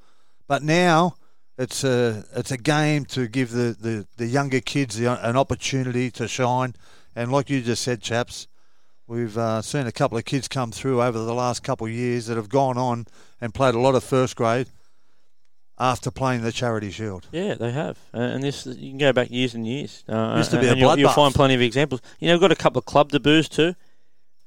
[0.47, 1.17] But now
[1.59, 6.11] it's a it's a game to give the, the, the younger kids the, an opportunity
[6.13, 6.75] to shine.
[7.15, 8.47] And like you just said, chaps,
[9.07, 12.27] we've uh, seen a couple of kids come through over the last couple of years
[12.27, 13.07] that have gone on
[13.41, 14.69] and played a lot of first grade
[15.79, 17.29] after playing the charity shield.
[17.33, 20.05] Yeah, they have, and this you can go back years and years.
[20.09, 22.01] Uh, Used to be a you'll, you'll find plenty of examples.
[22.19, 23.75] You know, we've got a couple of club debuts too.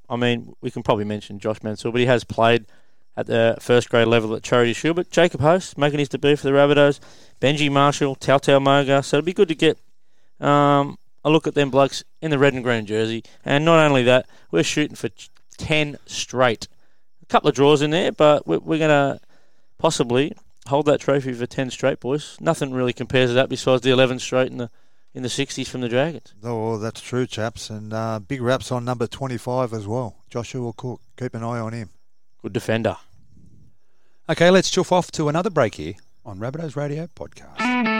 [0.09, 2.65] I mean, we can probably mention Josh Mansour, but he has played
[3.15, 4.95] at the first grade level at Charity Shield.
[4.95, 6.99] But Jacob Host making his debut for the Rabbitohs,
[7.39, 9.03] Benji Marshall, Tautau Moga.
[9.03, 9.77] So it'd be good to get
[10.39, 13.23] um, a look at them blokes in the red and green jersey.
[13.43, 15.09] And not only that, we're shooting for
[15.57, 16.67] ten straight.
[17.21, 19.19] A couple of draws in there, but we're, we're going to
[19.77, 20.33] possibly
[20.67, 22.37] hold that trophy for ten straight, boys.
[22.39, 24.69] Nothing really compares to that besides the eleven straight in the
[25.13, 26.33] in the '60s from the Dragons.
[26.43, 27.69] Oh, that's true, chaps.
[27.69, 30.17] And uh, big raps on number 25 as well.
[30.29, 31.01] Joshua Cook.
[31.17, 31.89] Keep an eye on him.
[32.41, 32.97] Good defender.
[34.29, 37.98] Okay, let's chuff off to another break here on Rabbitohs Radio Podcast.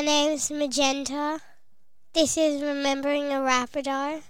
[0.00, 1.40] My name's Magenta.
[2.14, 4.22] This is Remembering a Rabbitoh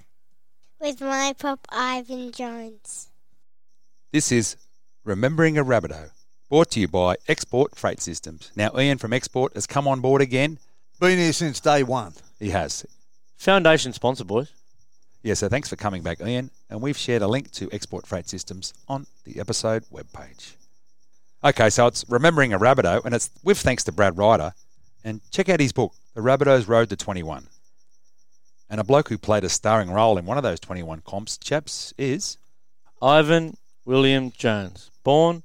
[0.81, 3.07] with my pop Ivan Jones.
[4.11, 4.57] This is
[5.05, 6.11] Remembering a Rabbitoh,
[6.49, 8.51] brought to you by Export Freight Systems.
[8.57, 10.59] Now, Ian from Export has come on board again.
[10.99, 12.15] Been here since day one.
[12.41, 12.85] He has.
[13.37, 14.53] Foundation sponsor, boys.
[15.23, 16.51] Yeah, so thanks for coming back, Ian.
[16.69, 20.55] And we've shared a link to Export Freight Systems on the episode webpage.
[21.45, 24.53] Okay, so it's Remembering a Rabbitoh, and it's with thanks to Brad Ryder.
[25.05, 27.47] And check out his book, The Rabbitohs Road to 21.
[28.69, 31.93] And a bloke who played a starring role in one of those 21 comps, chaps,
[31.99, 32.37] is
[33.03, 35.43] Ivan William Jones, born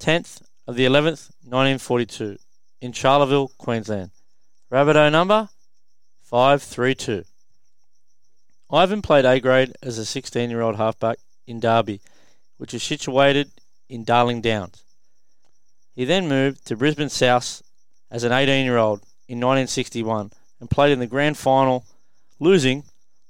[0.00, 2.38] 10th of the 11th, 1942,
[2.80, 4.10] in Charleville, Queensland.
[4.72, 5.48] Rabbitoh number
[6.22, 7.24] 532.
[8.70, 12.00] Ivan played A grade as a 16 year old halfback in Dalby,
[12.58, 13.50] which is situated
[13.88, 14.82] in Darling Downs.
[15.94, 17.62] He then moved to Brisbane South
[18.10, 20.30] as an 18 year old in 1961
[20.60, 21.84] and played in the grand final,
[22.38, 22.84] losing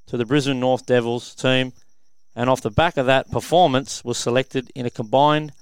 [0.07, 1.73] to the Brisbane North Devils team
[2.35, 5.53] and off the back of that performance was selected in a combined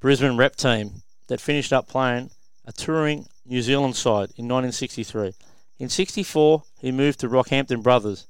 [0.00, 2.30] Brisbane rep team that finished up playing
[2.64, 5.34] a touring New Zealand side in 1963.
[5.78, 8.26] In 64, he moved to Rockhampton Brothers,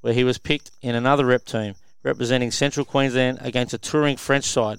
[0.00, 4.44] where he was picked in another rep team representing Central Queensland against a touring French
[4.44, 4.78] side,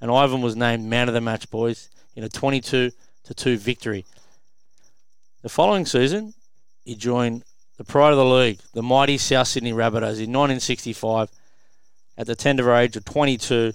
[0.00, 2.90] and Ivan was named man of the match, boys, in a 22
[3.24, 4.04] to 2 victory.
[5.42, 6.34] The following season,
[6.84, 7.44] he joined
[7.76, 11.30] the pride of the league, the mighty South Sydney Rabbitohs, in 1965
[12.16, 13.72] at the tender age of 22,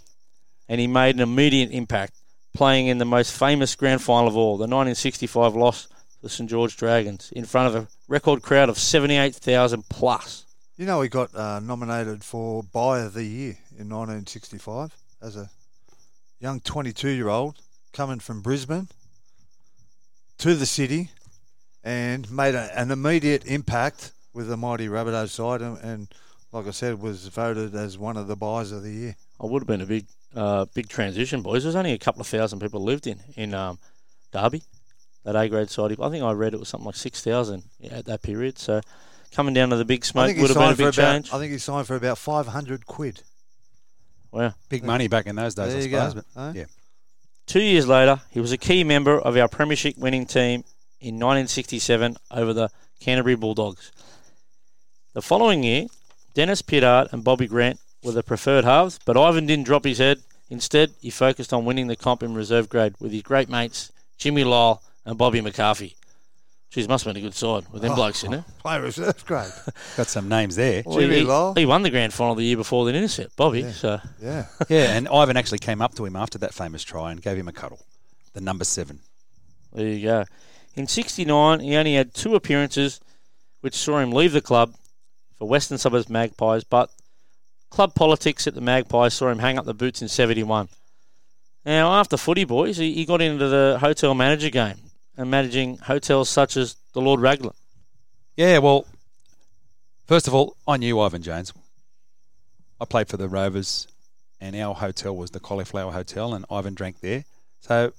[0.68, 2.14] and he made an immediate impact,
[2.54, 5.94] playing in the most famous grand final of all, the 1965 loss to
[6.24, 10.46] the St George Dragons, in front of a record crowd of 78,000 plus.
[10.78, 15.50] You know, he got uh, nominated for Buy of the Year in 1965 as a
[16.40, 17.60] young 22 year old
[17.92, 18.88] coming from Brisbane
[20.40, 21.10] to the city
[21.84, 25.62] and made a, an immediate impact with the mighty Rabbitohs side.
[25.62, 26.08] And, and,
[26.52, 29.16] like I said, was voted as one of the buys of the year.
[29.40, 31.64] I would have been a big, uh, big transition, boys.
[31.64, 33.78] There's only a couple of thousand people lived in in um,
[34.32, 34.64] Dalby,
[35.26, 35.96] that A grade side.
[36.02, 38.58] I think I read it was something like six thousand at that period.
[38.58, 38.82] So
[39.32, 41.12] coming down to the big smoke would have been a signed for big about.
[41.14, 41.34] change.
[41.34, 43.22] I think he signed for about 500 quid.
[44.32, 44.54] Wow.
[44.70, 46.10] big money back in those days, There I you go.
[46.10, 46.24] suppose.
[46.34, 46.52] But Huh?
[46.56, 46.66] yeah.
[47.50, 50.64] Two years later, he was a key member of our premiership winning team
[51.02, 52.70] in 1967 over the
[53.00, 53.92] Canterbury Bulldogs.
[55.16, 55.88] The following year,
[56.36, 60.20] Dennis Pittard and Bobby Grant were the preferred halves, but Ivan didn't drop his head.
[60.52, 64.44] Instead, he focused on winning the comp in reserve grade with his great mates Jimmy
[64.44, 65.96] Lisle and Bobby McCarthy.
[66.72, 68.44] Jeez, must have been a good side with them Oh, blokes in it.
[68.60, 69.52] Play reserve grade.
[69.98, 70.84] Got some names there.
[70.86, 71.56] Well, Jimmy he, Lisle.
[71.56, 73.62] he won the grand final the year before the intercept, Bobby.
[73.62, 73.72] Yeah.
[73.72, 74.46] So Yeah.
[74.70, 77.48] yeah, and Ivan actually came up to him after that famous try and gave him
[77.48, 77.80] a cuddle.
[78.34, 79.00] The number seven.
[79.74, 80.26] There you go.
[80.76, 83.00] In 69, he only had two appearances,
[83.62, 84.76] which saw him leave the club
[85.40, 86.92] for Western Suburbs Magpies, but
[87.72, 90.70] club politics at the Magpies saw him hang up the boots in 71.
[91.66, 94.76] Now, after footy, boys, he, he got into the hotel manager game
[95.20, 97.54] and managing hotels such as the Lord Raglan.
[98.38, 98.86] Yeah, well,
[100.08, 101.52] first of all, I knew Ivan Jones.
[102.80, 103.86] I played for the Rovers,
[104.40, 107.26] and our hotel was the Cauliflower Hotel, and Ivan drank there.
[107.60, 107.92] So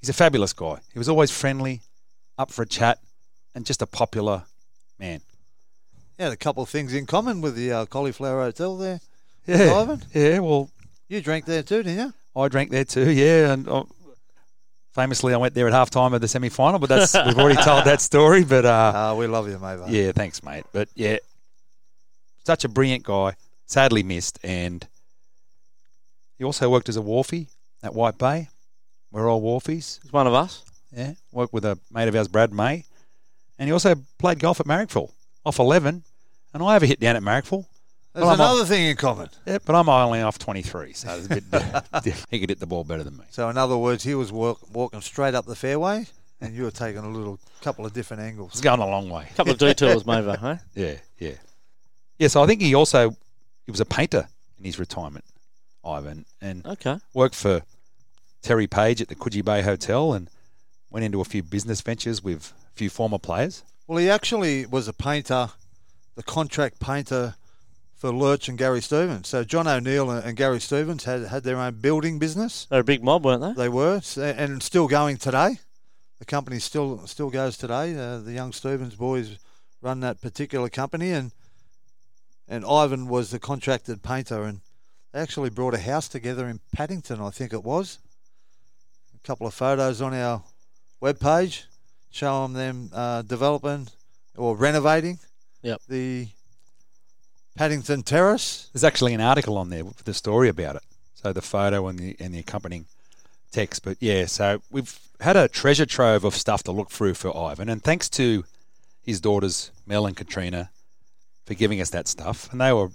[0.00, 0.78] he's a fabulous guy.
[0.92, 1.80] He was always friendly,
[2.38, 3.00] up for a chat,
[3.52, 4.44] and just a popular
[4.96, 5.22] man.
[6.16, 9.00] You had a couple of things in common with the uh, Cauliflower Hotel there.
[9.44, 10.02] Yeah, Ivan?
[10.14, 10.70] Yeah, well,
[11.08, 12.14] You drank there too, didn't you?
[12.40, 13.10] I drank there too.
[13.10, 13.84] Yeah, and uh,
[14.94, 16.78] famously, I went there at half time of the semi final.
[16.78, 18.44] But that's we've already told that story.
[18.44, 19.78] But uh, Uh, we love you, mate.
[19.88, 20.64] Yeah, thanks, mate.
[20.72, 21.18] But yeah,
[22.44, 23.34] such a brilliant guy.
[23.66, 24.86] Sadly missed, and
[26.38, 27.48] he also worked as a wharfie
[27.82, 28.48] at White Bay.
[29.10, 30.00] We're all wharfies.
[30.02, 30.62] He's one of us.
[30.94, 32.84] Yeah, worked with a mate of ours, Brad May,
[33.58, 35.10] and he also played golf at Marrickville
[35.44, 36.02] off eleven.
[36.52, 37.66] And I have a hit down at Marrickville.
[38.14, 39.28] There's Well, I'm another off- thing in common.
[39.44, 41.44] Yeah, but I'm only off twenty three, so there's a bit.
[42.04, 43.24] diff- he could hit the ball better than me.
[43.30, 46.06] So, in other words, he was walk, walking straight up the fairway,
[46.40, 48.52] and you were taking a little couple of different angles.
[48.52, 48.78] It's angles.
[48.78, 49.26] going a long way.
[49.32, 50.56] A couple of detours, Mavo, huh?
[50.74, 51.32] Yeah, yeah.
[52.18, 53.10] Yeah, so I think he also
[53.66, 54.28] he was a painter
[54.60, 55.24] in his retirement,
[55.84, 56.98] Ivan, and Okay.
[57.14, 57.62] worked for
[58.42, 60.30] Terry Page at the Coogee Bay Hotel and
[60.90, 63.64] went into a few business ventures with a few former players.
[63.88, 65.50] Well, he actually was a painter,
[66.14, 67.34] the contract painter
[68.04, 69.28] for Lurch and Gary Stevens.
[69.28, 72.66] So John O'Neill and Gary Stevens had had their own building business.
[72.68, 73.62] They're a big mob, weren't they?
[73.62, 75.58] They were, and still going today.
[76.18, 77.96] The company still still goes today.
[77.96, 79.38] Uh, the young Stevens boys
[79.80, 81.32] run that particular company, and
[82.46, 84.60] and Ivan was the contracted painter, and
[85.14, 88.00] they actually brought a house together in Paddington, I think it was.
[89.14, 90.42] A couple of photos on our
[91.00, 91.62] webpage
[92.10, 93.88] showing them uh, developing
[94.36, 95.20] or renovating
[95.62, 95.80] Yep.
[95.88, 96.28] the
[97.56, 98.68] Paddington Terrace.
[98.72, 100.82] There's actually an article on there with the story about it.
[101.14, 102.86] So the photo and the and the accompanying
[103.52, 103.84] text.
[103.84, 107.68] But yeah, so we've had a treasure trove of stuff to look through for Ivan,
[107.68, 108.44] and thanks to
[109.02, 110.70] his daughters Mel and Katrina
[111.46, 112.90] for giving us that stuff, and they were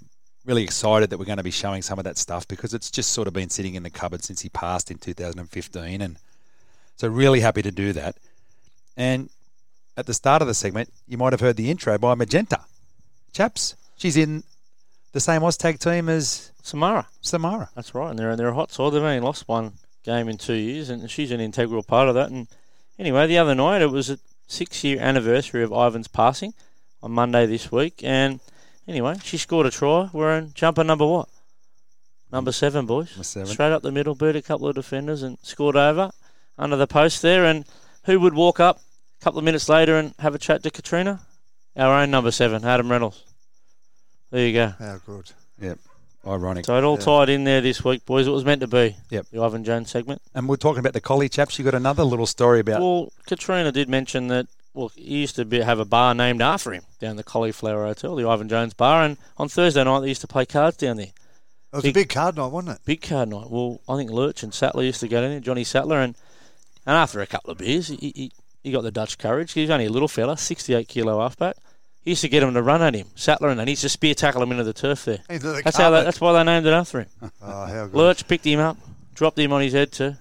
[0.45, 3.11] really excited that we're going to be showing some of that stuff because it's just
[3.11, 6.17] sort of been sitting in the cupboard since he passed in 2015, and
[6.97, 8.15] so really happy to do that.
[8.97, 9.29] And
[9.95, 12.59] at the start of the segment, you might have heard the intro by Magenta,
[13.33, 13.75] chaps.
[13.99, 14.43] She's in
[15.11, 17.07] the same Oztag team as Samara.
[17.21, 17.69] Samara.
[17.75, 18.93] That's right, and they're they're a hot side.
[18.93, 19.73] They've only lost one
[20.03, 22.31] game in two years, and she's an integral part of that.
[22.31, 22.47] And
[22.97, 24.17] anyway, the other night it was a
[24.47, 26.53] six-year anniversary of Ivan's passing
[27.03, 28.39] on Monday this week, and
[28.87, 30.09] anyway, she scored a try.
[30.13, 31.27] We're in jumper number what?
[32.31, 33.11] Number seven, boys.
[33.11, 33.47] Number seven.
[33.47, 36.11] Straight up the middle, beat a couple of defenders, and scored over
[36.57, 37.43] under the post there.
[37.43, 37.65] And
[38.05, 38.79] who would walk up
[39.19, 41.19] a couple of minutes later and have a chat to Katrina?
[41.75, 43.25] Our own number seven, Adam Reynolds.
[44.31, 44.73] There you go.
[44.79, 45.31] How good.
[45.61, 45.79] Yep.
[46.27, 46.65] Ironic.
[46.65, 47.05] So it all Yeah.
[47.05, 48.27] tied in there this week, boys.
[48.27, 48.95] It was meant to be.
[49.09, 49.27] Yep.
[49.31, 50.21] The Ivan Jones segment.
[50.35, 51.57] And we're talking about the collie chaps.
[51.57, 52.81] You got another little story about.
[52.81, 54.47] Well, Katrina did mention that.
[54.73, 58.15] Well, he used to be, have a bar named after him down the Cauliflower Hotel,
[58.15, 61.07] the Ivan Jones Bar, and on Thursday night they used to play cards down there.
[61.07, 62.81] It was Big- a big card night, wasn't it?
[62.85, 63.49] Big card night.
[63.49, 66.15] Well, I think Lurch and Sattler used to go down there, Johnny Sattler, and
[66.85, 68.31] and after a couple of beers, he, he,
[68.63, 69.53] he got the Dutch courage.
[69.53, 71.55] He's only a little fella, 68 kilo halfback.
[72.03, 73.89] He used to get him to run at him, Sattler, and then he used to
[73.89, 75.19] spear tackle him into the turf there.
[75.27, 75.91] The That's how.
[75.91, 77.07] They, that's why they named it after him.
[77.41, 77.95] Oh, how good.
[77.95, 78.77] Lurch picked him up,
[79.13, 80.15] dropped him on his head too.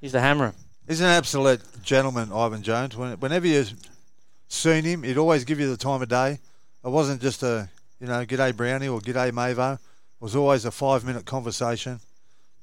[0.00, 0.54] He's the hammer.
[0.86, 2.96] He's an absolute gentleman, Ivan Jones.
[2.96, 3.72] When, whenever you've
[4.48, 6.38] seen him, he'd always give you the time of day.
[6.84, 7.68] It wasn't just a,
[8.00, 9.74] you know, g'day Brownie or g'day Mavo.
[9.74, 9.80] It
[10.20, 12.00] was always a five minute conversation.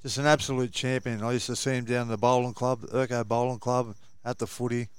[0.04, 1.24] Just an absolute champion.
[1.24, 4.48] I used to see him down the bowling club, the Erko Bowling Club, at the
[4.48, 4.90] footy.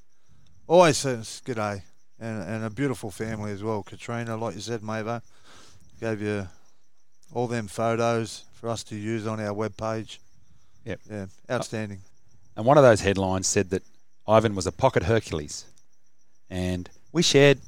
[0.67, 1.83] Always says g'day.
[2.21, 3.83] And, and a beautiful family as well.
[3.83, 5.23] Katrina, like you said, Mavo,
[6.01, 6.47] gave you
[7.33, 10.19] all them photos for us to use on our webpage.
[10.85, 11.01] Yep.
[11.11, 12.01] Yeah, outstanding.
[12.57, 13.83] And one of those headlines said that
[14.29, 15.65] Ivan was a pocket Hercules.
[16.51, 17.59] And we shared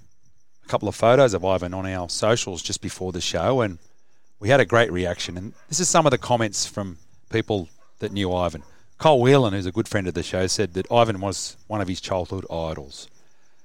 [0.64, 3.78] a couple of photos of Ivan on our socials just before the show, and
[4.38, 5.38] we had a great reaction.
[5.38, 6.98] And this is some of the comments from
[7.30, 7.68] people
[8.00, 8.64] that knew Ivan.
[8.98, 11.88] Cole Whelan, who's a good friend of the show, said that Ivan was one of
[11.88, 13.08] his childhood idols.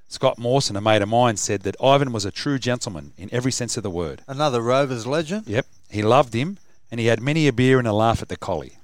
[0.10, 3.52] Scott Mawson, a mate of mine, said that Ivan was a true gentleman in every
[3.52, 4.22] sense of the word.
[4.28, 5.48] Another Rovers legend.
[5.48, 6.58] Yep, he loved him,
[6.90, 8.78] and he had many a beer and a laugh at the collie.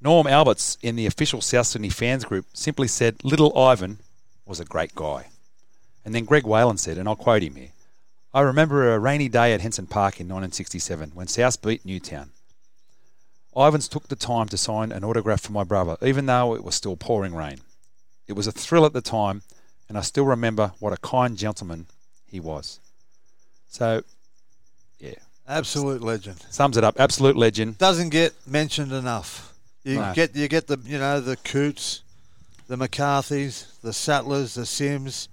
[0.00, 3.98] Norm Alberts in the official South Sydney fans group simply said, Little Ivan
[4.44, 5.26] was a great guy.
[6.04, 7.70] And then Greg Whalen said, and I'll quote him here
[8.32, 12.30] I remember a rainy day at Henson Park in 1967 when South beat Newtown.
[13.56, 16.74] Ivans took the time to sign an autograph for my brother, even though it was
[16.74, 17.60] still pouring rain.
[18.28, 19.40] It was a thrill at the time,
[19.88, 21.86] and I still remember what a kind gentleman
[22.26, 22.80] he was.
[23.68, 24.02] So,
[24.98, 25.14] yeah,
[25.46, 26.44] Absolute legend.
[26.50, 26.98] sums it up.
[26.98, 27.78] Absolute legend.
[27.78, 29.52] Doesn't get mentioned enough.
[29.84, 30.12] You No.
[30.14, 32.02] get you get the you know the Cootes,
[32.66, 35.28] the McCarthys, the Sattlers, the Sims,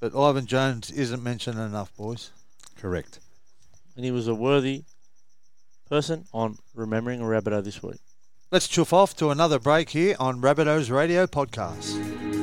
[0.00, 2.30] but Ivan Jones isn't mentioned enough, boys.
[2.78, 3.20] Correct.
[3.96, 4.84] And he was a worthy
[5.88, 8.00] person on remembering a Rabbitoh this week.
[8.50, 12.35] Let's chuff off to another break here on Rabbitohs Radio Podcast.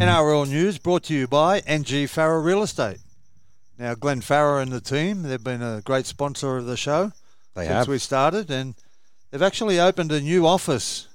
[0.00, 2.98] NRL news brought to you by NG Farrer Real Estate.
[3.78, 7.12] Now, Glenn Farrer and the team, they've been a great sponsor of the show
[7.54, 7.88] They since have.
[7.88, 8.74] we started, and
[9.30, 11.06] they've actually opened a new office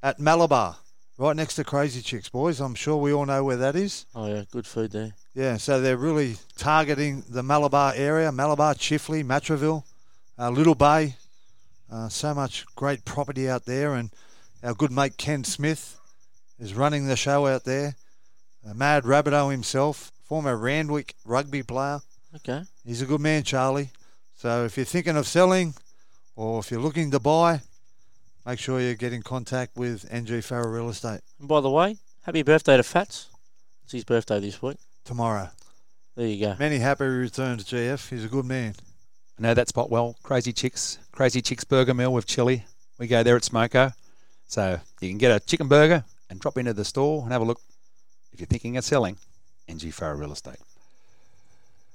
[0.00, 0.76] at Malabar,
[1.22, 2.60] right next to Crazy Chicks, boys.
[2.60, 4.06] I'm sure we all know where that is.
[4.12, 5.12] Oh yeah, good food there.
[5.34, 9.84] Yeah, so they're really targeting the Malabar area, Malabar, Chifley, Matraville,
[10.36, 11.14] uh, Little Bay.
[11.90, 14.10] Uh, so much great property out there, and
[14.64, 15.96] our good mate Ken Smith
[16.58, 17.94] is running the show out there.
[18.68, 22.00] Uh, Mad Rabbitoh himself, former Randwick rugby player.
[22.34, 22.62] Okay.
[22.84, 23.90] He's a good man, Charlie.
[24.34, 25.74] So if you're thinking of selling
[26.34, 27.60] or if you're looking to buy,
[28.46, 31.96] make sure you get in contact with NG Farrer Real Estate And by the way,
[32.22, 33.28] happy birthday to Fats.
[33.84, 34.78] It's his birthday this week.
[35.04, 35.50] tomorrow.
[36.16, 36.56] There you go.
[36.58, 38.08] Many happy returns, GF.
[38.10, 38.74] He's a good man.
[39.38, 40.16] I know that spot well.
[40.22, 42.64] Crazy Chicks, Crazy Chicks Burger Mill with chili.
[42.98, 43.94] We go there at Smoko.
[44.46, 47.44] So you can get a chicken burger and drop into the store and have a
[47.44, 47.60] look
[48.32, 49.16] if you're thinking of selling
[49.68, 50.58] NG Farrer Real Estate.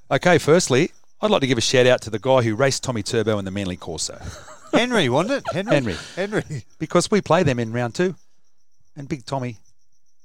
[0.10, 0.92] Okay, firstly,
[1.22, 3.46] I'd like to give a shout out to the guy who raced Tommy Turbo in
[3.46, 4.20] the Manly Corso
[4.74, 5.54] Henry, wasn't it?
[5.54, 5.74] Henry.
[5.76, 5.96] Henry.
[6.16, 6.64] Henry.
[6.80, 8.16] because we play them in round two.
[8.96, 9.58] And Big Tommy,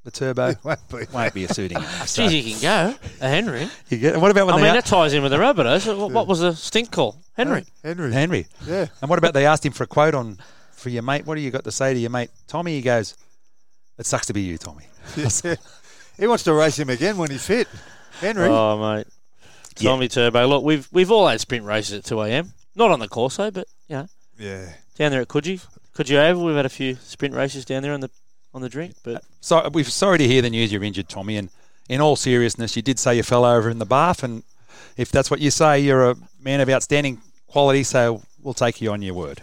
[0.04, 0.96] the Turbo, Won't be.
[1.12, 2.08] won't be a suiting enough.
[2.08, 2.94] So Geez, he can go.
[3.20, 3.68] A Henry.
[3.90, 5.38] you get, and what about when I they mean, a- that ties in with the
[5.38, 5.96] Rabbitohs.
[5.98, 7.16] What, what was the stink call?
[7.34, 7.64] Henry.
[7.84, 8.12] Henry.
[8.12, 8.46] Henry?
[8.66, 8.86] Yeah.
[9.00, 10.38] And what about they asked him for a quote on
[10.72, 11.26] for your mate?
[11.26, 12.72] What do you got to say to your mate Tommy?
[12.76, 13.14] He goes,
[13.98, 14.84] "It sucks to be you, Tommy."
[16.18, 17.68] he wants to race him again when he's fit.
[18.20, 18.48] Henry.
[18.48, 19.06] Oh, mate.
[19.78, 19.90] Yeah.
[19.90, 20.46] Tommy Turbo.
[20.46, 22.52] Look, we've we've all had sprint races at 2 a.m.
[22.74, 24.06] Not on the Corso, but, you know,
[24.42, 24.72] yeah.
[24.96, 25.64] down there at Coogee.
[25.94, 28.10] Coogee Oval, we've had a few sprint races down there on the
[28.54, 28.94] on the drink.
[29.02, 31.36] But uh, So we're sorry to hear the news you're injured, Tommy.
[31.36, 31.48] And
[31.88, 34.42] in all seriousness, you did say you fell over in the bath, and
[34.96, 37.82] if that's what you say, you're a man of outstanding quality.
[37.82, 39.42] So we'll take you on your word.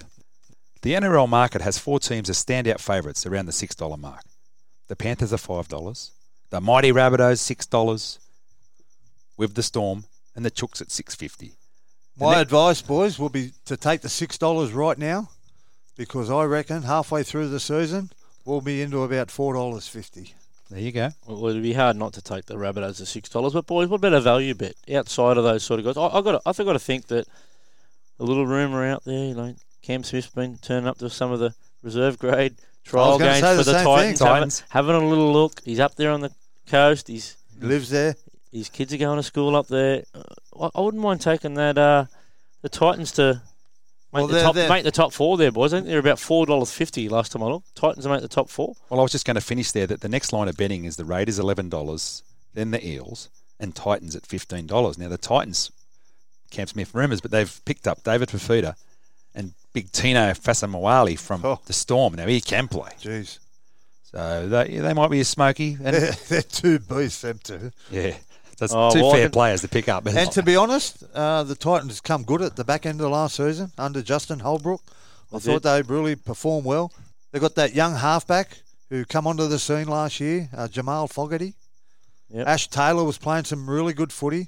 [0.82, 4.22] The NRL market has four teams as standout favourites around the six dollar mark.
[4.88, 6.12] The Panthers are five dollars,
[6.50, 8.20] the Mighty Rabbitohs six dollars,
[9.38, 10.06] with the Storm
[10.36, 11.54] and the Chooks at six fifty.
[12.20, 15.30] My ne- advice, boys, will be to take the six dollars right now,
[15.98, 18.12] because I reckon halfway through the season
[18.46, 20.34] we'll be into about four dollars fifty.
[20.70, 21.10] There you go.
[21.26, 23.54] well, it'd be hard not to take the rabbit Rabbitohs at six dollars.
[23.54, 25.98] But boys, what about a value bet outside of those sort of guys?
[25.98, 26.32] I, I got.
[26.34, 27.28] to- I think got to think that
[28.20, 31.40] a little rumour out there, you know, Cam Smith's been turning up to some of
[31.40, 34.64] the reserve grade trial games for the the same Titans, having, Titans.
[34.70, 35.62] having a little look.
[35.64, 36.32] He's up there on the
[36.68, 37.08] coast.
[37.08, 38.16] He's Lives there.
[38.52, 40.04] his kids are going to school up there.
[40.60, 42.06] I, I wouldn't mind taking that uh,
[42.62, 43.42] the Titans to make
[44.12, 45.74] Well, the they're- top they're- make the top four there, boys.
[45.74, 47.76] I think they're about four dollars fifty last time I looked.
[47.76, 48.76] Titans make the top four.
[48.90, 50.96] Well, I was just going to finish there that the next line of betting is
[50.98, 52.24] the Raiders eleven dollars,
[52.54, 53.30] then the Eels,
[53.60, 54.98] and Titans at fifteen dollars.
[54.98, 55.72] Now the Titans,
[56.52, 58.76] Cam Smith rumours, but they've picked up David Fifita
[59.36, 61.60] and Big Tino Fa'asuamaleaui from Oh.
[61.68, 62.16] the Storm.
[62.16, 63.38] Now he can play, Jeez,
[64.04, 65.74] so they, they might be a smoky.
[65.84, 67.72] And they're, they're two beasts, them two.
[67.92, 68.16] yeah,
[68.60, 70.06] that's Oh, two well, fair can- players to pick up.
[70.06, 73.36] And to be honest, uh, the Titans come good at the back end of last
[73.36, 74.82] season under Justin Holbrook.
[75.34, 76.92] I thought they really performed well.
[77.32, 78.58] They've got that young halfback
[78.90, 81.54] who come onto the scene last year, uh, Jamal Fogarty.
[82.32, 82.48] Yep.
[82.48, 84.48] Ash Taylor was playing some really good footy,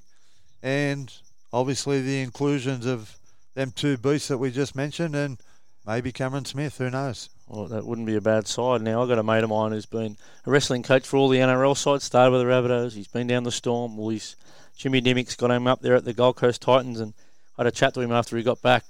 [0.63, 1.11] and
[1.53, 3.15] obviously the inclusions of
[3.53, 5.37] them two beasts that we just mentioned, and
[5.85, 6.77] maybe Cameron Smith.
[6.77, 7.29] Who knows?
[7.51, 8.81] Well, that wouldn't be a bad side.
[8.81, 10.15] Now, I've got a mate of mine who's been
[10.45, 12.93] a wrestling coach for all the NRL sides, started with the Rabbitohs.
[12.93, 13.97] He's been down the Storm.
[13.97, 14.37] Well, he's,
[14.77, 17.13] Jimmy Dimmick's got him up there at the Gold Coast Titans, and
[17.57, 18.85] I had a chat to him after he got back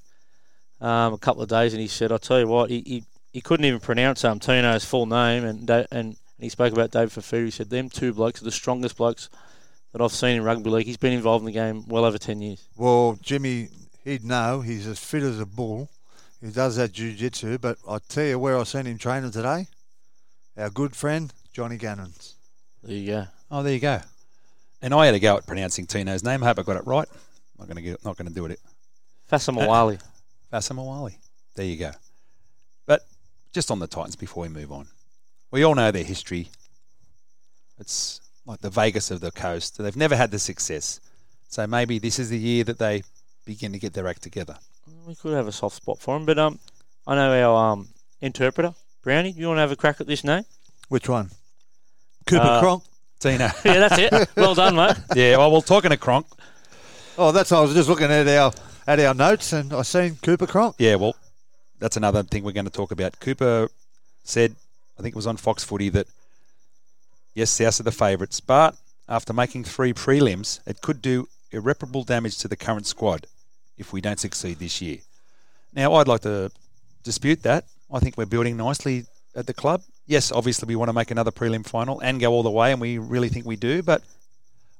[0.79, 3.41] um, a couple of days, and he said, "I tell you what, he, he, he
[3.41, 7.45] couldn't even pronounce um, Tino's full name, and Da- and he spoke about David Fafu.
[7.45, 9.27] He said them two blokes are the strongest blokes
[9.91, 10.85] that I've seen in rugby league.
[10.85, 12.63] He's been involved in the game well over ten years.
[12.77, 13.69] Well, Jimmy,
[14.03, 14.61] he'd know.
[14.61, 15.89] He's as fit as a bull.
[16.41, 19.67] He does that jiu-jitsu, but I tell you where I seen him training today.
[20.57, 22.35] Our good friend Johnny Gannon's.
[22.83, 23.27] There you go.
[23.51, 24.01] Oh, there you go.
[24.81, 26.43] And I had a go at pronouncing Tino's name.
[26.43, 27.07] I hope I got it right.
[27.59, 28.03] Not going to get.
[28.03, 28.59] Not going to do it.
[29.31, 30.01] Fa'asuamaleaui.
[30.51, 31.15] Fa'asuamaleaui.
[31.55, 31.91] There you go.
[32.87, 33.01] But
[33.53, 34.87] just on the Titans before we move on,
[35.51, 36.49] we all know their history.
[37.79, 39.77] It's like the Vegas of the coast.
[39.77, 40.99] They've never had the success.
[41.49, 43.03] So maybe this is the year that they
[43.45, 44.57] begin to get their act together.
[45.05, 46.59] We could have a soft spot for him, but um,
[47.07, 47.89] I know our um
[48.21, 48.73] interpreter
[49.03, 49.31] Brownie.
[49.31, 50.43] You want to have a crack at this name?
[50.89, 51.29] Which one?
[52.27, 52.83] Cooper Uh, Cronk.
[53.19, 53.49] Tino.
[53.65, 54.29] yeah, that's it.
[54.35, 54.97] Well done, mate.
[55.15, 56.25] yeah, well, we're talking to Cronk.
[57.17, 57.51] Oh, that's.
[57.51, 58.51] I was just looking at our
[58.87, 60.75] at our notes, and I seen Cooper Cronk.
[60.79, 61.15] Yeah, well,
[61.79, 63.19] that's another thing we're going to talk about.
[63.19, 63.69] Cooper
[64.23, 64.55] said,
[64.99, 66.07] I think it was on Fox Footy, that
[67.33, 68.75] yes, South are the favourites, but
[69.09, 73.27] after making three prelims, it could do irreparable damage to the current squad
[73.77, 74.97] if we don't succeed this year.
[75.73, 76.51] Now, I'd like to
[77.03, 77.65] dispute that.
[77.91, 79.81] I think we're building nicely at the club.
[80.05, 82.81] Yes, obviously we want to make another prelim final and go all the way, and
[82.81, 84.01] we really think we do, but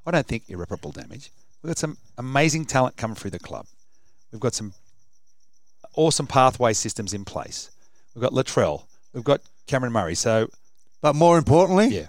[0.06, 1.32] I don't think irreparable damage.
[1.62, 3.66] We've got some amazing talent coming through the club.
[4.32, 4.74] We've got some
[5.96, 7.70] awesome pathway systems in place.
[8.16, 8.84] We've got Latrell.
[9.14, 10.16] We've got Cameron Murray.
[10.16, 10.50] So,
[11.02, 12.08] But more importantly, yeah,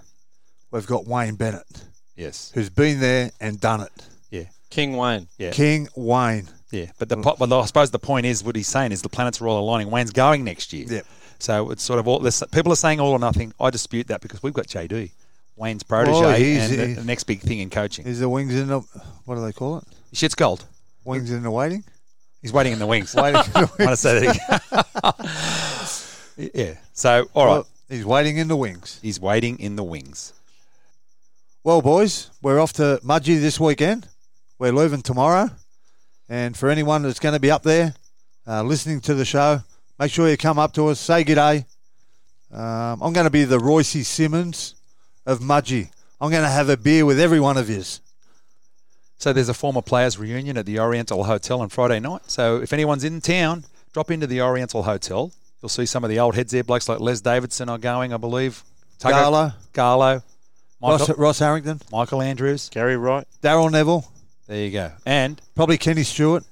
[0.71, 1.85] we've got Wayne Bennett,
[2.15, 3.91] yes, who's been there and done it.
[4.31, 5.27] yeah, King Wayne.
[5.37, 6.47] yeah, King Wayne.
[6.73, 6.91] Yeah.
[6.99, 9.39] But the po- well, I suppose the point is what he's saying is the planets
[9.41, 9.89] are all aligning.
[9.91, 10.85] Wayne's going next year.
[10.89, 11.05] Yep.
[11.39, 12.43] So it's sort of all this.
[12.51, 13.53] People are saying all or nothing.
[13.59, 15.11] I dispute that because we've got JD,
[15.55, 18.05] Wayne's protege, Oh, he's- and the, the next big thing in coaching.
[18.05, 18.79] Is the wings in the
[19.25, 19.83] what do they call it?
[20.13, 20.65] Shit's gold.
[21.05, 21.83] Wings in the waiting.
[22.41, 23.13] He's waiting in the wings.
[23.15, 25.21] Waiting in the I want to say that.
[26.37, 26.51] again.
[26.53, 26.73] yeah.
[26.93, 28.99] So all right, Well, he's waiting in the wings.
[29.01, 30.33] he's waiting in the wings.
[31.63, 34.07] Well, boys, we're off to Mudgee this weekend.
[34.59, 35.49] We're leaving tomorrow.
[36.29, 37.93] And for anyone that's going to be up there
[38.47, 39.61] uh, listening to the show,
[39.99, 41.65] make sure you come up to us, say g'day.
[42.51, 44.75] Um, I'm going to be the Royce Simmons
[45.25, 45.89] of Mudgee.
[46.21, 47.99] I'm going to have a beer with every one of yous.
[49.17, 52.21] So there's a former players reunion at the Oriental Hotel on Friday night.
[52.27, 55.31] So if anyone's in town, drop into the Oriental Hotel.
[55.61, 56.63] You'll see some of the old heads there.
[56.63, 58.63] Blokes like Les Davidson are going, I believe.
[58.99, 60.23] Tugger- Garlo, Garlo.
[60.81, 62.69] Michael, Ross, Ross Harrington, Michael Andrews.
[62.69, 63.25] Gary Wright.
[63.41, 64.05] Daryl Neville,
[64.47, 64.91] There you go.
[65.05, 66.43] And probably Kenny Stewart.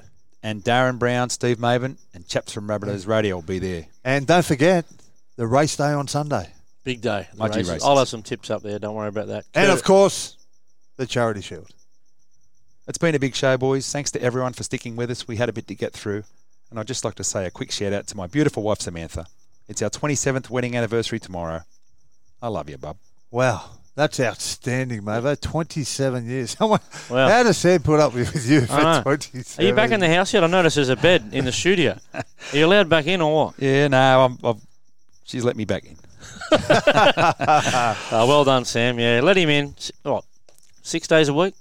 [0.43, 3.85] and Darren Brown, Steve Mavin, and chaps from Rabbitohs Radio will be there.
[4.03, 4.85] And don't forget
[5.35, 6.51] the race day on Sunday.
[6.83, 7.27] Big day.
[7.33, 7.69] the Mudgee races.
[7.69, 7.83] races.
[7.83, 8.79] I'll have some tips up there.
[8.79, 9.45] Don't worry about that.
[9.53, 10.37] And Kurt- of course,
[10.97, 11.69] the Charity Shield.
[12.87, 13.91] It's been a big show, boys.
[13.91, 15.27] Thanks to everyone for sticking with us.
[15.27, 16.23] We had a bit to get through.
[16.71, 19.27] And I'd just like to say a quick shout out to my beautiful wife, Samantha.
[19.67, 21.61] It's our 27th wedding anniversary tomorrow.
[22.41, 22.97] I love you, bub.
[23.29, 23.69] Wow,
[24.01, 25.39] that's outstanding, Mavo.
[25.39, 26.53] 27 years.
[26.59, 26.79] How Wow.
[27.09, 30.09] how does Sam put up with you for I 27 Are you back in the
[30.09, 30.43] house yet?
[30.43, 31.99] I noticed there's a bed in the studio.
[32.13, 33.53] Are you allowed back in or what?
[33.59, 34.61] Yeah, no, I'm, I've,
[35.23, 35.97] she's let me back in.
[36.51, 38.99] Uh, well done, Sam.
[38.99, 39.75] Yeah, let him in.
[40.03, 40.25] What?
[40.81, 41.53] Six days a week.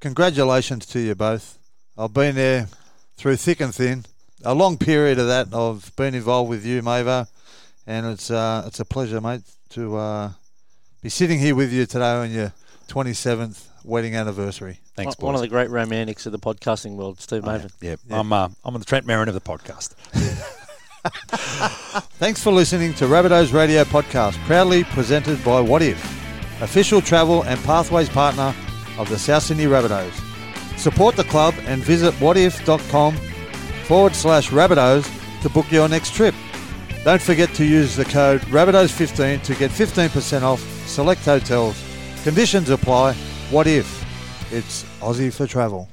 [0.00, 1.58] Congratulations to you both.
[1.96, 2.68] I've been there
[3.16, 4.04] through thick and thin.
[4.44, 7.26] A long period of that I've been involved with you, Mavo,
[7.86, 10.30] and it's uh, it's a pleasure, mate, to uh,
[11.04, 12.54] be sitting here with you today on your
[12.88, 14.80] 27th wedding anniversary.
[14.96, 15.40] Thanks, One boys.
[15.40, 17.70] of the great romantics of the podcasting world, Steve Mavin.
[17.82, 19.90] yeah, I'm uh, I'm the Trent Merrin of the podcast.
[22.16, 25.96] Thanks for listening to Rabbitohs Radio Podcast, proudly presented by Wotif,
[26.62, 28.54] official travel and pathways partner
[28.96, 30.78] of the South Sydney Rabbitohs.
[30.78, 33.14] Support the club and visit wotif.com
[33.84, 36.34] forward slash Rabbitohs to book your next trip.
[37.04, 41.76] Don't forget to use the code Rabbitohs15 to get 15% off select hotels.
[42.22, 43.12] Conditions apply.
[43.50, 43.84] Wotif?
[44.50, 45.86] It's Aussie for travel.